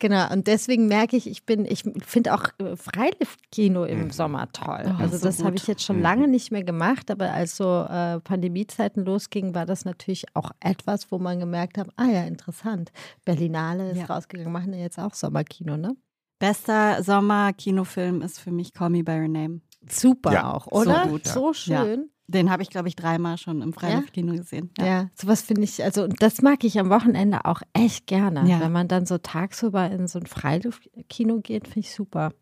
genau. 0.00 0.32
Und 0.32 0.48
deswegen 0.48 0.88
merke 0.88 1.16
ich, 1.16 1.28
ich 1.28 1.44
bin, 1.44 1.64
ich 1.64 1.84
finde 2.04 2.34
auch 2.34 2.48
äh, 2.58 2.74
Freiluftkino 2.74 3.84
im 3.84 4.10
Sommer 4.10 4.50
toll. 4.50 4.84
Oh, 4.86 5.00
also 5.00 5.16
so 5.16 5.26
das 5.26 5.44
habe 5.44 5.54
ich 5.54 5.68
jetzt 5.68 5.84
schon 5.84 6.00
lange 6.00 6.26
nicht 6.26 6.50
mehr 6.50 6.64
gemacht, 6.64 7.08
aber 7.08 7.32
als 7.32 7.56
so 7.56 7.86
äh, 7.88 8.18
Pandemiezeiten 8.18 9.04
losgingen, 9.04 9.54
war 9.54 9.64
das 9.64 9.84
natürlich 9.84 10.26
auch 10.34 10.50
etwas, 10.58 11.12
wo 11.12 11.18
man 11.20 11.38
gemerkt 11.38 11.78
hat, 11.78 11.88
ah 11.94 12.06
ja, 12.06 12.24
interessant. 12.24 12.90
Berlinale 13.24 13.92
ist 13.92 13.98
Ja. 13.98 14.06
rausgegangen, 14.06 14.52
machen 14.52 14.72
ja 14.72 14.80
jetzt 14.80 14.98
auch 14.98 15.14
Sommerkino, 15.14 15.76
ne? 15.76 15.96
Bester 16.38 17.02
Sommer-Kinofilm 17.02 18.20
ist 18.22 18.40
für 18.40 18.50
mich 18.50 18.74
Call 18.74 18.90
Me 18.90 19.02
By 19.02 19.12
Your 19.20 19.28
Name. 19.28 19.60
Super 19.90 20.32
Ja, 20.32 20.52
auch, 20.54 20.64
so 20.66 20.70
oder? 20.90 21.08
gut, 21.08 21.26
ja. 21.26 21.32
So 21.32 21.52
schön. 21.52 22.10
Den 22.28 22.50
habe 22.50 22.62
ich, 22.62 22.70
glaube 22.70 22.88
ich, 22.88 22.96
dreimal 22.96 23.38
schon 23.38 23.62
im 23.62 23.72
Freiluftkino 23.72 24.32
gesehen. 24.34 24.70
Ja, 24.80 25.08
sowas 25.14 25.42
finde 25.42 25.62
ich, 25.62 25.84
also 25.84 26.02
und 26.04 26.20
das 26.20 26.42
mag 26.42 26.64
ich 26.64 26.80
am 26.80 26.90
Wochenende 26.90 27.44
auch 27.44 27.62
echt 27.72 28.08
gerne. 28.08 28.48
Ja. 28.50 28.58
Wenn 28.58 28.72
man 28.72 28.88
dann 28.88 29.06
so 29.06 29.18
tagsüber 29.18 29.88
in 29.90 30.08
so 30.08 30.18
ein 30.18 30.26
Freiluftkino 30.26 31.38
geht, 31.40 31.68
finde 31.68 31.80
ich 31.80 31.94
super. 31.94 32.32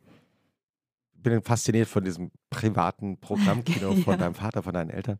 bin 1.16 1.42
fasziniert 1.42 1.88
von 1.88 2.02
diesem 2.04 2.30
privaten 2.50 3.18
Programmkino 3.18 3.94
von 3.96 4.14
Ja. 4.14 4.16
deinem 4.16 4.34
Vater, 4.34 4.62
von 4.62 4.72
deinen 4.72 4.90
Eltern. 4.90 5.18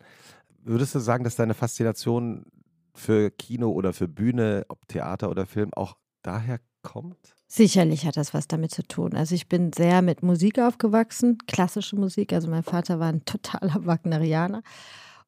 Würdest 0.62 0.94
du 0.94 0.98
sagen, 0.98 1.24
dass 1.24 1.37
deine 1.37 1.52
Faszination 1.54 2.46
für 2.94 3.30
Kino 3.30 3.70
oder 3.70 3.92
für 3.92 4.08
Bühne, 4.08 4.64
ob 4.68 4.87
Theater 4.88 5.28
oder 5.30 5.44
Film, 5.44 5.74
auch 5.74 5.96
daher 6.22 6.58
kommt? 6.82 7.33
Sicherlich 7.46 8.07
hat 8.07 8.16
das 8.16 8.35
was 8.35 8.48
damit 8.48 8.70
zu 8.72 8.83
tun. 8.83 9.14
Also 9.14 9.35
ich 9.35 9.48
bin 9.48 9.72
sehr 9.72 10.02
mit 10.02 10.22
Musik 10.22 10.59
aufgewachsen, 10.59 11.38
klassische 11.46 11.94
Musik. 11.96 12.33
Also 12.33 12.48
mein 12.48 12.62
Vater 12.62 12.98
war 12.98 13.09
ein 13.09 13.24
totaler 13.24 13.85
Wagnerianer. 13.87 14.62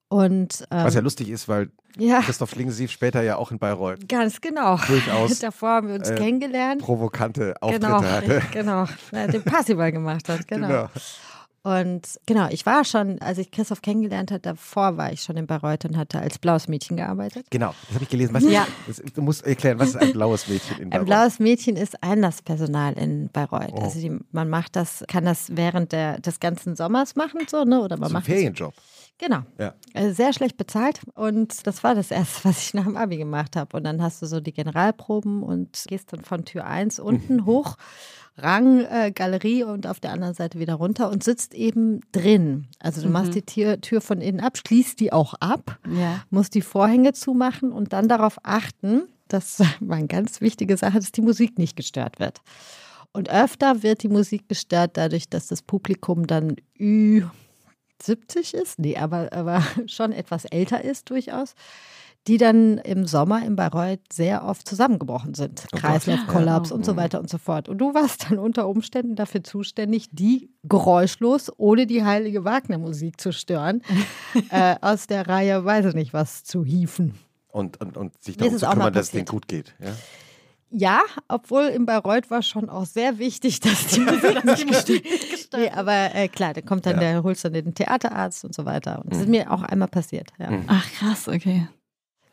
Und 0.09 0.67
ähm, 0.71 0.85
Was 0.85 0.95
ja 0.95 1.01
lustig 1.01 1.29
ist, 1.31 1.49
weil 1.49 1.71
ja, 1.99 2.21
Christoph 2.21 2.51
Schlingensief 2.51 2.91
später 2.91 3.23
ja 3.23 3.37
auch 3.37 3.51
in 3.51 3.59
Bayreuth 3.59 4.09
ganz 4.09 4.41
genau. 4.41 4.77
durchaus 4.87 5.39
Davor 5.41 5.69
haben 5.71 5.89
wir 5.89 5.95
uns 5.97 6.09
äh, 6.11 6.15
kennengelernt. 6.15 6.83
provokante 6.83 7.55
Auftritte 7.61 7.87
Genau, 7.87 8.03
hatte. 8.03 8.43
genau. 8.53 8.87
Den 9.13 9.43
Parsival 9.43 9.93
gemacht 9.93 10.29
hat, 10.29 10.47
genau. 10.49 10.89
Und 11.67 12.21
genau, 12.27 12.47
ich 12.51 12.65
war 12.65 12.85
schon, 12.85 13.21
als 13.21 13.39
ich 13.39 13.51
Christoph 13.51 13.83
kennengelernt 13.83 14.31
habe, 14.31 14.41
davor 14.41 14.97
war 14.97 15.13
ich 15.13 15.23
schon 15.23 15.37
in 15.37 15.49
Bayreuth 15.49 15.85
und 15.85 15.97
hatte 15.97 16.21
als 16.21 16.39
blaues 16.39 16.69
Mädchen 16.69 16.97
gearbeitet. 16.97 17.47
Genau, 17.51 17.75
das 17.87 17.95
habe 17.95 18.05
ich 18.05 18.09
gelesen. 18.11 18.35
Was, 18.35 18.45
Ja. 18.45 18.67
das, 18.87 19.03
du 19.15 19.21
musst 19.21 19.45
erklären, 19.45 19.81
was 19.81 19.89
ist 19.89 19.97
ein 19.97 20.13
blaues 20.13 20.47
Mädchen 20.47 20.77
in 20.77 20.85
Ein 20.85 20.91
Bayreuth? 20.91 21.07
blaues 21.07 21.39
Mädchen 21.41 21.75
ist 21.77 22.01
Einlasspersonal 22.05 22.93
in 22.93 23.31
Bayreuth. 23.31 23.73
Oh. 23.73 23.81
Also 23.81 23.99
die, 24.01 24.17
man 24.31 24.49
macht 24.49 24.77
das, 24.77 25.03
kann 25.09 25.25
das 25.25 25.57
während 25.57 25.91
der, 25.91 26.21
des 26.21 26.39
ganzen 26.39 26.77
Sommers 26.77 27.17
machen, 27.17 27.41
so, 27.49 27.65
ne? 27.65 27.81
Oder 27.83 27.97
man 27.97 28.11
so 28.11 28.13
ein 28.13 28.21
macht 28.21 28.29
das, 28.29 28.35
Ferienjob. 28.35 28.75
Genau. 29.19 29.41
Ja. 29.59 29.75
Also 29.95 30.13
sehr 30.15 30.33
schlecht 30.33 30.57
bezahlt. 30.59 31.01
Und 31.15 31.67
das 31.67 31.83
war 31.83 31.95
das 31.97 32.13
Erste, 32.13 32.45
was 32.49 32.63
ich 32.63 32.75
nach 32.75 32.85
dem 32.85 32.97
Abi 32.97 33.17
gemacht 33.17 33.57
habe. 33.57 33.77
Und 33.77 33.83
dann 33.85 34.03
hast 34.03 34.23
du 34.23 34.27
so 34.27 34.39
die 34.39 34.53
Generalproben 34.53 35.43
und 35.43 35.83
gehst 35.89 36.13
dann 36.13 36.23
von 36.23 36.45
Tür 36.45 36.65
1 36.67 37.01
unten 37.01 37.45
hoch, 37.47 37.77
Rang, 38.39 38.85
äh, 38.85 39.13
Galerie 39.15 39.63
und 39.65 39.87
auf 39.87 39.99
der 40.01 40.13
anderen 40.13 40.35
Seite 40.35 40.59
wieder 40.59 40.75
runter 40.75 41.11
und 41.11 41.25
sitzt 41.25 41.55
eben 41.55 42.01
drin. 42.13 42.67
Also 42.79 43.01
du 43.01 43.09
machst 43.09 43.35
die 43.35 43.43
Tür, 43.43 43.81
Tür 43.81 44.01
von 44.01 44.21
innen 44.21 44.41
ab, 44.41 44.59
schließt 44.59 45.01
die 45.01 45.13
auch 45.13 45.35
ab, 45.41 45.79
Ja. 45.89 46.23
musst 46.31 46.55
die 46.55 46.61
Vorhänge 46.63 47.13
zumachen 47.15 47.73
und 47.73 47.93
dann 47.93 48.09
darauf 48.09 48.37
achten, 48.43 49.03
das 49.29 49.61
war 49.81 49.97
eine 49.99 50.07
ganz 50.07 50.41
wichtige 50.41 50.77
Sache, 50.77 50.99
dass 50.99 51.13
die 51.13 51.23
Musik 51.23 51.59
nicht 51.59 51.77
gestört 51.77 52.19
wird. 52.21 52.41
Und 53.13 53.31
öfter 53.31 53.83
wird 53.83 54.03
die 54.03 54.09
Musik 54.09 54.49
gestört 54.49 54.93
dadurch, 54.99 55.31
dass 55.31 55.47
das 55.47 55.63
Publikum 55.63 56.27
dann 56.27 56.57
Ü 56.79 57.23
70 58.03 58.53
ist, 58.53 58.79
nee, 58.79 58.99
aber, 58.99 59.33
aber 59.33 59.63
schon 59.87 60.13
etwas 60.13 60.45
älter 60.45 60.85
ist 60.85 61.09
durchaus, 61.09 61.55
die 62.27 62.39
dann 62.39 62.79
im 62.79 63.07
Sommer 63.07 63.45
in 63.45 63.55
Bayreuth 63.57 64.01
sehr 64.13 64.45
oft 64.45 64.69
zusammengebrochen 64.69 65.35
sind. 65.35 65.65
Oh. 65.73 65.77
Kreislaufkollaps 65.79 66.71
Ja. 66.71 66.77
und 66.77 66.85
so 66.85 66.97
weiter 66.97 67.21
und 67.21 67.31
so 67.31 67.39
fort. 67.39 67.69
Und 67.69 67.79
du 67.79 67.95
warst 67.95 68.31
dann 68.31 68.39
unter 68.39 68.67
Umständen 68.69 69.15
dafür 69.15 69.45
zuständig, 69.45 70.09
die 70.11 70.51
geräuschlos, 70.65 71.53
ohne 71.57 71.87
die 71.87 72.05
heilige 72.05 72.45
Wagner-Musik 72.45 73.21
zu 73.21 73.33
stören, 73.33 73.83
äh, 74.51 74.75
aus 74.81 75.07
der 75.07 75.29
Reihe, 75.29 75.65
weiß 75.65 75.87
ich 75.87 75.95
nicht, 75.95 76.13
was 76.13 76.43
zu 76.45 76.65
hieven. 76.65 77.15
Und, 77.53 77.81
und, 77.81 77.97
und 77.97 78.23
sich 78.23 78.37
darum 78.37 78.59
zu 78.59 78.67
kümmern, 78.67 78.93
dass 78.93 79.07
es 79.07 79.13
denen 79.13 79.25
gut 79.27 79.49
geht. 79.49 79.75
Ja? 79.79 79.93
Ja, 80.71 81.01
obwohl 81.29 81.67
in 81.67 81.87
Bayreuth 81.87 82.29
war 82.31 82.43
schon 82.43 82.69
auch 82.69 82.85
sehr 82.87 83.19
wichtig, 83.19 83.61
dass 83.61 83.87
die 83.87 84.01
Musik 84.01 84.45
nicht 84.45 84.67
gestört 84.69 85.05
nee, 85.57 85.71
aber 85.71 86.13
äh, 86.15 86.27
klar, 86.29 86.53
da 86.55 86.61
kommt 86.61 86.85
dann 86.87 86.95
Ja. 86.97 87.13
der, 87.13 87.23
holst 87.23 87.45
dann 87.45 87.53
den 87.53 87.73
Theaterarzt 87.73 88.45
und 88.45 88.53
so 88.55 88.65
weiter. 88.65 89.01
Und 89.03 89.13
das 89.13 89.21
ist 89.21 89.29
mir 89.29 89.51
auch 89.53 89.63
einmal 89.63 89.89
passiert. 89.89 90.31
Ja, 90.39 90.51
Mhm. 90.51 90.65
Ach, 90.67 90.91
krass, 90.93 91.29
okay. 91.29 91.69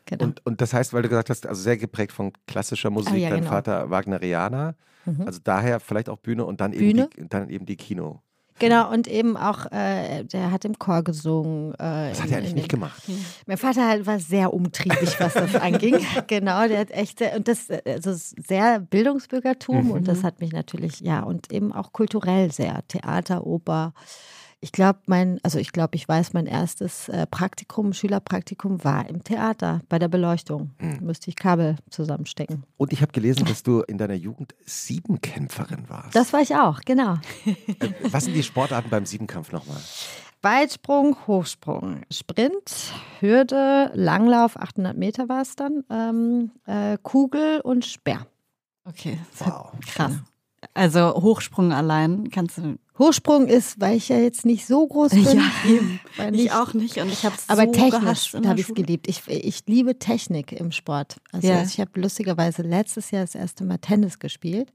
Genau. 0.06 0.24
Und, 0.24 0.44
und 0.46 0.60
das 0.60 0.72
heißt, 0.72 0.92
weil 0.92 1.02
du 1.02 1.08
gesagt 1.08 1.30
hast, 1.30 1.46
also 1.46 1.60
sehr 1.62 1.76
geprägt 1.76 2.12
von 2.12 2.32
klassischer 2.46 2.90
Musik, 2.90 3.12
Ah, 3.14 3.16
ja, 3.16 3.30
dein 3.30 3.40
genau. 3.40 3.50
Vater 3.52 3.90
Wagnerianer, 3.90 4.74
Mhm. 5.06 5.22
also 5.26 5.38
daher 5.44 5.80
vielleicht 5.80 6.08
auch 6.08 6.16
Bühne 6.18 6.44
und 6.46 6.60
dann 6.62 6.70
Bühne. 6.70 7.02
eben 7.02 7.10
die, 7.10 7.28
dann 7.28 7.50
eben 7.50 7.66
die 7.66 7.76
Kino. 7.76 8.20
Genau, 8.60 8.90
und 8.92 9.08
eben 9.08 9.36
auch, 9.36 9.66
äh, 9.72 10.22
der 10.24 10.52
hat 10.52 10.64
im 10.64 10.78
Chor 10.78 11.02
gesungen. 11.02 11.72
Äh, 11.74 12.10
Das 12.10 12.22
hat 12.22 12.30
er 12.30 12.36
eigentlich 12.38 12.50
in 12.50 12.54
nicht 12.54 12.70
dem- 12.72 12.78
gemacht. 12.80 13.02
Mein 13.46 13.56
Vater 13.58 13.88
halt 13.88 14.06
war 14.06 14.20
sehr 14.20 14.54
umtriebig, 14.54 15.18
was 15.18 15.34
das 15.34 15.54
anging. 15.60 15.96
Genau, 16.28 16.68
der 16.68 16.78
hat 16.78 16.92
echt 16.92 17.18
sehr, 17.18 17.34
und 17.36 17.48
das 17.48 17.66
also 17.84 18.12
sehr 18.14 18.78
Bildungsbürgertum 18.78 19.86
Mhm. 19.86 19.90
und 19.90 20.08
das 20.08 20.22
hat 20.22 20.40
mich 20.40 20.52
natürlich, 20.52 21.00
ja, 21.00 21.24
und 21.24 21.52
eben 21.52 21.72
auch 21.72 21.92
kulturell 21.92 22.52
sehr. 22.52 22.80
Theater, 22.88 23.44
Oper. 23.44 23.92
Ich 24.64 24.72
glaube, 24.72 25.00
mein, 25.04 25.38
also 25.42 25.58
ich 25.58 25.72
glaube, 25.72 25.94
ich 25.94 26.08
weiß, 26.08 26.32
mein 26.32 26.46
erstes 26.46 27.10
äh, 27.10 27.26
Praktikum, 27.26 27.92
Schülerpraktikum 27.92 28.82
war 28.82 29.06
im 29.10 29.22
Theater 29.22 29.82
bei 29.90 29.98
der 29.98 30.08
Beleuchtung. 30.08 30.70
Mhm. 30.78 30.94
Da 31.00 31.00
müsste 31.04 31.28
ich 31.28 31.36
Kabel 31.36 31.76
zusammenstecken. 31.90 32.64
Und 32.78 32.90
ich 32.94 33.02
habe 33.02 33.12
gelesen, 33.12 33.44
dass 33.44 33.62
du 33.62 33.82
in 33.82 33.98
deiner 33.98 34.14
Jugend 34.14 34.54
Siebenkämpferin 34.64 35.90
warst. 35.90 36.16
Das 36.16 36.32
war 36.32 36.40
ich 36.40 36.54
auch, 36.56 36.80
genau. 36.86 37.16
Äh, 37.44 37.90
Was 38.10 38.24
sind 38.24 38.32
die 38.32 38.42
Sportarten 38.42 38.88
beim 38.88 39.04
Siebenkampf 39.04 39.52
nochmal? 39.52 39.76
Weitsprung, 40.40 41.14
Hochsprung, 41.26 42.00
Sprint, 42.10 42.92
Hürde, 43.20 43.90
Langlauf, 43.94 44.56
800 44.58 44.96
Meter 44.96 45.28
war 45.28 45.42
es 45.42 45.56
dann, 45.56 45.84
ähm, 45.90 46.52
äh, 46.66 46.96
Kugel 47.02 47.60
und 47.60 47.84
Speer. 47.84 48.26
Okay, 48.86 49.18
Wow. 49.40 49.72
krass. 49.86 50.12
Also 50.72 51.14
Hochsprung 51.16 51.70
allein 51.72 52.30
kannst 52.30 52.56
du. 52.56 52.78
Hochsprung 52.98 53.48
ist, 53.48 53.80
weil 53.80 53.96
ich 53.96 54.08
ja 54.08 54.18
jetzt 54.18 54.44
nicht 54.46 54.66
so 54.66 54.86
groß 54.86 55.10
bin. 55.12 55.24
Ja, 55.24 55.42
eben. 55.66 56.00
Ich 56.32 56.52
auch 56.52 56.74
nicht 56.74 56.98
und 56.98 57.10
ich 57.12 57.24
habe 57.24 57.34
es 57.36 57.48
Aber 57.48 57.64
so 57.64 57.72
technisch 57.72 58.34
habe 58.34 58.60
ich 58.60 58.68
es 58.68 58.74
geliebt. 58.74 59.08
Ich, 59.08 59.26
ich 59.26 59.62
liebe 59.66 59.98
Technik 59.98 60.52
im 60.52 60.70
Sport. 60.70 61.16
Also 61.32 61.48
Ja. 61.48 61.62
ich 61.62 61.80
habe 61.80 62.00
lustigerweise 62.00 62.62
letztes 62.62 63.10
Jahr 63.10 63.22
das 63.24 63.34
erste 63.34 63.64
Mal 63.64 63.78
Tennis 63.78 64.20
gespielt 64.20 64.72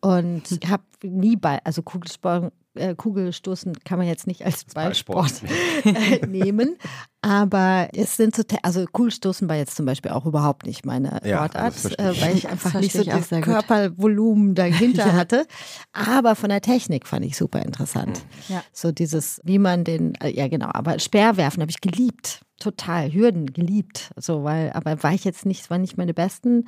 und 0.00 0.42
habe 0.68 0.82
nie 1.02 1.36
Ball, 1.36 1.60
also 1.64 1.82
Kugelsport, 1.82 2.52
äh, 2.74 2.94
Kugelstoßen 2.94 3.74
kann 3.84 3.98
man 3.98 4.06
jetzt 4.08 4.26
nicht 4.26 4.44
als 4.44 4.64
Ballsport 4.64 5.32
äh, 5.84 6.26
nehmen. 6.26 6.76
Aber 7.20 7.88
es 7.94 8.16
sind 8.16 8.34
so, 8.34 8.42
also 8.62 8.84
Kugelstoßen 8.84 9.48
war 9.48 9.56
jetzt 9.56 9.76
zum 9.76 9.86
Beispiel 9.86 10.10
auch 10.10 10.26
überhaupt 10.26 10.66
nicht 10.66 10.84
meine 10.84 11.20
Ja, 11.24 11.38
Sportart, 11.38 11.98
äh, 11.98 12.10
ich. 12.12 12.20
weil 12.22 12.36
ich 12.36 12.48
einfach 12.48 12.74
nicht 12.80 12.92
so 12.92 13.04
das. 13.04 13.28
Körpervolumen 13.30 14.54
dahinter 14.54 15.06
Ja. 15.06 15.12
hatte. 15.12 15.46
Aber 15.92 16.34
von 16.34 16.48
der 16.48 16.60
Technik 16.60 17.06
fand 17.06 17.24
ich 17.24 17.36
super 17.36 17.62
interessant. 17.62 18.22
Ja. 18.48 18.62
So 18.72 18.90
dieses, 18.92 19.40
wie 19.44 19.58
man 19.58 19.84
den, 19.84 20.14
äh, 20.16 20.30
ja 20.30 20.48
genau, 20.48 20.68
aber 20.72 20.98
Speerwerfen 20.98 21.60
habe 21.60 21.70
ich 21.70 21.80
geliebt. 21.80 22.40
Total, 22.58 23.12
Hürden 23.12 23.52
geliebt. 23.52 24.12
So, 24.16 24.44
weil, 24.44 24.72
aber 24.72 25.02
war 25.02 25.12
ich 25.12 25.24
jetzt 25.24 25.46
nicht, 25.46 25.62
es 25.62 25.70
waren 25.70 25.80
nicht 25.80 25.96
meine 25.98 26.14
besten. 26.14 26.66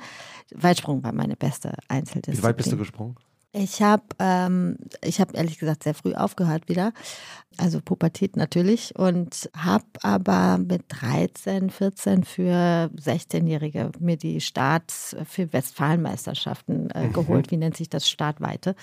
Weitsprung 0.53 1.03
war 1.03 1.13
meine 1.13 1.35
beste 1.37 1.73
Einzeldisziplin. 1.87 2.37
Wie 2.37 2.43
weit 2.43 2.57
bist 2.57 2.71
du 2.71 2.77
gesprungen? 2.77 3.15
Ich 3.57 3.81
habe, 3.81 4.03
ähm, 4.19 4.77
ich 5.01 5.21
habe 5.21 5.37
ehrlich 5.37 5.59
gesagt 5.59 5.83
sehr 5.83 5.93
früh 5.93 6.13
aufgehört 6.13 6.67
wieder, 6.67 6.91
also 7.55 7.79
Pubertät 7.79 8.35
natürlich. 8.35 8.93
Und 8.97 9.49
habe 9.55 9.85
aber 10.01 10.57
mit 10.57 10.83
13, 10.89 11.69
14 11.69 12.25
für 12.25 12.89
16-Jährige 12.93 13.93
mir 13.99 14.17
die 14.17 14.41
Starts 14.41 15.15
für 15.25 15.53
Westfalenmeisterschaften 15.53 16.89
äh, 16.91 17.07
geholt. 17.07 17.49
Wie 17.49 17.55
nennt 17.55 17.77
sich 17.77 17.89
das? 17.89 18.09
Startweite? 18.09 18.75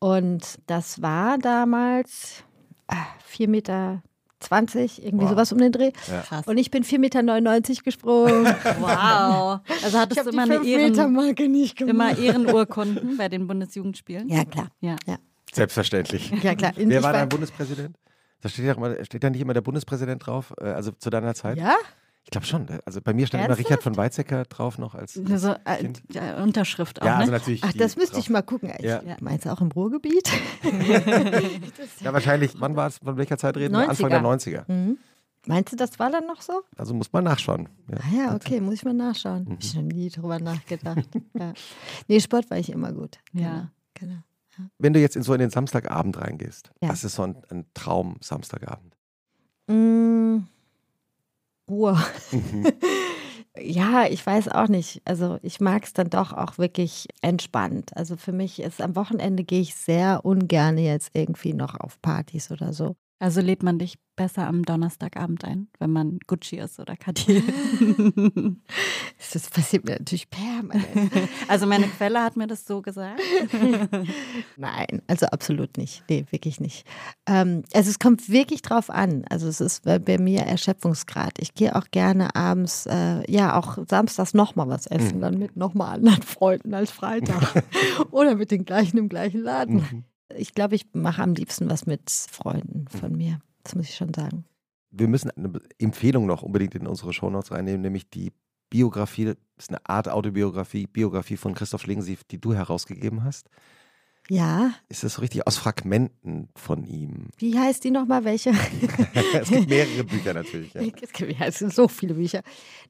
Und 0.00 0.58
das 0.66 1.00
war 1.00 1.38
damals 1.38 2.42
äh, 2.88 2.96
4 3.24 3.48
Meter 3.48 4.02
20, 4.42 5.04
irgendwie 5.04 5.24
Wow. 5.24 5.30
sowas 5.30 5.52
um 5.52 5.58
den 5.58 5.72
Dreh. 5.72 5.92
Ja. 6.10 6.20
Krass. 6.22 6.46
Und 6.46 6.58
ich 6.58 6.70
bin 6.70 6.84
4,99 6.84 6.98
Meter 6.98 7.82
gesprungen. 7.84 8.44
Wow. 8.80 9.60
Also 9.84 9.98
hattest 9.98 10.20
du 10.20 10.30
die 10.30 10.36
immer 10.36 10.42
eine 10.42 10.54
5 10.60 10.66
Ehren, 10.66 11.88
immer 11.88 12.18
Ehrenurkunden 12.18 13.16
bei 13.16 13.28
den 13.28 13.46
Bundesjugendspielen? 13.46 14.28
Ja, 14.28 14.44
klar. 14.44 14.68
Ja. 14.80 14.96
Ja, 15.06 15.16
Selbstverständlich. 15.52 16.30
ja 16.42 16.54
klar. 16.54 16.72
Wer 16.76 17.02
war 17.02 17.12
dein 17.12 17.28
Bundespräsident? 17.28 17.96
Da 18.40 18.48
steht, 18.48 18.64
ja 18.64 18.72
immer, 18.74 19.04
steht 19.04 19.22
da 19.22 19.30
nicht 19.30 19.40
immer 19.40 19.54
der 19.54 19.60
Bundespräsident 19.60 20.26
drauf, 20.26 20.52
äh, 20.60 20.64
also 20.64 20.90
zu 20.90 21.10
deiner 21.10 21.34
Zeit? 21.34 21.58
Ja? 21.58 21.76
Ich 22.24 22.30
glaube 22.30 22.46
schon. 22.46 22.66
Also 22.86 23.00
bei 23.02 23.12
mir 23.12 23.26
stand 23.26 23.40
immer 23.44 23.50
Ernsthaft? 23.50 23.68
Richard 23.70 23.82
von 23.82 23.96
Weizsäcker 23.96 24.44
drauf 24.44 24.78
noch 24.78 24.94
als, 24.94 25.18
als 25.18 25.30
Also, 25.30 25.54
äh, 25.64 25.76
Kind. 25.78 26.02
ja, 26.12 26.42
Unterschrift 26.42 27.02
auch, 27.02 27.06
Ja, 27.06 27.16
also 27.16 27.32
ne? 27.32 27.38
natürlich. 27.38 27.64
Ach, 27.64 27.72
das 27.72 27.96
müsste 27.96 28.12
drauf. 28.14 28.24
ich 28.24 28.30
mal 28.30 28.42
gucken. 28.42 28.70
Ich, 28.78 28.84
Ja. 28.84 29.02
Meinst 29.20 29.44
du 29.44 29.52
auch 29.52 29.60
im 29.60 29.72
Ruhrgebiet? 29.72 30.30
Ja, 32.00 32.12
wahrscheinlich. 32.12 32.52
Wann 32.60 32.76
war 32.76 32.86
es? 32.88 32.98
Von 32.98 33.16
welcher 33.16 33.38
Zeit 33.38 33.56
reden 33.56 33.74
wir? 33.74 33.80
90er. 33.80 33.88
Anfang 33.88 34.10
der 34.10 34.22
90er. 34.22 34.72
Mhm. 34.72 34.98
Meinst 35.46 35.72
du, 35.72 35.76
das 35.76 35.98
war 35.98 36.10
dann 36.10 36.26
noch 36.28 36.40
so? 36.40 36.62
Also 36.76 36.94
muss 36.94 37.12
man 37.12 37.24
nachschauen. 37.24 37.68
Ja. 37.90 37.96
Ah 37.98 38.16
ja, 38.16 38.34
okay, 38.36 38.60
muss 38.60 38.74
ich 38.74 38.84
mal 38.84 38.94
nachschauen. 38.94 39.48
Hab 39.50 39.60
ich 39.62 39.74
noch 39.74 39.82
nie 39.82 40.08
drüber 40.08 40.38
nachgedacht. 40.38 41.08
ja. 41.34 41.52
Nee, 42.06 42.20
Sport 42.20 42.48
war 42.50 42.58
ich 42.58 42.70
immer 42.70 42.92
gut. 42.92 43.18
Ja. 43.32 43.70
Genau. 43.94 44.14
genau. 44.56 44.68
Wenn 44.78 44.92
du 44.92 45.00
jetzt 45.00 45.16
in 45.16 45.22
so 45.24 45.34
in 45.34 45.40
den 45.40 45.50
Samstagabend 45.50 46.20
reingehst, 46.20 46.70
Ja. 46.80 46.90
was 46.90 47.02
ist 47.02 47.16
so 47.16 47.22
ein, 47.24 47.42
ein 47.50 47.66
Traum 47.74 48.16
Samstagabend? 48.20 48.94
Ruhe. 51.72 51.98
Mhm. 52.30 52.66
Ja, 53.60 54.06
ich 54.08 54.24
weiß 54.24 54.48
auch 54.48 54.68
nicht. 54.68 55.02
Also 55.04 55.38
ich 55.42 55.60
mag 55.60 55.84
es 55.84 55.92
dann 55.92 56.08
doch 56.08 56.32
auch 56.32 56.56
wirklich 56.56 57.06
entspannt. 57.20 57.94
Also 57.96 58.16
für 58.16 58.32
mich 58.32 58.60
ist 58.60 58.80
am 58.80 58.96
Wochenende 58.96 59.44
gehe 59.44 59.60
ich 59.60 59.74
sehr 59.74 60.24
ungern 60.24 60.78
jetzt 60.78 61.10
irgendwie 61.12 61.52
noch 61.52 61.78
auf 61.78 62.00
Partys 62.00 62.50
oder 62.50 62.72
so. 62.72 62.96
Also 63.22 63.40
lädt 63.40 63.62
man 63.62 63.78
dich 63.78 64.00
besser 64.16 64.48
am 64.48 64.64
Donnerstagabend 64.64 65.44
ein, 65.44 65.68
wenn 65.78 65.92
man 65.92 66.18
Gucci 66.26 66.56
ist 66.56 66.80
oder 66.80 66.96
Cartier. 66.96 67.40
Das 69.32 69.48
passiert 69.48 69.84
mir 69.84 69.92
natürlich 69.92 70.28
permanent. 70.28 70.84
also 71.48 71.66
meine 71.66 71.86
Quelle 71.86 72.22
hat 72.22 72.36
mir 72.36 72.46
das 72.46 72.66
so 72.66 72.82
gesagt. 72.82 73.20
Nein, 74.56 75.00
also 75.06 75.26
absolut 75.26 75.78
nicht. 75.78 76.02
Nee, 76.10 76.26
wirklich 76.30 76.60
nicht. 76.60 76.86
Ähm, 77.26 77.62
also 77.72 77.88
es 77.88 77.98
kommt 77.98 78.28
wirklich 78.28 78.60
drauf 78.60 78.90
an. 78.90 79.24
Also 79.30 79.46
es 79.46 79.60
ist 79.60 79.84
bei, 79.84 80.18
mir 80.18 80.40
Erschöpfungsgrad. 80.40 81.38
Ich 81.38 81.54
gehe 81.54 81.76
auch 81.76 81.86
gerne 81.92 82.34
abends, 82.34 82.86
äh, 82.86 83.30
ja, 83.30 83.56
auch 83.56 83.78
samstags 83.88 84.34
nochmal 84.34 84.68
was 84.68 84.86
essen, 84.86 85.20
dann 85.20 85.38
mit 85.38 85.56
nochmal 85.56 85.94
anderen 85.94 86.22
Freunden 86.22 86.74
als 86.74 86.90
Freitag. 86.90 87.64
Oder 88.10 88.34
mit 88.34 88.50
den 88.50 88.64
gleichen 88.64 88.98
im 88.98 89.08
gleichen 89.08 89.40
Laden. 89.40 90.04
Mhm. 90.32 90.40
Ich 90.40 90.54
glaube, 90.54 90.74
ich 90.74 90.86
mache 90.92 91.22
am 91.22 91.34
liebsten 91.34 91.68
was 91.70 91.86
mit 91.86 92.10
Freunden 92.10 92.86
von 92.88 93.16
mir. 93.16 93.40
Das 93.64 93.74
muss 93.74 93.88
ich 93.88 93.94
schon 93.94 94.12
sagen. 94.14 94.44
Wir 94.90 95.08
müssen 95.08 95.30
eine 95.30 95.60
Empfehlung 95.78 96.26
noch 96.26 96.42
unbedingt 96.42 96.74
in 96.74 96.86
unsere 96.86 97.12
Shownotes 97.12 97.50
reinnehmen, 97.50 97.80
nämlich 97.80 98.10
die 98.10 98.32
Biografie, 98.68 99.24
das 99.26 99.36
ist 99.58 99.70
eine 99.70 99.84
Art 99.86 100.08
Autobiografie, 100.08 100.86
Biografie 100.86 101.36
von 101.36 101.54
Christoph 101.54 101.82
Schlingensief, 101.82 102.24
die 102.24 102.40
du 102.40 102.54
herausgegeben 102.54 103.24
hast. 103.24 103.48
Ja, 104.28 104.72
Ist 104.88 105.02
das 105.02 105.14
so 105.14 105.20
richtig 105.20 105.46
aus 105.46 105.56
Fragmenten 105.56 106.48
von 106.54 106.84
ihm? 106.84 107.26
wie 107.38 107.58
heißt 107.58 107.82
die 107.84 107.90
nochmal? 107.90 108.24
Welche? 108.24 108.50
es 109.34 109.48
gibt 109.50 109.68
mehrere 109.68 110.04
Bücher 110.04 110.32
natürlich. 110.32 110.72
Ja. 110.74 110.80
Es 110.80 111.12
gibt 111.12 111.38
ja, 111.38 111.46
es 111.46 111.58
sind 111.58 111.74
so 111.74 111.88
viele 111.88 112.14
Bücher. 112.14 112.42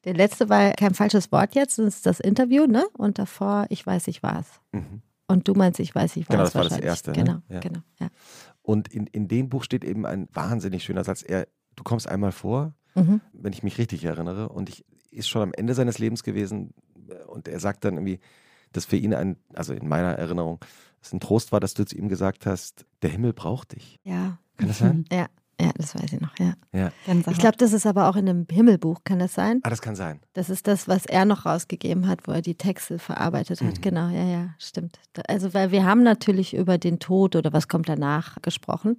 Der 0.05 0.13
letzte 0.13 0.47
war 0.47 0.71
kein 0.73 0.93
falsches 0.93 1.31
Wort 1.31 1.55
jetzt, 1.55 1.79
das 1.79 1.87
ist 1.95 2.05
das 2.05 2.19
Interview, 2.19 2.67
ne? 2.67 2.85
Und 2.93 3.17
davor, 3.17 3.65
ich 3.69 3.85
weiß, 3.85 4.07
ich 4.07 4.21
war's. 4.21 4.47
Mhm. 4.73 5.01
Und 5.33 5.47
du 5.47 5.53
meinst, 5.53 5.79
ich 5.79 5.93
weiß, 5.93 6.15
ich 6.17 6.27
war's. 6.29 6.33
Genau, 6.33 6.43
das 6.43 6.55
war 6.55 6.63
das 6.63 6.77
erste, 6.79 7.11
ne? 7.11 7.17
Genau, 7.17 7.37
Ja. 7.49 7.59
genau. 7.59 7.79
Ja. 7.99 8.07
Und 8.61 8.87
in, 8.87 9.07
in 9.07 9.27
dem 9.27 9.49
Buch 9.49 9.63
steht 9.63 9.83
eben 9.83 10.05
ein 10.05 10.27
wahnsinnig 10.31 10.83
schöner 10.83 11.03
Satz. 11.03 11.23
Er, 11.27 11.47
du 11.75 11.83
kommst 11.83 12.07
einmal 12.07 12.31
vor, 12.31 12.73
Mhm. 12.95 13.21
wenn 13.33 13.51
ich 13.53 13.63
mich 13.63 13.79
richtig 13.79 14.03
erinnere, 14.05 14.49
und 14.49 14.69
ich 14.69 14.85
ist 15.09 15.27
schon 15.27 15.41
am 15.41 15.51
Ende 15.53 15.73
seines 15.73 15.97
Lebens 15.99 16.23
gewesen. 16.23 16.73
Und 17.27 17.47
er 17.47 17.59
sagt 17.59 17.83
dann 17.85 17.95
irgendwie, 17.95 18.19
dass 18.71 18.85
für 18.85 18.95
ihn 18.97 19.13
ein, 19.13 19.37
also 19.53 19.73
in 19.73 19.87
meiner 19.87 20.11
Erinnerung, 20.13 20.59
es 21.01 21.11
ein 21.11 21.19
Trost 21.19 21.51
war, 21.51 21.59
dass 21.59 21.73
du 21.73 21.85
zu 21.85 21.97
ihm 21.97 22.07
gesagt 22.07 22.45
hast, 22.45 22.85
der 23.01 23.09
Himmel 23.09 23.33
braucht 23.33 23.75
dich. 23.75 23.99
ja. 24.03 24.37
Kann 24.57 24.67
das 24.67 24.77
sein? 24.77 25.05
Ja, 25.11 25.27
ja, 25.59 25.71
das 25.75 25.95
weiß 25.95 26.13
ich 26.13 26.19
noch, 26.19 26.37
ja. 26.39 26.53
Ja. 26.71 26.91
Ich 27.29 27.37
glaube, 27.37 27.57
das 27.57 27.73
ist 27.73 27.85
aber 27.85 28.09
auch 28.09 28.15
in 28.15 28.27
einem 28.27 28.47
Himmelbuch, 28.49 29.03
kann 29.03 29.19
das 29.19 29.33
sein? 29.33 29.59
Ah, 29.63 29.69
das 29.69 29.81
kann 29.81 29.95
sein. 29.95 30.19
Das 30.33 30.49
ist 30.49 30.67
das, 30.67 30.87
was 30.87 31.05
er 31.05 31.25
noch 31.25 31.45
rausgegeben 31.45 32.07
hat, 32.07 32.27
wo 32.27 32.31
er 32.31 32.41
die 32.41 32.55
Texte 32.55 32.99
verarbeitet 32.99 33.61
hat. 33.61 33.77
Mhm. 33.77 33.81
Genau, 33.81 34.09
ja, 34.09 34.23
ja, 34.23 34.49
stimmt. 34.57 34.99
Also, 35.27 35.53
weil 35.53 35.71
wir 35.71 35.85
haben 35.85 36.03
natürlich 36.03 36.55
über 36.55 36.77
den 36.77 36.99
Tod 36.99 37.35
oder 37.35 37.53
was 37.53 37.67
kommt 37.67 37.87
danach 37.87 38.41
gesprochen. 38.41 38.97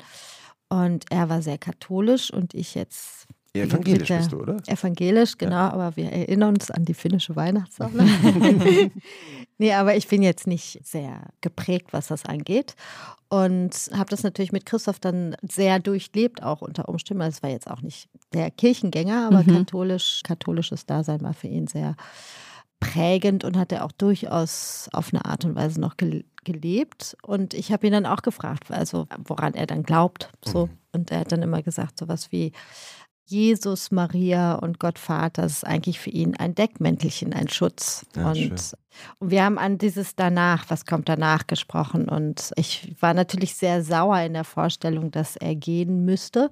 Und 0.69 1.05
er 1.11 1.29
war 1.29 1.43
sehr 1.43 1.59
katholisch 1.59 2.33
und 2.33 2.55
ich 2.55 2.75
jetzt 2.75 3.27
Evangelisch 3.63 4.09
bist 4.09 4.33
du, 4.33 4.41
oder? 4.41 4.57
evangelisch, 4.67 5.39
genau, 5.39 5.57
aber 5.57 5.97
wir 5.97 6.11
erinnern 6.11 6.55
uns 6.55 6.71
an 6.71 6.85
die 6.85 6.95
finnische 6.95 7.37
Weihnachtssonne. 7.37 8.05
nee, 9.59 9.73
aber 9.73 9.97
ich 9.97 10.09
bin 10.09 10.23
jetzt 10.23 10.47
nicht 10.47 10.81
sehr 10.85 11.29
geprägt, 11.41 11.93
was 11.93 12.09
das 12.09 12.25
angeht. 12.25 12.75
Und 13.29 13.91
habe 13.93 14.11
das 14.11 14.23
natürlich 14.23 14.53
mit 14.53 14.67
Christoph 14.67 15.01
dann 15.01 15.37
sehr 15.43 15.79
durchlebt, 15.79 16.43
auch 16.43 16.63
unter 16.63 16.89
Umständen. 16.89 17.23
Also 17.23 17.37
Es 17.39 17.43
war 17.43 17.51
jetzt 17.51 17.71
auch 17.71 17.81
nicht 17.83 18.09
der 18.33 18.51
Kirchengänger, 18.51 19.27
aber 19.29 19.43
Mhm. 19.43 19.59
katholisch, 19.59 20.21
katholisches 20.25 20.87
Dasein 20.87 21.23
war 21.23 21.35
für 21.35 21.49
ihn 21.49 21.67
sehr 21.67 21.97
prägend 22.81 23.45
und 23.45 23.57
hat 23.57 23.73
er 23.73 23.85
auch 23.85 23.93
durchaus 23.93 24.89
auf 24.93 25.13
eine 25.13 25.25
Art 25.25 25.45
und 25.45 25.55
Weise 25.55 25.81
noch 25.81 25.97
gel 25.97 26.25
gelebt. 26.45 27.17
Und 27.23 27.55
ich 27.55 27.73
habe 27.73 27.87
ihn 27.87 27.93
dann 27.95 28.05
auch 28.05 28.21
gefragt, 28.21 28.71
also 28.71 29.07
woran 29.25 29.55
er 29.55 29.67
dann 29.67 29.83
glaubt. 29.83 30.31
So. 30.45 30.69
Und 30.93 31.11
er 31.11 31.21
hat 31.21 31.33
dann 31.33 31.41
immer 31.41 31.63
gesagt, 31.63 31.99
sowas 31.99 32.31
wie 32.33 32.53
Jesus, 33.27 33.91
Maria 33.91 34.55
und 34.55 34.79
Gott 34.79 34.99
Vater, 34.99 35.43
das 35.43 35.53
ist 35.53 35.67
eigentlich 35.67 35.99
für 35.99 36.11
ihn 36.11 36.37
ein 36.37 36.55
Deckmäntelchen, 36.55 37.33
ein 37.33 37.49
Schutz. 37.49 38.05
Ja, 38.15 38.31
und, 38.31 38.51
und 39.19 39.31
wir 39.31 39.45
haben 39.45 39.59
an 39.59 39.79
dieses 39.79 40.15
danach, 40.15 40.67
was 40.69 40.85
kommt 40.85 41.09
danach 41.09 41.47
gesprochen. 41.47 42.09
Und 42.09 42.53
ich 42.57 42.95
war 43.01 43.15
natürlich 43.15 43.55
sehr 43.55 43.83
sauer 43.83 44.21
in 44.21 44.35
der 44.35 44.45
Vorstellung, 44.45 45.11
dass 45.11 45.37
er 45.37 45.55
gehen 45.55 46.05
müsste. 46.05 46.51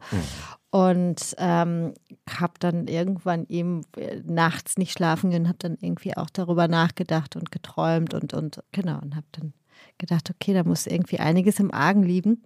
Und 0.70 1.34
ähm, 1.36 1.92
habe 2.30 2.54
dann 2.58 2.86
irgendwann 2.88 3.44
ihm 3.48 3.82
äh, 3.96 4.20
nachts 4.24 4.78
nicht 4.78 4.92
schlafen 4.92 5.30
können, 5.30 5.48
habe 5.48 5.58
dann 5.58 5.76
irgendwie 5.78 6.16
auch 6.16 6.30
darüber 6.30 6.66
nachgedacht 6.66 7.36
und 7.36 7.52
geträumt 7.52 8.14
und, 8.14 8.32
und 8.32 8.62
genau, 8.72 8.98
und 9.02 9.14
habe 9.14 9.26
dann 9.32 9.52
gedacht, 9.98 10.30
okay, 10.30 10.54
da 10.54 10.64
muss 10.64 10.86
irgendwie 10.86 11.18
einiges 11.18 11.58
im 11.60 11.72
Argen 11.72 12.02
liegen. 12.02 12.42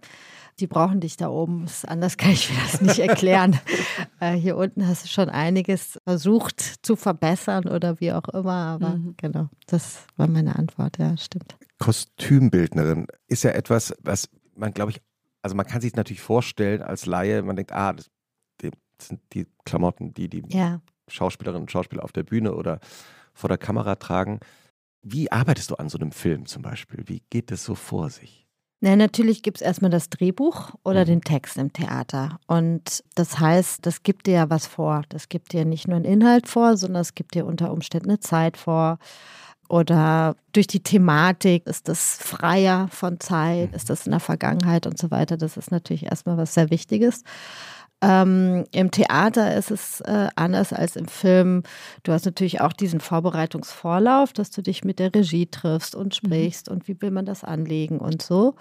Die 0.59 0.67
brauchen 0.67 0.99
dich 1.01 1.17
da 1.17 1.29
oben, 1.29 1.65
anders 1.85 2.17
kann 2.17 2.31
ich 2.31 2.49
mir 2.51 2.57
das 2.71 2.81
nicht 2.81 2.99
erklären. 2.99 3.59
äh, 4.19 4.33
hier 4.33 4.57
unten 4.57 4.87
hast 4.87 5.03
du 5.05 5.07
schon 5.07 5.29
einiges 5.29 5.99
versucht 6.03 6.59
zu 6.85 6.95
verbessern 6.95 7.67
oder 7.67 7.99
wie 7.99 8.11
auch 8.13 8.27
immer, 8.29 8.53
aber 8.53 8.95
Mhm. 8.95 9.13
genau, 9.17 9.49
das 9.67 10.05
war 10.15 10.27
meine 10.27 10.55
Antwort, 10.55 10.97
ja, 10.97 11.15
stimmt. 11.17 11.55
Kostümbildnerin 11.79 13.07
ist 13.27 13.43
ja 13.43 13.51
etwas, 13.51 13.93
was 14.01 14.29
man, 14.55 14.73
glaube 14.73 14.91
ich, 14.91 15.01
also 15.43 15.55
man 15.55 15.65
kann 15.67 15.81
sich 15.81 15.95
natürlich 15.95 16.21
vorstellen 16.21 16.81
als 16.81 17.05
Laie, 17.05 17.43
man 17.43 17.55
denkt, 17.55 17.71
ah, 17.71 17.93
das, 17.93 18.09
die- 18.61 18.71
das 18.97 19.09
sind 19.09 19.21
die 19.33 19.45
Klamotten, 19.65 20.13
die 20.13 20.27
die 20.29 20.43
Ja. 20.49 20.81
Schauspielerinnen 21.07 21.61
und 21.63 21.71
Schauspieler 21.71 22.03
auf 22.03 22.11
der 22.11 22.23
Bühne 22.23 22.53
oder 22.55 22.79
vor 23.33 23.47
der 23.47 23.57
Kamera 23.59 23.95
tragen. 23.95 24.39
Wie 25.09 25.31
arbeitest 25.31 25.71
du 25.71 25.75
an 25.75 25.89
so 25.89 25.97
einem 25.97 26.11
Film 26.11 26.45
zum 26.45 26.61
Beispiel? 26.61 27.03
Wie 27.07 27.21
geht 27.29 27.51
es 27.51 27.63
so 27.63 27.75
vor 27.75 28.09
sich? 28.09 28.45
Na, 28.81 28.95
natürlich 28.95 29.41
gibt 29.41 29.57
es 29.57 29.61
erstmal 29.61 29.89
das 29.89 30.09
Drehbuch 30.09 30.71
oder 30.83 31.01
Mhm. 31.01 31.05
den 31.05 31.21
Text 31.21 31.57
im 31.57 31.73
Theater. 31.73 32.39
Und 32.45 33.03
das 33.15 33.39
heißt, 33.39 33.85
das 33.85 34.03
gibt 34.03 34.27
dir 34.27 34.33
ja 34.33 34.49
was 34.49 34.67
vor. 34.67 35.01
Das 35.09 35.29
gibt 35.29 35.53
dir 35.53 35.65
nicht 35.65 35.87
nur 35.87 35.95
einen 35.95 36.05
Inhalt 36.05 36.47
vor, 36.47 36.77
sondern 36.77 37.01
es 37.01 37.15
gibt 37.15 37.33
dir 37.33 37.45
unter 37.47 37.71
Umständen 37.71 38.09
eine 38.09 38.19
Zeit 38.19 38.55
vor. 38.57 38.99
Oder 39.69 40.35
durch 40.53 40.67
die 40.67 40.81
Thematik 40.83 41.65
ist 41.65 41.89
das 41.89 42.17
freier 42.21 42.87
von 42.89 43.19
Zeit, 43.19 43.73
ist 43.75 43.89
das 43.89 44.05
in 44.05 44.11
der 44.11 44.21
Vergangenheit 44.21 44.85
und 44.85 44.97
so 44.97 45.09
weiter. 45.11 45.37
Das 45.37 45.57
ist 45.57 45.71
natürlich 45.71 46.03
erstmal 46.05 46.37
was 46.37 46.53
sehr 46.53 46.69
Wichtiges. 46.69 47.23
Ähm, 48.01 48.65
Im 48.71 48.91
Theater 48.91 49.55
ist 49.55 49.71
es 49.71 50.01
äh, 50.01 50.27
anders 50.35 50.71
als 50.71 50.95
im 50.95 51.07
Film. 51.07 51.63
Du 52.03 52.11
hast 52.11 52.25
natürlich 52.25 52.61
auch 52.61 52.73
diesen 52.73 52.99
Vorbereitungsvorlauf, 52.99 54.33
dass 54.33 54.51
du 54.51 54.61
dich 54.61 54.83
mit 54.83 54.99
der 54.99 55.15
Regie 55.15 55.47
triffst 55.47 55.95
und 55.95 56.13
sprichst 56.15 56.69
und 56.69 56.87
wie 56.87 57.01
will 57.01 57.11
man 57.11 57.25
das 57.25 57.43
anlegen 57.43 57.99
und 57.99 58.21
so. 58.21 58.55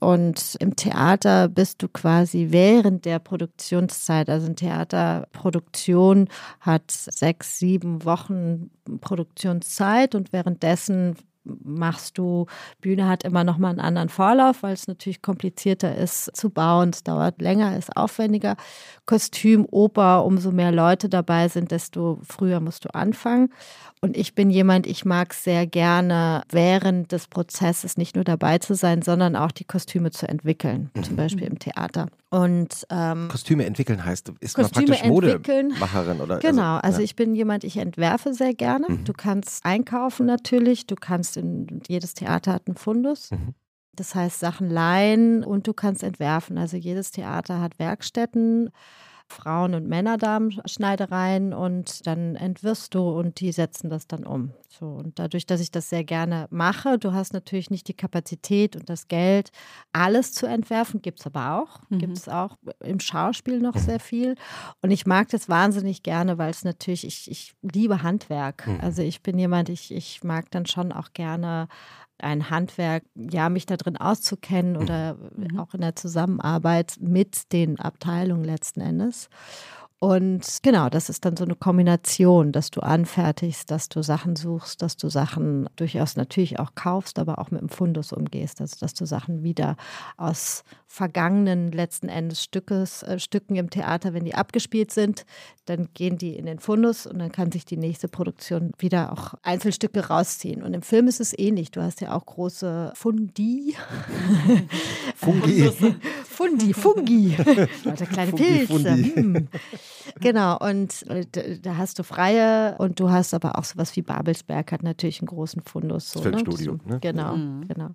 Und 0.00 0.56
im 0.58 0.74
Theater 0.74 1.46
bist 1.46 1.80
du 1.80 1.88
quasi 1.88 2.48
während 2.50 3.04
der 3.04 3.20
Produktionszeit, 3.20 4.28
also 4.28 4.46
eine 4.46 4.56
Theaterproduktion 4.56 6.28
hat 6.58 6.90
sechs, 6.90 7.60
sieben 7.60 8.04
Wochen 8.04 8.70
Produktionszeit 9.00 10.16
und 10.16 10.32
währenddessen 10.32 11.14
machst 11.44 12.18
du, 12.18 12.46
Bühne 12.80 13.08
hat 13.08 13.24
immer 13.24 13.44
noch 13.44 13.58
mal 13.58 13.70
einen 13.70 13.80
anderen 13.80 14.08
Vorlauf, 14.08 14.62
weil 14.62 14.74
es 14.74 14.86
natürlich 14.86 15.22
komplizierter 15.22 15.94
ist 15.96 16.36
zu 16.36 16.50
bauen, 16.50 16.90
es 16.90 17.02
dauert 17.02 17.40
länger, 17.40 17.76
ist 17.76 17.96
aufwendiger. 17.96 18.56
Kostüm, 19.06 19.66
Oper, 19.70 20.24
umso 20.24 20.52
mehr 20.52 20.72
Leute 20.72 21.08
dabei 21.08 21.48
sind, 21.48 21.70
desto 21.70 22.20
früher 22.22 22.60
musst 22.60 22.84
du 22.84 22.94
anfangen. 22.94 23.50
Und 24.00 24.16
ich 24.16 24.34
bin 24.34 24.50
jemand, 24.50 24.88
ich 24.88 25.04
mag 25.04 25.32
sehr 25.32 25.64
gerne, 25.64 26.42
während 26.50 27.12
des 27.12 27.28
Prozesses 27.28 27.96
nicht 27.96 28.16
nur 28.16 28.24
dabei 28.24 28.58
zu 28.58 28.74
sein, 28.74 29.00
sondern 29.00 29.36
auch 29.36 29.52
die 29.52 29.64
Kostüme 29.64 30.10
zu 30.10 30.28
entwickeln, 30.28 30.90
zum 31.02 31.14
Beispiel 31.14 31.46
im 31.46 31.60
Theater. 31.60 32.08
Und 32.28 32.86
ähm, 32.90 33.28
Kostüme 33.28 33.64
entwickeln 33.64 34.04
heißt, 34.04 34.32
ist 34.40 34.54
Kostüme 34.54 34.88
man 34.88 34.98
praktisch 34.98 35.28
entwickeln. 35.28 35.68
Modemacherin 35.68 36.20
oder? 36.20 36.38
Genau, 36.38 36.78
also 36.78 36.98
ja. 36.98 37.04
ich 37.04 37.14
bin 37.14 37.34
jemand, 37.34 37.62
ich 37.62 37.76
entwerfe 37.76 38.34
sehr 38.34 38.54
gerne. 38.54 38.86
Mhm. 38.88 39.04
Du 39.04 39.12
kannst 39.12 39.64
einkaufen 39.64 40.26
natürlich, 40.26 40.86
du 40.86 40.96
kannst 40.96 41.31
in 41.36 41.80
jedes 41.86 42.14
Theater 42.14 42.52
hat 42.52 42.66
einen 42.66 42.76
Fundus. 42.76 43.30
Mhm. 43.30 43.54
Das 43.94 44.14
heißt 44.14 44.40
Sachen 44.40 44.70
leihen 44.70 45.44
und 45.44 45.66
du 45.66 45.74
kannst 45.74 46.02
entwerfen. 46.02 46.56
Also 46.56 46.76
jedes 46.76 47.10
Theater 47.10 47.60
hat 47.60 47.78
Werkstätten. 47.78 48.70
Frauen- 49.28 49.74
und 49.74 49.88
Männerdamenschneidereien 49.88 51.52
und 51.52 52.06
dann 52.06 52.36
entwirfst 52.36 52.94
du 52.94 53.08
und 53.08 53.40
die 53.40 53.52
setzen 53.52 53.90
das 53.90 54.06
dann 54.06 54.24
um. 54.24 54.52
So, 54.68 54.86
und 54.86 55.18
dadurch, 55.18 55.46
dass 55.46 55.60
ich 55.60 55.70
das 55.70 55.90
sehr 55.90 56.04
gerne 56.04 56.46
mache, 56.50 56.98
du 56.98 57.12
hast 57.12 57.32
natürlich 57.32 57.70
nicht 57.70 57.88
die 57.88 57.94
Kapazität 57.94 58.74
und 58.74 58.88
das 58.88 59.08
Geld, 59.08 59.50
alles 59.92 60.32
zu 60.32 60.46
entwerfen, 60.46 61.02
gibt 61.02 61.20
es 61.20 61.26
aber 61.26 61.60
auch. 61.60 61.80
Mhm. 61.90 61.98
Gibt 61.98 62.16
es 62.16 62.28
auch 62.28 62.56
im 62.80 63.00
Schauspiel 63.00 63.60
noch 63.60 63.76
sehr 63.76 64.00
viel. 64.00 64.34
Und 64.80 64.90
ich 64.90 65.06
mag 65.06 65.28
das 65.28 65.48
wahnsinnig 65.48 66.02
gerne, 66.02 66.38
weil 66.38 66.50
es 66.50 66.64
natürlich, 66.64 67.06
ich, 67.06 67.30
ich 67.30 67.54
liebe 67.60 68.02
Handwerk. 68.02 68.66
Mhm. 68.66 68.80
Also 68.80 69.02
ich 69.02 69.22
bin 69.22 69.38
jemand, 69.38 69.68
ich, 69.68 69.92
ich 69.92 70.24
mag 70.24 70.50
dann 70.50 70.66
schon 70.66 70.92
auch 70.92 71.12
gerne 71.12 71.68
ein 72.22 72.50
Handwerk, 72.50 73.04
ja, 73.14 73.48
mich 73.48 73.66
da 73.66 73.76
drin 73.76 73.96
auszukennen 73.96 74.76
oder 74.76 75.16
mhm. 75.36 75.58
auch 75.58 75.74
in 75.74 75.80
der 75.80 75.96
Zusammenarbeit 75.96 76.96
mit 77.00 77.52
den 77.52 77.78
Abteilungen 77.78 78.44
letzten 78.44 78.80
Endes. 78.80 79.28
Und 80.02 80.44
genau, 80.64 80.88
das 80.88 81.08
ist 81.08 81.24
dann 81.24 81.36
so 81.36 81.44
eine 81.44 81.54
Kombination, 81.54 82.50
dass 82.50 82.72
du 82.72 82.80
anfertigst, 82.80 83.70
dass 83.70 83.88
du 83.88 84.02
Sachen 84.02 84.34
suchst, 84.34 84.82
dass 84.82 84.96
du 84.96 85.08
Sachen 85.08 85.68
durchaus 85.76 86.16
natürlich 86.16 86.58
auch 86.58 86.74
kaufst, 86.74 87.20
aber 87.20 87.38
auch 87.38 87.52
mit 87.52 87.60
dem 87.60 87.68
Fundus 87.68 88.12
umgehst. 88.12 88.60
Also 88.60 88.74
dass 88.80 88.94
du 88.94 89.06
Sachen 89.06 89.44
wieder 89.44 89.76
aus 90.16 90.64
vergangenen 90.88 91.70
letzten 91.70 92.08
Endes 92.08 92.42
Stückes, 92.42 93.04
äh, 93.04 93.20
Stücken 93.20 93.54
im 93.54 93.70
Theater, 93.70 94.12
wenn 94.12 94.24
die 94.24 94.34
abgespielt 94.34 94.90
sind, 94.90 95.24
dann 95.66 95.88
gehen 95.94 96.18
die 96.18 96.36
in 96.36 96.46
den 96.46 96.58
Fundus 96.58 97.06
und 97.06 97.20
dann 97.20 97.30
kann 97.30 97.52
sich 97.52 97.64
die 97.64 97.76
nächste 97.76 98.08
Produktion 98.08 98.72
wieder 98.78 99.12
auch 99.12 99.34
Einzelstücke 99.42 100.08
rausziehen. 100.08 100.64
Und 100.64 100.74
im 100.74 100.82
Film 100.82 101.06
ist 101.06 101.20
es 101.20 101.32
ähnlich. 101.38 101.70
Du 101.70 101.80
hast 101.80 102.00
ja 102.00 102.12
auch 102.12 102.26
große 102.26 102.92
Fundi. 102.96 103.76
Fungi. 105.14 105.70
Fundi, 106.24 106.74
Fungi. 106.74 107.36
Leute, 107.84 108.06
kleine 108.06 108.32
Pilze. 108.32 108.66
Fundi. 108.66 109.12
Hm. 109.14 109.48
Genau, 110.20 110.58
und 110.58 111.06
äh, 111.08 111.26
da 111.60 111.76
hast 111.76 111.98
du 111.98 112.04
freie 112.04 112.76
und 112.78 113.00
du 113.00 113.10
hast 113.10 113.34
aber 113.34 113.58
auch 113.58 113.64
sowas 113.64 113.94
wie 113.96 114.02
Babelsberg 114.02 114.72
hat 114.72 114.82
natürlich 114.82 115.20
einen 115.20 115.28
großen 115.28 115.62
Fundus. 115.62 116.12
So, 116.12 116.20
das 116.20 116.28
Filmstudio, 116.28 116.78
ne? 116.84 116.98
Genau, 117.00 117.36
mhm. 117.36 117.68
genau. 117.68 117.90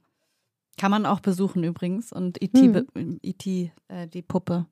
Kann 0.77 0.91
man 0.91 1.05
auch 1.05 1.19
besuchen 1.19 1.63
übrigens 1.63 2.13
und 2.13 2.41
IT, 2.41 2.53
mhm. 2.53 3.19
IT 3.21 3.47
e 3.47 3.71
äh, 3.87 4.07
die 4.07 4.21
Puppe 4.21 4.67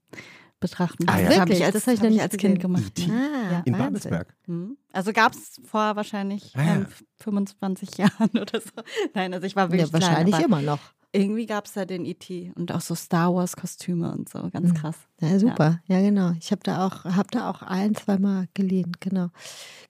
betrachten. 0.59 1.05
Ah, 1.07 1.19
ja. 1.19 1.29
Das 1.29 1.39
habe 1.39 1.53
ich 1.53 1.63
als, 1.63 1.73
das 1.73 1.87
hab 1.87 1.93
ich, 1.93 2.01
hab 2.01 2.09
ich 2.09 2.21
als 2.21 2.37
Kind 2.37 2.59
gemacht. 2.59 2.99
IT? 2.99 3.09
Ah, 3.09 3.51
ja. 3.51 3.61
In 3.65 3.77
Babelsberg? 3.77 4.35
Mhm. 4.47 4.77
Also 4.93 5.13
gab 5.13 5.33
es 5.33 5.59
vor 5.63 5.95
wahrscheinlich 5.95 6.53
ah, 6.55 6.63
ja. 6.63 6.75
ähm, 6.75 6.87
25 7.21 7.97
Jahren 7.97 8.29
oder 8.29 8.61
so. 8.61 8.71
Nein, 9.13 9.33
also 9.33 9.45
ich 9.45 9.55
war 9.55 9.71
wirklich 9.71 9.87
ja, 9.87 9.93
Wahrscheinlich 9.93 10.35
klein, 10.35 10.45
immer 10.45 10.61
noch 10.61 10.79
irgendwie 11.15 11.45
gab 11.45 11.65
es 11.65 11.73
da 11.73 11.85
den 11.85 12.05
E.T. 12.05 12.51
und 12.55 12.71
auch 12.71 12.81
so 12.81 12.95
Star 12.95 13.33
Wars-Kostüme 13.33 14.11
und 14.11 14.29
so, 14.29 14.49
ganz 14.51 14.69
hm. 14.69 14.75
krass. 14.75 14.95
Ja, 15.21 15.39
super. 15.39 15.79
Ja, 15.87 15.97
ja 15.97 16.09
genau. 16.09 16.31
Ich 16.39 16.51
habe 16.51 16.61
da 16.63 16.85
auch, 16.85 17.05
habe 17.05 17.29
da 17.31 17.49
auch 17.49 17.61
ein, 17.61 17.95
zweimal 17.95 18.47
geliehen, 18.53 18.91
genau. 18.99 19.29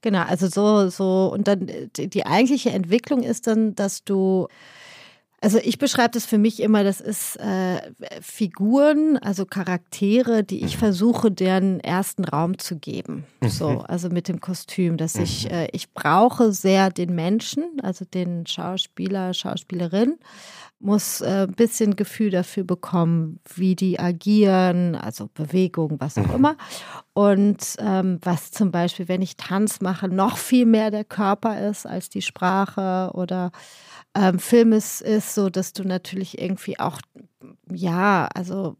Genau, 0.01 0.21
also 0.21 0.47
so, 0.47 0.89
so, 0.89 1.31
und 1.33 1.47
dann 1.47 1.69
die, 1.95 2.07
die 2.07 2.25
eigentliche 2.25 2.71
Entwicklung 2.71 3.23
ist 3.23 3.47
dann, 3.47 3.75
dass 3.75 4.03
du 4.03 4.47
also 5.45 5.59
ich 5.59 5.77
beschreibe 5.77 6.09
das 6.09 6.25
für 6.25 6.39
mich 6.39 6.59
immer, 6.59 6.83
das 6.83 6.99
ist 7.01 7.35
äh, 7.35 7.79
Figuren, 8.19 9.17
also 9.17 9.45
Charaktere, 9.45 10.43
die 10.43 10.63
ich 10.65 10.75
mhm. 10.75 10.79
versuche, 10.79 11.29
deren 11.29 11.79
ersten 11.81 12.25
Raum 12.25 12.57
zu 12.57 12.77
geben. 12.77 13.25
So, 13.45 13.69
mhm. 13.69 13.81
also 13.81 14.09
mit 14.09 14.27
dem 14.27 14.41
Kostüm, 14.41 14.97
dass 14.97 15.15
ich, 15.15 15.45
mhm. 15.45 15.51
äh, 15.51 15.67
ich 15.71 15.93
brauche 15.93 16.51
sehr 16.51 16.89
den 16.89 17.13
Menschen, 17.13 17.63
also 17.83 18.05
den 18.05 18.47
Schauspieler, 18.47 19.35
Schauspielerin, 19.35 20.15
muss 20.79 21.21
äh, 21.21 21.47
ein 21.47 21.53
bisschen 21.53 21.95
Gefühl 21.95 22.29
dafür 22.29 22.63
bekommen, 22.63 23.39
wie 23.55 23.75
die 23.75 23.99
agieren, 23.99 24.95
also 24.95 25.29
Bewegung, 25.33 25.95
was 25.99 26.17
auch 26.17 26.33
immer. 26.33 26.57
Und 27.13 27.75
ähm, 27.79 28.19
was 28.21 28.51
zum 28.51 28.71
Beispiel, 28.71 29.07
wenn 29.07 29.21
ich 29.21 29.37
Tanz 29.37 29.81
mache, 29.81 30.07
noch 30.07 30.37
viel 30.37 30.65
mehr 30.65 30.91
der 30.91 31.05
Körper 31.05 31.67
ist 31.69 31.85
als 31.85 32.09
die 32.09 32.21
Sprache 32.21 33.11
oder 33.13 33.51
ähm, 34.15 34.39
Film 34.39 34.73
ist, 34.73 35.01
ist 35.01 35.33
so, 35.33 35.49
dass 35.49 35.73
du 35.73 35.83
natürlich 35.83 36.39
irgendwie 36.39 36.79
auch, 36.79 36.99
ja, 37.71 38.27
also 38.33 38.77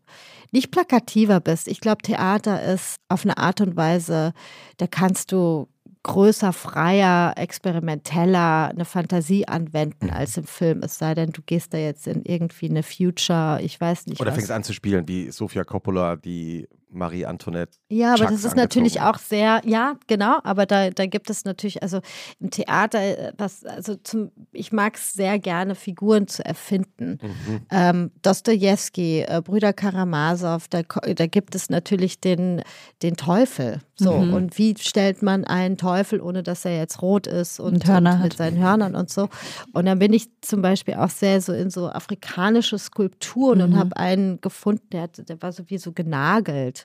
nicht 0.51 0.71
plakativer 0.71 1.39
bist. 1.39 1.67
Ich 1.67 1.81
glaube, 1.81 2.01
Theater 2.01 2.61
ist 2.63 2.97
auf 3.09 3.23
eine 3.23 3.37
Art 3.37 3.61
und 3.61 3.75
Weise, 3.75 4.33
da 4.77 4.87
kannst 4.87 5.31
du 5.31 5.67
größer, 6.05 6.53
freier, 6.53 7.33
experimenteller 7.35 8.69
eine 8.69 8.85
Fantasie 8.85 9.47
anwenden 9.47 10.11
als 10.11 10.37
im 10.37 10.43
Film. 10.43 10.83
Es 10.83 10.99
sei 10.99 11.15
denn, 11.15 11.31
du 11.31 11.41
gehst 11.43 11.73
da 11.73 11.79
jetzt 11.79 12.05
in 12.05 12.21
irgendwie 12.23 12.69
eine 12.69 12.83
Future, 12.83 13.59
ich 13.61 13.81
weiß 13.81 14.05
nicht. 14.05 14.21
Oder 14.21 14.29
was. 14.29 14.35
fängst 14.35 14.51
an 14.51 14.63
zu 14.63 14.73
spielen, 14.73 15.07
wie 15.07 15.31
Sofia 15.31 15.63
Coppola, 15.63 16.15
die 16.15 16.67
Marie 16.95 17.25
Antoinette. 17.25 17.77
Ja, 17.89 18.13
aber 18.13 18.25
Chucks 18.25 18.31
das 18.31 18.43
ist 18.45 18.55
natürlich 18.55 19.01
auch 19.01 19.17
sehr, 19.17 19.61
ja, 19.65 19.95
genau, 20.07 20.39
aber 20.43 20.65
da, 20.65 20.89
da 20.89 21.05
gibt 21.05 21.29
es 21.29 21.45
natürlich, 21.45 21.83
also 21.83 21.99
im 22.39 22.49
Theater, 22.49 23.33
was, 23.37 23.65
also 23.65 23.95
zum, 23.95 24.31
ich 24.51 24.71
mag 24.71 24.95
es 24.95 25.13
sehr 25.13 25.39
gerne, 25.39 25.75
Figuren 25.75 26.27
zu 26.27 26.43
erfinden. 26.43 27.19
Mhm. 27.21 27.61
Ähm, 27.71 28.11
Dostoevsky, 28.21 29.21
äh, 29.21 29.41
Brüder 29.43 29.73
Karamasow, 29.73 30.65
da, 30.69 30.81
da 30.81 31.27
gibt 31.27 31.55
es 31.55 31.69
natürlich 31.69 32.19
den, 32.19 32.61
den 33.03 33.15
Teufel. 33.15 33.81
So, 33.97 34.11
mhm. 34.11 34.33
und 34.33 34.57
wie 34.57 34.75
stellt 34.77 35.21
man 35.21 35.45
einen 35.45 35.77
Teufel, 35.77 36.19
ohne 36.19 36.43
dass 36.43 36.65
er 36.65 36.77
jetzt 36.77 37.01
rot 37.01 37.27
ist 37.27 37.61
und, 37.61 37.87
und, 37.87 38.07
und 38.07 38.21
mit 38.23 38.33
seinen 38.33 38.57
Hörnern 38.57 38.93
und 38.93 39.09
so. 39.09 39.29
Und 39.71 39.85
dann 39.85 39.99
bin 39.99 40.11
ich 40.11 40.27
zum 40.41 40.61
Beispiel 40.61 40.95
auch 40.95 41.09
sehr 41.09 41.39
so 41.39 41.53
in 41.53 41.69
so 41.69 41.87
afrikanische 41.87 42.77
Skulpturen 42.77 43.59
mhm. 43.59 43.63
und 43.63 43.77
habe 43.77 43.95
einen 43.95 44.41
gefunden, 44.41 44.85
der, 44.91 45.07
der 45.07 45.41
war 45.41 45.53
so 45.53 45.63
wie 45.67 45.77
so 45.77 45.93
genagelt. 45.93 46.83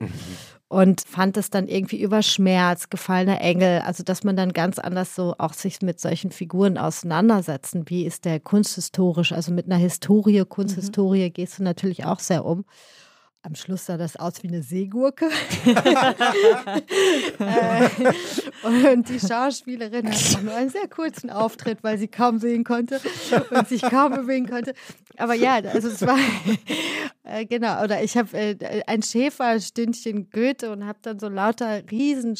Und 0.68 1.00
fand 1.00 1.36
es 1.36 1.50
dann 1.50 1.66
irgendwie 1.66 2.00
über 2.00 2.22
Schmerz, 2.22 2.90
gefallener 2.90 3.40
Engel, 3.40 3.80
also 3.80 4.04
dass 4.04 4.22
man 4.22 4.36
dann 4.36 4.52
ganz 4.52 4.78
anders 4.78 5.16
so 5.16 5.34
auch 5.38 5.52
sich 5.52 5.82
mit 5.82 5.98
solchen 5.98 6.30
Figuren 6.30 6.78
auseinandersetzen. 6.78 7.84
Wie 7.88 8.06
ist 8.06 8.24
der 8.24 8.38
kunsthistorisch? 8.38 9.32
Also 9.32 9.52
mit 9.52 9.66
einer 9.66 9.76
Historie, 9.76 10.44
Kunsthistorie 10.44 11.26
mhm. 11.26 11.32
gehst 11.32 11.58
du 11.58 11.64
natürlich 11.64 12.04
auch 12.04 12.20
sehr 12.20 12.44
um. 12.44 12.64
Am 13.42 13.54
Schluss 13.54 13.86
sah 13.86 13.96
das 13.96 14.16
aus 14.16 14.42
wie 14.42 14.48
eine 14.48 14.62
Seegurke. 14.62 15.28
Äh, 17.40 17.88
und 18.62 19.08
die 19.08 19.18
Schauspielerin 19.18 20.08
hat 20.08 20.36
auch 20.36 20.42
nur 20.42 20.54
einen 20.54 20.68
sehr 20.68 20.88
kurzen 20.88 21.30
Auftritt, 21.30 21.82
weil 21.82 21.96
sie 21.96 22.08
kaum 22.08 22.38
sehen 22.38 22.64
konnte 22.64 23.00
und 23.50 23.66
sich 23.66 23.80
kaum 23.80 24.12
bewegen 24.12 24.46
konnte. 24.46 24.74
Aber 25.16 25.34
ja, 25.34 25.54
also 25.54 25.88
es 25.88 26.02
war 26.02 26.18
äh, 27.30 27.46
genau. 27.46 27.82
Oder 27.82 28.02
ich 28.02 28.16
habe 28.16 28.36
äh, 28.36 28.82
ein 28.86 29.02
Schäferstündchen 29.02 30.30
Goethe 30.30 30.70
und 30.70 30.86
habe 30.86 30.98
dann 31.02 31.18
so 31.18 31.28
lauter 31.28 31.82
Riesen, 31.90 32.36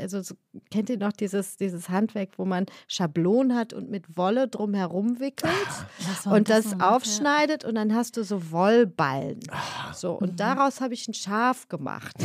also 0.00 0.22
so, 0.22 0.34
kennt 0.70 0.90
ihr 0.90 0.98
noch 0.98 1.12
dieses 1.12 1.56
dieses 1.56 1.88
Handwerk, 1.88 2.30
wo 2.36 2.44
man 2.44 2.66
Schablonen 2.88 3.56
hat 3.56 3.72
und 3.72 3.90
mit 3.90 4.16
Wolle 4.16 4.48
drumherum 4.48 5.20
wickelt 5.20 5.52
das 5.98 6.26
und 6.26 6.50
das, 6.50 6.70
das 6.70 6.80
aufschneidet 6.80 7.62
ja. 7.62 7.68
und 7.68 7.74
dann 7.76 7.94
hast 7.94 8.16
du 8.16 8.24
so 8.24 8.50
Wollballen. 8.50 9.40
Ah. 9.50 9.92
So 9.94 10.12
und 10.12 10.40
daraus 10.40 10.80
habe 10.80 10.94
ich 10.94 11.08
ein 11.08 11.14
Schaf 11.14 11.68
gemacht. 11.68 12.16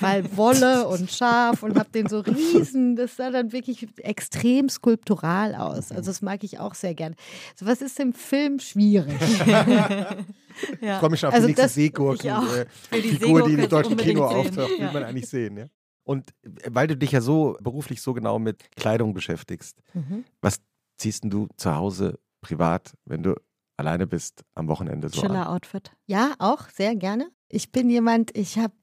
Weil 0.00 0.36
Wolle 0.36 0.86
und 0.88 1.10
Schaf 1.10 1.62
und 1.62 1.78
habe 1.78 1.88
den 1.90 2.08
so 2.08 2.20
riesen, 2.20 2.96
das 2.96 3.16
sah 3.16 3.30
dann 3.30 3.52
wirklich 3.52 3.86
extrem 3.98 4.68
skulptural 4.68 5.54
aus. 5.54 5.92
Also 5.92 6.10
das 6.10 6.20
mag 6.20 6.44
ich 6.44 6.58
auch 6.58 6.74
sehr 6.74 6.94
gern. 6.94 7.14
So 7.54 7.66
was 7.66 7.80
ist 7.80 7.98
im 8.00 8.12
Film 8.12 8.58
schwierig? 8.58 9.14
ja. 10.80 10.94
Ich 10.94 10.98
freue 11.00 11.10
mich 11.10 11.20
schon 11.20 11.28
auf 11.28 11.34
also 11.34 11.46
die 11.46 11.54
nächste 11.54 11.68
Seegurken-Figur, 11.68 12.58
äh, 12.58 12.66
die, 13.02 13.08
Figur, 13.08 13.42
die 13.42 13.54
im 13.54 13.68
deutschen 13.68 13.96
Kino 13.96 14.24
auftaucht, 14.24 14.70
will 14.78 14.92
man 14.92 15.04
eigentlich 15.04 15.28
sehen. 15.28 15.56
Ja? 15.56 15.66
Und 16.04 16.30
äh, 16.42 16.70
weil 16.70 16.86
du 16.86 16.96
dich 16.96 17.12
ja 17.12 17.20
so 17.20 17.56
beruflich 17.60 18.02
so 18.02 18.14
genau 18.14 18.38
mit 18.38 18.70
Kleidung 18.76 19.14
beschäftigst, 19.14 19.78
mhm. 19.92 20.24
was 20.40 20.60
ziehst 20.98 21.24
du 21.24 21.48
zu 21.56 21.74
Hause 21.74 22.18
privat, 22.40 22.94
wenn 23.04 23.22
du 23.22 23.34
alleine 23.76 24.06
bist 24.06 24.44
am 24.54 24.68
Wochenende 24.68 25.08
so 25.08 25.20
Schiller-Outfit. 25.20 25.92
Ja, 26.06 26.34
auch 26.38 26.68
sehr 26.68 26.94
gerne. 26.94 27.30
Ich 27.48 27.72
bin 27.72 27.90
jemand, 27.90 28.36
ich 28.36 28.58
habe 28.58 28.74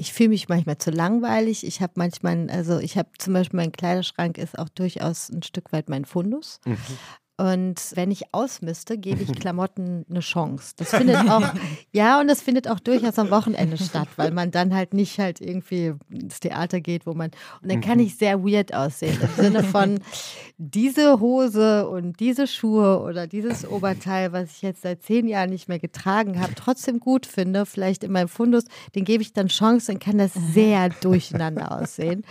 ich 0.00 0.14
fühle 0.14 0.30
mich 0.30 0.48
manchmal 0.48 0.78
zu 0.78 0.90
langweilig. 0.90 1.66
Ich 1.66 1.82
habe 1.82 1.92
manchmal, 1.96 2.48
also 2.48 2.78
ich 2.78 2.96
habe 2.96 3.10
zum 3.18 3.34
Beispiel, 3.34 3.58
mein 3.58 3.70
Kleiderschrank 3.70 4.38
ist 4.38 4.58
auch 4.58 4.70
durchaus 4.70 5.28
ein 5.28 5.42
Stück 5.42 5.72
weit 5.72 5.90
mein 5.90 6.06
Fundus. 6.06 6.58
Mhm. 6.64 6.78
Und 7.40 7.80
wenn 7.94 8.10
ich 8.10 8.34
ausmiste, 8.34 8.98
gebe 8.98 9.22
ich 9.22 9.32
Klamotten 9.40 10.04
eine 10.10 10.20
Chance. 10.20 10.74
Das 10.76 10.90
findet 10.90 11.16
auch, 11.30 11.42
ja, 11.90 12.20
und 12.20 12.28
das 12.28 12.42
findet 12.42 12.68
auch 12.68 12.80
durchaus 12.80 13.18
am 13.18 13.30
Wochenende 13.30 13.78
statt, 13.78 14.08
weil 14.16 14.30
man 14.30 14.50
dann 14.50 14.74
halt 14.74 14.92
nicht 14.92 15.18
halt 15.18 15.40
irgendwie 15.40 15.94
ins 16.10 16.40
Theater 16.40 16.80
geht, 16.80 17.06
wo 17.06 17.14
man, 17.14 17.30
und 17.62 17.72
dann 17.72 17.80
kann 17.80 17.96
mhm. 17.96 18.04
ich 18.04 18.16
sehr 18.16 18.44
weird 18.44 18.74
aussehen. 18.74 19.18
Im 19.22 19.42
Sinne 19.42 19.64
von 19.64 20.00
diese 20.58 21.18
Hose 21.20 21.88
und 21.88 22.20
diese 22.20 22.46
Schuhe 22.46 23.00
oder 23.00 23.26
dieses 23.26 23.66
Oberteil, 23.66 24.32
was 24.32 24.50
ich 24.50 24.62
jetzt 24.62 24.82
seit 24.82 25.02
zehn 25.02 25.26
Jahren 25.26 25.48
nicht 25.48 25.66
mehr 25.66 25.78
getragen 25.78 26.38
habe, 26.40 26.54
trotzdem 26.54 27.00
gut 27.00 27.24
finde, 27.24 27.64
vielleicht 27.64 28.04
in 28.04 28.12
meinem 28.12 28.28
Fundus, 28.28 28.64
den 28.94 29.04
gebe 29.06 29.22
ich 29.22 29.32
dann 29.32 29.48
Chance 29.48 29.92
und 29.92 29.98
kann 29.98 30.18
das 30.18 30.32
sehr 30.52 30.90
durcheinander 30.90 31.80
aussehen. 31.80 32.22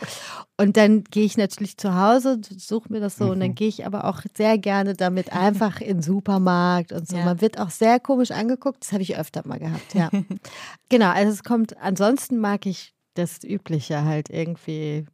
Und 0.59 0.75
dann 0.75 1.05
gehe 1.05 1.23
ich 1.23 1.37
natürlich 1.37 1.77
zu 1.77 1.95
Hause, 1.95 2.39
suche 2.57 2.91
mir 2.91 2.99
das 2.99 3.15
so 3.15 3.31
und 3.31 3.39
dann 3.39 3.51
mhm. 3.51 3.55
gehe 3.55 3.69
ich 3.69 3.85
aber 3.85 4.03
auch 4.03 4.21
sehr 4.35 4.57
gerne 4.57 4.93
damit 5.01 5.33
einfach 5.33 5.81
in 5.81 5.97
den 5.97 6.01
Supermarkt 6.01 6.91
und 6.91 7.07
so. 7.07 7.17
Ja. 7.17 7.25
Man 7.25 7.41
wird 7.41 7.59
auch 7.59 7.69
sehr 7.69 7.99
komisch 7.99 8.31
angeguckt. 8.31 8.81
Das 8.81 8.91
habe 8.91 9.03
ich 9.03 9.17
öfter 9.17 9.45
mal 9.45 9.59
gehabt, 9.59 9.93
ja. 9.93 10.09
genau, 10.89 11.09
also 11.09 11.31
es 11.31 11.43
kommt, 11.43 11.77
ansonsten 11.77 12.37
mag 12.37 12.65
ich 12.65 12.93
das 13.13 13.43
Übliche 13.43 14.03
halt 14.03 14.29
irgendwie, 14.29 15.05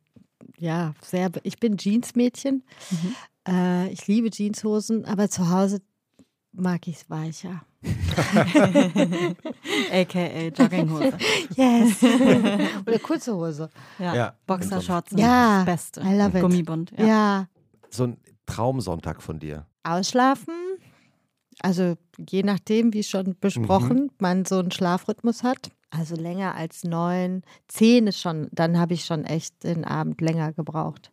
ja, 0.58 0.94
sehr. 1.02 1.32
Ich 1.44 1.60
bin 1.60 1.78
Jeansmädchen. 1.78 2.64
Mhm. 2.92 3.16
Äh, 3.48 3.90
ich 3.90 4.08
liebe 4.08 4.30
Jeanshosen, 4.30 5.06
aber 5.06 5.30
zu 5.30 5.50
Hause 5.50 5.82
mag 6.52 6.88
ich 6.88 6.98
es 6.98 7.10
weicher. 7.10 7.66
AKA 9.92 10.48
Jogginghose. 10.48 11.14
Yes. 11.56 12.04
Oder 12.04 13.00
kurze 13.00 13.36
Hose. 13.36 13.70
Ja. 14.00 14.16
Ja. 14.16 14.36
Boxershorts 14.48 15.12
sind 15.12 15.20
Ja, 15.20 15.58
das 15.58 15.66
Beste. 15.66 16.02
I 16.02 16.18
love 16.18 16.38
it. 16.38 16.42
Gummibund. 16.42 16.92
Ja. 16.98 17.06
Ja. 17.06 17.48
So 17.90 18.06
ein 18.06 18.18
Traumsonntag 18.46 19.22
von 19.22 19.40
dir. 19.40 19.66
Ausschlafen. 19.84 20.54
Also 21.62 21.96
je 22.18 22.44
nachdem, 22.44 22.94
wie 22.94 23.04
schon 23.04 23.36
besprochen, 23.40 24.12
man 24.20 24.46
so 24.46 24.60
einen 24.60 24.72
Schlafrhythmus 24.72 25.44
hat. 25.44 25.72
Also 25.90 26.16
länger 26.16 26.56
als 26.56 26.84
neun, 26.84 27.44
zehn 27.68 28.08
ist 28.08 28.20
schon, 28.20 28.50
dann 28.52 28.78
habe 28.78 28.94
ich 28.94 29.06
schon 29.06 29.24
echt 29.24 29.64
den 29.64 29.86
Abend 29.86 30.20
länger 30.20 30.52
gebraucht. 30.52 31.12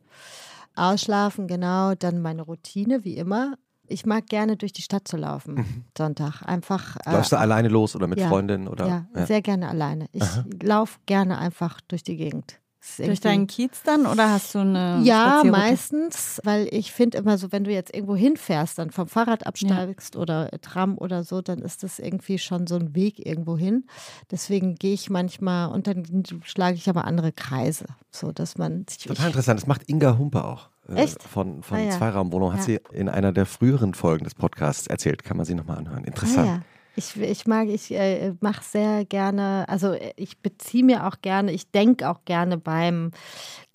Ausschlafen, 0.75 1.47
genau, 1.47 1.95
dann 1.95 2.21
meine 2.21 2.43
Routine, 2.43 3.05
wie 3.05 3.17
immer. 3.17 3.55
Ich 3.87 4.07
mag 4.07 4.27
gerne 4.27 4.57
durch 4.57 4.73
die 4.73 4.83
Stadt 4.83 5.07
zu 5.07 5.17
laufen, 5.17 5.85
Sonntag. 5.99 6.43
Einfach. 6.43 6.97
äh, 7.05 7.13
Läufst 7.13 7.33
du 7.33 7.39
alleine 7.39 7.69
los 7.69 7.95
oder 7.95 8.07
mit 8.07 8.19
ja. 8.19 8.29
Freundinnen? 8.29 8.67
Oder? 8.67 8.87
ja, 9.15 9.27
sehr 9.27 9.43
gerne 9.43 9.69
alleine. 9.69 10.07
Ich 10.13 10.25
laufe 10.63 10.99
gerne 11.07 11.39
einfach 11.39 11.81
durch 11.83 12.03
die 12.03 12.17
Gegend. 12.17 12.59
Durch 12.99 13.21
deinen 13.21 13.47
Kiez 13.47 13.83
dann 13.85 14.07
oder 14.07 14.31
hast 14.31 14.55
du 14.55 14.59
eine 14.59 15.01
ja, 15.05 15.43
meistens, 15.45 16.41
weil 16.45 16.67
ich 16.73 16.91
finde 16.93 17.19
immer 17.19 17.39
so, 17.39 17.53
wenn 17.53 17.63
du 17.65 17.71
jetzt 17.71 17.95
irgendwo 17.95 18.17
hinfährst, 18.17 18.77
dann 18.79 18.91
vom 18.91 19.07
Fahrrad 19.07 19.47
absteigst 19.47 20.17
oder 20.17 20.51
Tram 20.63 20.99
oder 20.99 21.23
so, 21.23 21.43
dann 21.43 21.61
ist 21.61 21.83
das 21.85 21.99
irgendwie 22.01 22.39
schon 22.39 22.67
so 22.67 22.75
ein 22.77 22.95
Weg 22.95 23.25
irgendwo 23.25 23.57
hin. 23.57 23.85
Deswegen 24.31 24.75
gehe 24.75 24.95
ich 24.95 25.11
manchmal 25.11 25.71
und 25.71 25.87
dann 25.87 26.25
schlage 26.45 26.77
ich 26.77 26.89
aber 26.89 27.05
andere 27.05 27.31
Kreise, 27.33 27.87
so 28.11 28.33
dass 28.33 28.59
man 28.59 28.85
sich 28.89 28.99
Total 29.05 29.29
interessant. 29.29 29.61
Das 29.61 29.67
macht 29.69 29.89
Inga 29.89 30.19
Humpe 30.19 30.45
auch. 30.45 30.69
äh, 30.89 30.95
Echt? 30.97 31.23
Von, 31.23 31.63
von 31.63 31.79
Ah, 31.79 31.83
ja. 31.83 31.91
Zweiraumwohnung. 31.91 32.53
Hat 32.53 32.61
Ja. 32.61 32.65
sie 32.65 32.81
in 32.93 33.09
einer 33.09 33.33
der 33.33 33.47
früheren 33.47 33.95
Folgen 33.95 34.25
des 34.25 34.35
Podcasts 34.35 34.89
erzählt. 34.89 35.23
Kann 35.23 35.37
man 35.37 35.47
sie 35.47 35.55
nochmal 35.55 35.79
anhören. 35.79 36.03
Ah, 36.05 36.09
Interessant. 36.09 36.47
ja. 36.49 36.61
Ich, 36.95 37.17
ich 37.17 37.47
mag, 37.47 37.69
ich 37.69 37.91
äh, 37.93 38.35
mache 38.41 38.63
sehr 38.63 39.05
gerne, 39.07 39.65
also 39.69 39.93
äh, 39.93 40.13
ich 40.17 40.39
beziehe 40.41 40.85
mir 40.85 41.07
auch 41.07 41.17
gerne, 41.23 41.53
ich 41.53 41.71
denke 41.71 42.09
auch 42.11 42.25
gerne 42.25 42.59
beim 42.59 43.11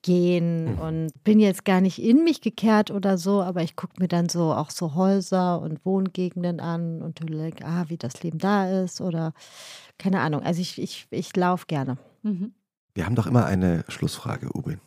Gehen 0.03 0.75
Mhm. 0.75 0.79
und 0.79 1.23
bin 1.23 1.39
jetzt 1.39 1.65
gar 1.65 1.81
nicht 1.81 2.01
in 2.01 2.23
mich 2.23 2.41
gekehrt 2.41 2.91
oder 2.91 3.17
so, 3.17 3.41
aber 3.41 3.63
ich 3.63 3.75
gucke 3.75 3.99
mir 3.99 4.07
dann 4.07 4.29
so 4.29 4.53
auch 4.53 4.69
so 4.69 4.93
Häuser 4.95 5.59
und 5.61 5.83
Wohngegenden 5.85 6.59
an 6.59 7.01
und 7.01 7.19
überlege, 7.19 7.65
ah, 7.65 7.85
wie 7.87 7.97
das 7.97 8.21
Leben 8.23 8.37
da 8.37 8.83
ist 8.83 9.01
oder 9.01 9.33
keine 9.97 10.21
Ahnung. 10.21 10.43
Also 10.43 10.61
ich, 10.61 10.79
ich, 10.81 11.07
ich 11.09 11.35
laufe 11.35 11.65
gerne. 11.65 11.97
Mhm. 12.21 12.53
Wir 12.93 13.05
haben 13.05 13.15
doch 13.15 13.27
immer 13.27 13.45
eine 13.45 13.83
Schlussfrage, 13.89 14.49
Ubin. 14.55 14.79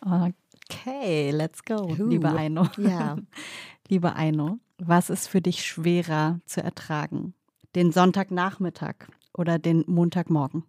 Okay, 0.00 1.30
let's 1.30 1.62
go, 1.64 1.94
Huh. 1.98 2.08
liebe 2.10 2.28
Aino. 2.30 2.66
Ja. 2.78 3.16
Liebe 3.88 4.14
Aino, 4.16 4.58
was 4.78 5.08
ist 5.08 5.28
für 5.28 5.40
dich 5.40 5.64
schwerer 5.64 6.40
zu 6.44 6.62
ertragen? 6.62 7.34
Den 7.74 7.92
Sonntagnachmittag 7.92 8.94
oder 9.34 9.58
den 9.58 9.84
Montagmorgen? 9.86 10.64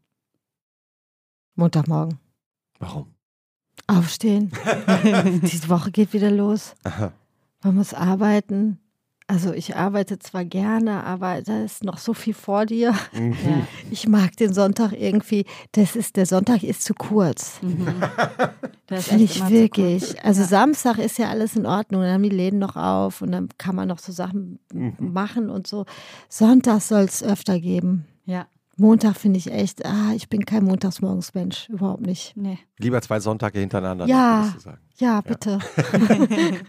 Montagmorgen. 1.55 2.19
Warum? 2.79 3.13
Aufstehen. 3.87 4.51
Diese 5.43 5.69
Woche 5.69 5.91
geht 5.91 6.13
wieder 6.13 6.31
los. 6.31 6.75
Aha. 6.83 7.13
Man 7.63 7.75
muss 7.75 7.93
arbeiten. 7.93 8.79
Also 9.29 9.53
ich 9.53 9.75
arbeite 9.75 10.17
zwar 10.17 10.43
gerne, 10.43 11.03
aber 11.03 11.43
da 11.43 11.63
ist 11.63 11.83
noch 11.83 11.99
so 11.99 12.15
viel 12.15 12.33
vor 12.33 12.65
dir. 12.65 12.95
Mhm. 13.13 13.33
Ja. 13.47 13.67
Ich 13.91 14.07
mag 14.07 14.35
den 14.37 14.53
Sonntag 14.55 14.91
irgendwie. 14.93 15.45
Das 15.73 15.95
ist 15.95 16.15
der 16.15 16.25
Sonntag 16.25 16.63
ist 16.63 16.83
zu 16.83 16.95
kurz. 16.95 17.59
Mhm. 17.61 17.85
Finde 18.87 19.23
ich 19.23 19.47
wirklich. 19.47 20.01
kurz. 20.15 20.15
Also 20.25 20.41
Ja. 20.41 20.47
Samstag 20.47 20.97
ist 20.97 21.19
ja 21.19 21.29
alles 21.29 21.55
in 21.55 21.67
Ordnung. 21.67 22.01
Dann 22.01 22.11
haben 22.13 22.23
die 22.23 22.29
Läden 22.29 22.57
noch 22.57 22.75
auf 22.75 23.21
und 23.21 23.31
dann 23.31 23.49
kann 23.59 23.75
man 23.75 23.87
noch 23.87 23.99
so 23.99 24.11
Sachen 24.11 24.57
Mhm. 24.73 24.93
machen 24.99 25.51
und 25.51 25.67
so. 25.67 25.85
Sonntag 26.27 26.81
soll 26.81 27.03
es 27.03 27.21
öfter 27.21 27.59
geben. 27.59 28.05
Ja, 28.25 28.47
Montag 28.77 29.15
finde 29.17 29.37
ich 29.37 29.51
echt, 29.51 29.85
ah, 29.85 30.13
ich 30.15 30.27
bin 30.29 30.43
kein 30.45 30.63
Montagsmorgensmensch, 30.63 31.69
überhaupt 31.69 32.01
nicht. 32.01 32.35
nee. 32.35 32.57
Lieber 32.79 32.99
zwei 33.01 33.19
Sonntage 33.19 33.59
hintereinander. 33.59 34.07
Ja. 34.07 34.55
Ja, 34.97 35.21
bitte. 35.21 35.59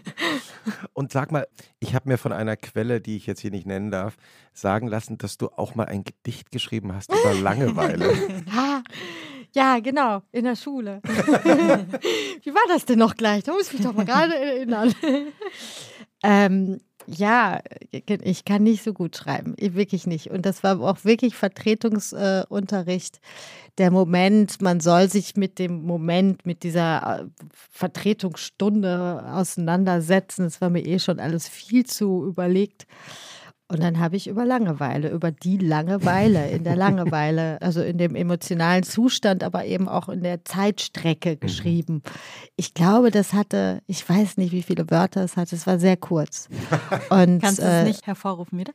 Und 0.93 1.11
sag 1.11 1.31
mal, 1.31 1.47
ich 1.79 1.95
habe 1.95 2.09
mir 2.09 2.17
von 2.17 2.31
einer 2.31 2.55
Quelle, 2.55 3.01
die 3.01 3.17
ich 3.17 3.25
jetzt 3.25 3.41
hier 3.41 3.51
nicht 3.51 3.65
nennen 3.65 3.91
darf, 3.91 4.17
sagen 4.53 4.87
lassen, 4.87 5.17
dass 5.17 5.37
du 5.37 5.47
auch 5.47 5.75
mal 5.75 5.85
ein 5.85 6.03
Gedicht 6.03 6.51
geschrieben 6.51 6.93
hast 6.93 7.11
über 7.11 7.33
Langeweile. 7.41 8.13
Ja, 9.53 9.79
genau, 9.79 10.21
in 10.31 10.45
der 10.45 10.55
Schule. 10.55 11.01
Wie 11.03 12.53
war 12.53 12.63
das 12.69 12.85
denn 12.85 12.99
noch 12.99 13.15
gleich? 13.15 13.43
Da 13.43 13.51
muss 13.51 13.67
ich 13.67 13.73
mich 13.73 13.81
doch 13.81 13.93
mal 13.93 14.05
gerade 14.05 14.35
erinnern. 14.35 14.93
ähm, 16.23 16.79
ja, 17.07 17.59
ich 17.91 18.45
kann 18.45 18.63
nicht 18.63 18.83
so 18.83 18.93
gut 18.93 19.15
schreiben, 19.15 19.53
ich 19.57 19.75
wirklich 19.75 20.07
nicht. 20.07 20.31
Und 20.31 20.45
das 20.45 20.63
war 20.63 20.79
auch 20.81 21.03
wirklich 21.03 21.35
Vertretungsunterricht. 21.35 23.17
Äh, 23.17 23.19
der 23.77 23.91
Moment, 23.91 24.61
man 24.61 24.79
soll 24.79 25.09
sich 25.09 25.35
mit 25.35 25.57
dem 25.59 25.83
Moment, 25.83 26.45
mit 26.45 26.63
dieser 26.63 27.21
äh, 27.21 27.43
Vertretungsstunde 27.71 29.23
auseinandersetzen. 29.33 30.43
Das 30.43 30.61
war 30.61 30.69
mir 30.69 30.85
eh 30.85 30.99
schon 30.99 31.19
alles 31.19 31.47
viel 31.47 31.85
zu 31.85 32.25
überlegt. 32.25 32.85
Und 33.71 33.81
dann 33.81 33.99
habe 33.99 34.17
ich 34.17 34.27
über 34.27 34.45
Langeweile, 34.45 35.09
über 35.11 35.31
die 35.31 35.57
Langeweile, 35.57 36.49
in 36.49 36.65
der 36.65 36.75
Langeweile, 36.75 37.57
also 37.61 37.81
in 37.81 37.97
dem 37.97 38.15
emotionalen 38.15 38.83
Zustand, 38.83 39.45
aber 39.45 39.63
eben 39.63 39.87
auch 39.87 40.09
in 40.09 40.23
der 40.23 40.43
Zeitstrecke 40.43 41.37
geschrieben. 41.37 42.03
Ich 42.57 42.73
glaube, 42.73 43.11
das 43.11 43.31
hatte, 43.31 43.81
ich 43.87 44.07
weiß 44.07 44.35
nicht, 44.35 44.51
wie 44.51 44.61
viele 44.61 44.89
Wörter 44.91 45.23
es 45.23 45.37
hatte, 45.37 45.55
es 45.55 45.65
war 45.67 45.79
sehr 45.79 45.95
kurz. 45.95 46.49
Und 47.09 47.41
Kannst 47.41 47.59
du 47.59 47.63
äh, 47.63 47.83
es 47.83 47.87
nicht 47.87 48.07
hervorrufen 48.07 48.59
wieder? 48.59 48.73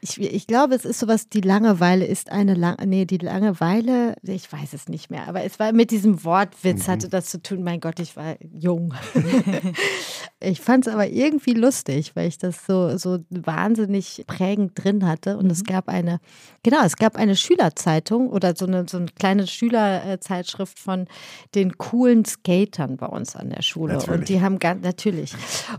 ich, 0.00 0.20
ich 0.20 0.46
glaube, 0.46 0.74
es 0.74 0.84
ist 0.84 1.00
sowas, 1.00 1.28
die 1.28 1.40
Langeweile 1.40 2.06
ist 2.06 2.30
eine 2.30 2.54
Lang 2.54 2.76
nee, 2.86 3.04
die 3.04 3.18
Langeweile, 3.18 4.14
ich 4.22 4.50
weiß 4.50 4.72
es 4.72 4.88
nicht 4.88 5.10
mehr, 5.10 5.26
aber 5.26 5.42
es 5.42 5.58
war 5.58 5.72
mit 5.72 5.90
diesem 5.90 6.24
Wortwitz 6.24 6.86
hatte 6.86 7.08
das 7.08 7.26
zu 7.26 7.42
tun. 7.42 7.62
Mein 7.62 7.80
Gott, 7.80 7.98
ich 7.98 8.16
war 8.16 8.36
jung. 8.40 8.94
ich 10.40 10.60
fand 10.60 10.86
es 10.86 10.92
aber 10.92 11.08
irgendwie 11.08 11.54
lustig, 11.54 12.12
weil 12.14 12.28
ich 12.28 12.38
das 12.38 12.66
so, 12.66 12.96
so 12.96 13.18
wahnsinnig 13.30 14.24
prägend 14.28 14.72
drin 14.76 15.04
hatte. 15.04 15.36
Und 15.36 15.50
es 15.50 15.64
gab 15.64 15.88
eine, 15.88 16.20
genau, 16.62 16.84
es 16.84 16.96
gab 16.96 17.16
eine 17.16 17.34
Schülerzeitung 17.34 18.30
oder 18.30 18.54
so 18.54 18.66
eine, 18.66 18.86
so 18.88 18.98
eine 18.98 19.06
kleine 19.18 19.48
Schülerzeitschrift 19.48 20.78
von 20.78 21.08
den 21.56 21.76
coolen 21.78 22.24
Skatern 22.24 22.96
bei 22.96 23.06
uns 23.06 23.34
an 23.34 23.50
der 23.50 23.62
Schule. 23.62 23.94
Natürlich. 23.94 24.20
Und 24.20 24.28
die 24.28 24.40
haben 24.40 24.58
ganz, 24.60 24.84
natürlich, 24.84 25.34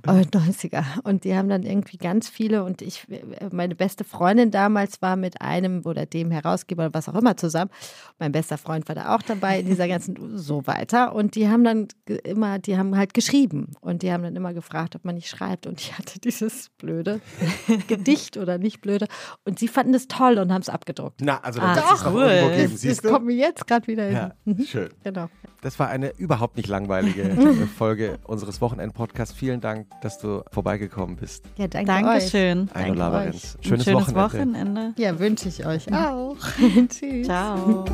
oh, 0.06 0.12
90er. 0.12 0.84
Und 1.04 1.24
die 1.24 1.36
haben 1.36 1.48
dann 1.48 1.64
irgendwie 1.64 1.98
ganz 1.98 2.28
viele 2.28 2.64
und 2.64 2.82
ich, 2.82 3.08
meine 3.52 3.76
beste 3.76 4.04
Freundin 4.04 4.52
damals 4.52 5.02
war 5.02 5.16
mit 5.16 5.42
einem 5.42 5.86
oder 5.86 6.06
dem 6.06 6.32
Herausgeber 6.32 6.86
oder 6.86 6.94
was 6.94 7.08
auch 7.08 7.16
immer 7.16 7.38
zusammen. 7.38 7.72
Mein 8.18 8.32
bester 8.32 8.58
Freund 8.58 8.88
war 8.88 8.96
da 8.96 9.16
auch 9.16 9.22
dabei 9.22 9.60
in 9.60 9.68
dieser 9.68 9.88
ganzen 9.88 10.16
so 10.38 10.66
weiter. 10.68 11.14
Und 11.14 11.36
die 11.36 11.48
haben 11.48 11.64
dann 11.64 11.88
immer, 12.24 12.60
die 12.60 12.78
haben 12.78 12.98
halt 12.98 13.14
geschrieben 13.14 13.74
und 13.82 14.02
die 14.02 14.12
haben 14.12 14.24
dann 14.24 14.36
immer 14.36 14.54
gefragt, 14.54 14.96
ob 14.96 15.06
man 15.06 15.16
nicht 15.16 15.30
schreibt. 15.30 15.68
Und 15.68 15.80
ich 15.80 15.98
hatte 15.98 16.20
dieses 16.20 16.70
blöde 16.78 17.22
Gedicht 17.88 18.38
oder 18.40 18.58
nicht 18.58 18.82
blöde. 18.82 19.08
Und 19.46 19.60
sie 19.60 19.68
fanden 19.68 19.94
es 19.94 20.08
toll 20.08 20.38
und 20.40 20.52
haben 20.52 20.62
es 20.62 20.70
abgedruckt. 20.70 21.20
Na, 21.22 21.40
also 21.42 21.60
Ah, 21.62 21.76
dann 21.76 21.84
es 21.96 22.04
noch 22.04 22.14
cool. 22.14 22.24
irgendwo 22.24 22.56
geben, 22.56 22.72
Das, 22.72 22.82
siehst 22.82 22.98
das 22.98 23.02
du? 23.04 23.10
kommt 23.14 23.26
mir 23.26 23.36
jetzt 23.36 23.68
gerade 23.68 23.88
wieder 23.88 24.04
hin. 24.06 24.14
Ja, 24.14 24.32
Mhm. 24.46 24.64
schön. 24.66 24.90
Genau. 25.04 25.30
Das 25.62 25.78
war 25.78 25.90
eine 25.90 26.12
überhaupt 26.18 26.56
nicht 26.58 26.70
langweilige 26.70 27.24
Folge 27.78 28.18
unseres 28.26 28.62
Wochenend-Podcasts. 28.62 29.36
Vielen 29.36 29.60
Dank, 29.62 29.88
dass 30.02 30.18
du 30.20 30.42
vorbeigekommen 30.52 31.18
bist. 31.18 31.44
Ja, 31.58 31.68
danke 31.68 31.92
euch. 31.92 32.02
Dankeschön. 32.04 32.70
Aino 32.74 32.96
Danke. 32.96 33.18
Ein 33.18 33.34
Schönes, 33.62 33.84
schönes 33.86 34.14
Wochenende. 34.14 34.16
Wochenende. 34.16 34.94
Ja, 34.98 35.20
wünsche 35.20 35.50
ich 35.50 35.66
euch 35.66 35.94
auch. 35.94 36.38
Tschüss. 36.90 37.26
Ciao. 37.28 37.86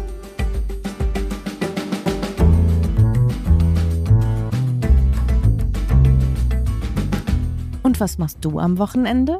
Und 7.83 7.99
was 7.99 8.17
machst 8.17 8.39
du 8.41 8.59
am 8.59 8.77
Wochenende? 8.77 9.39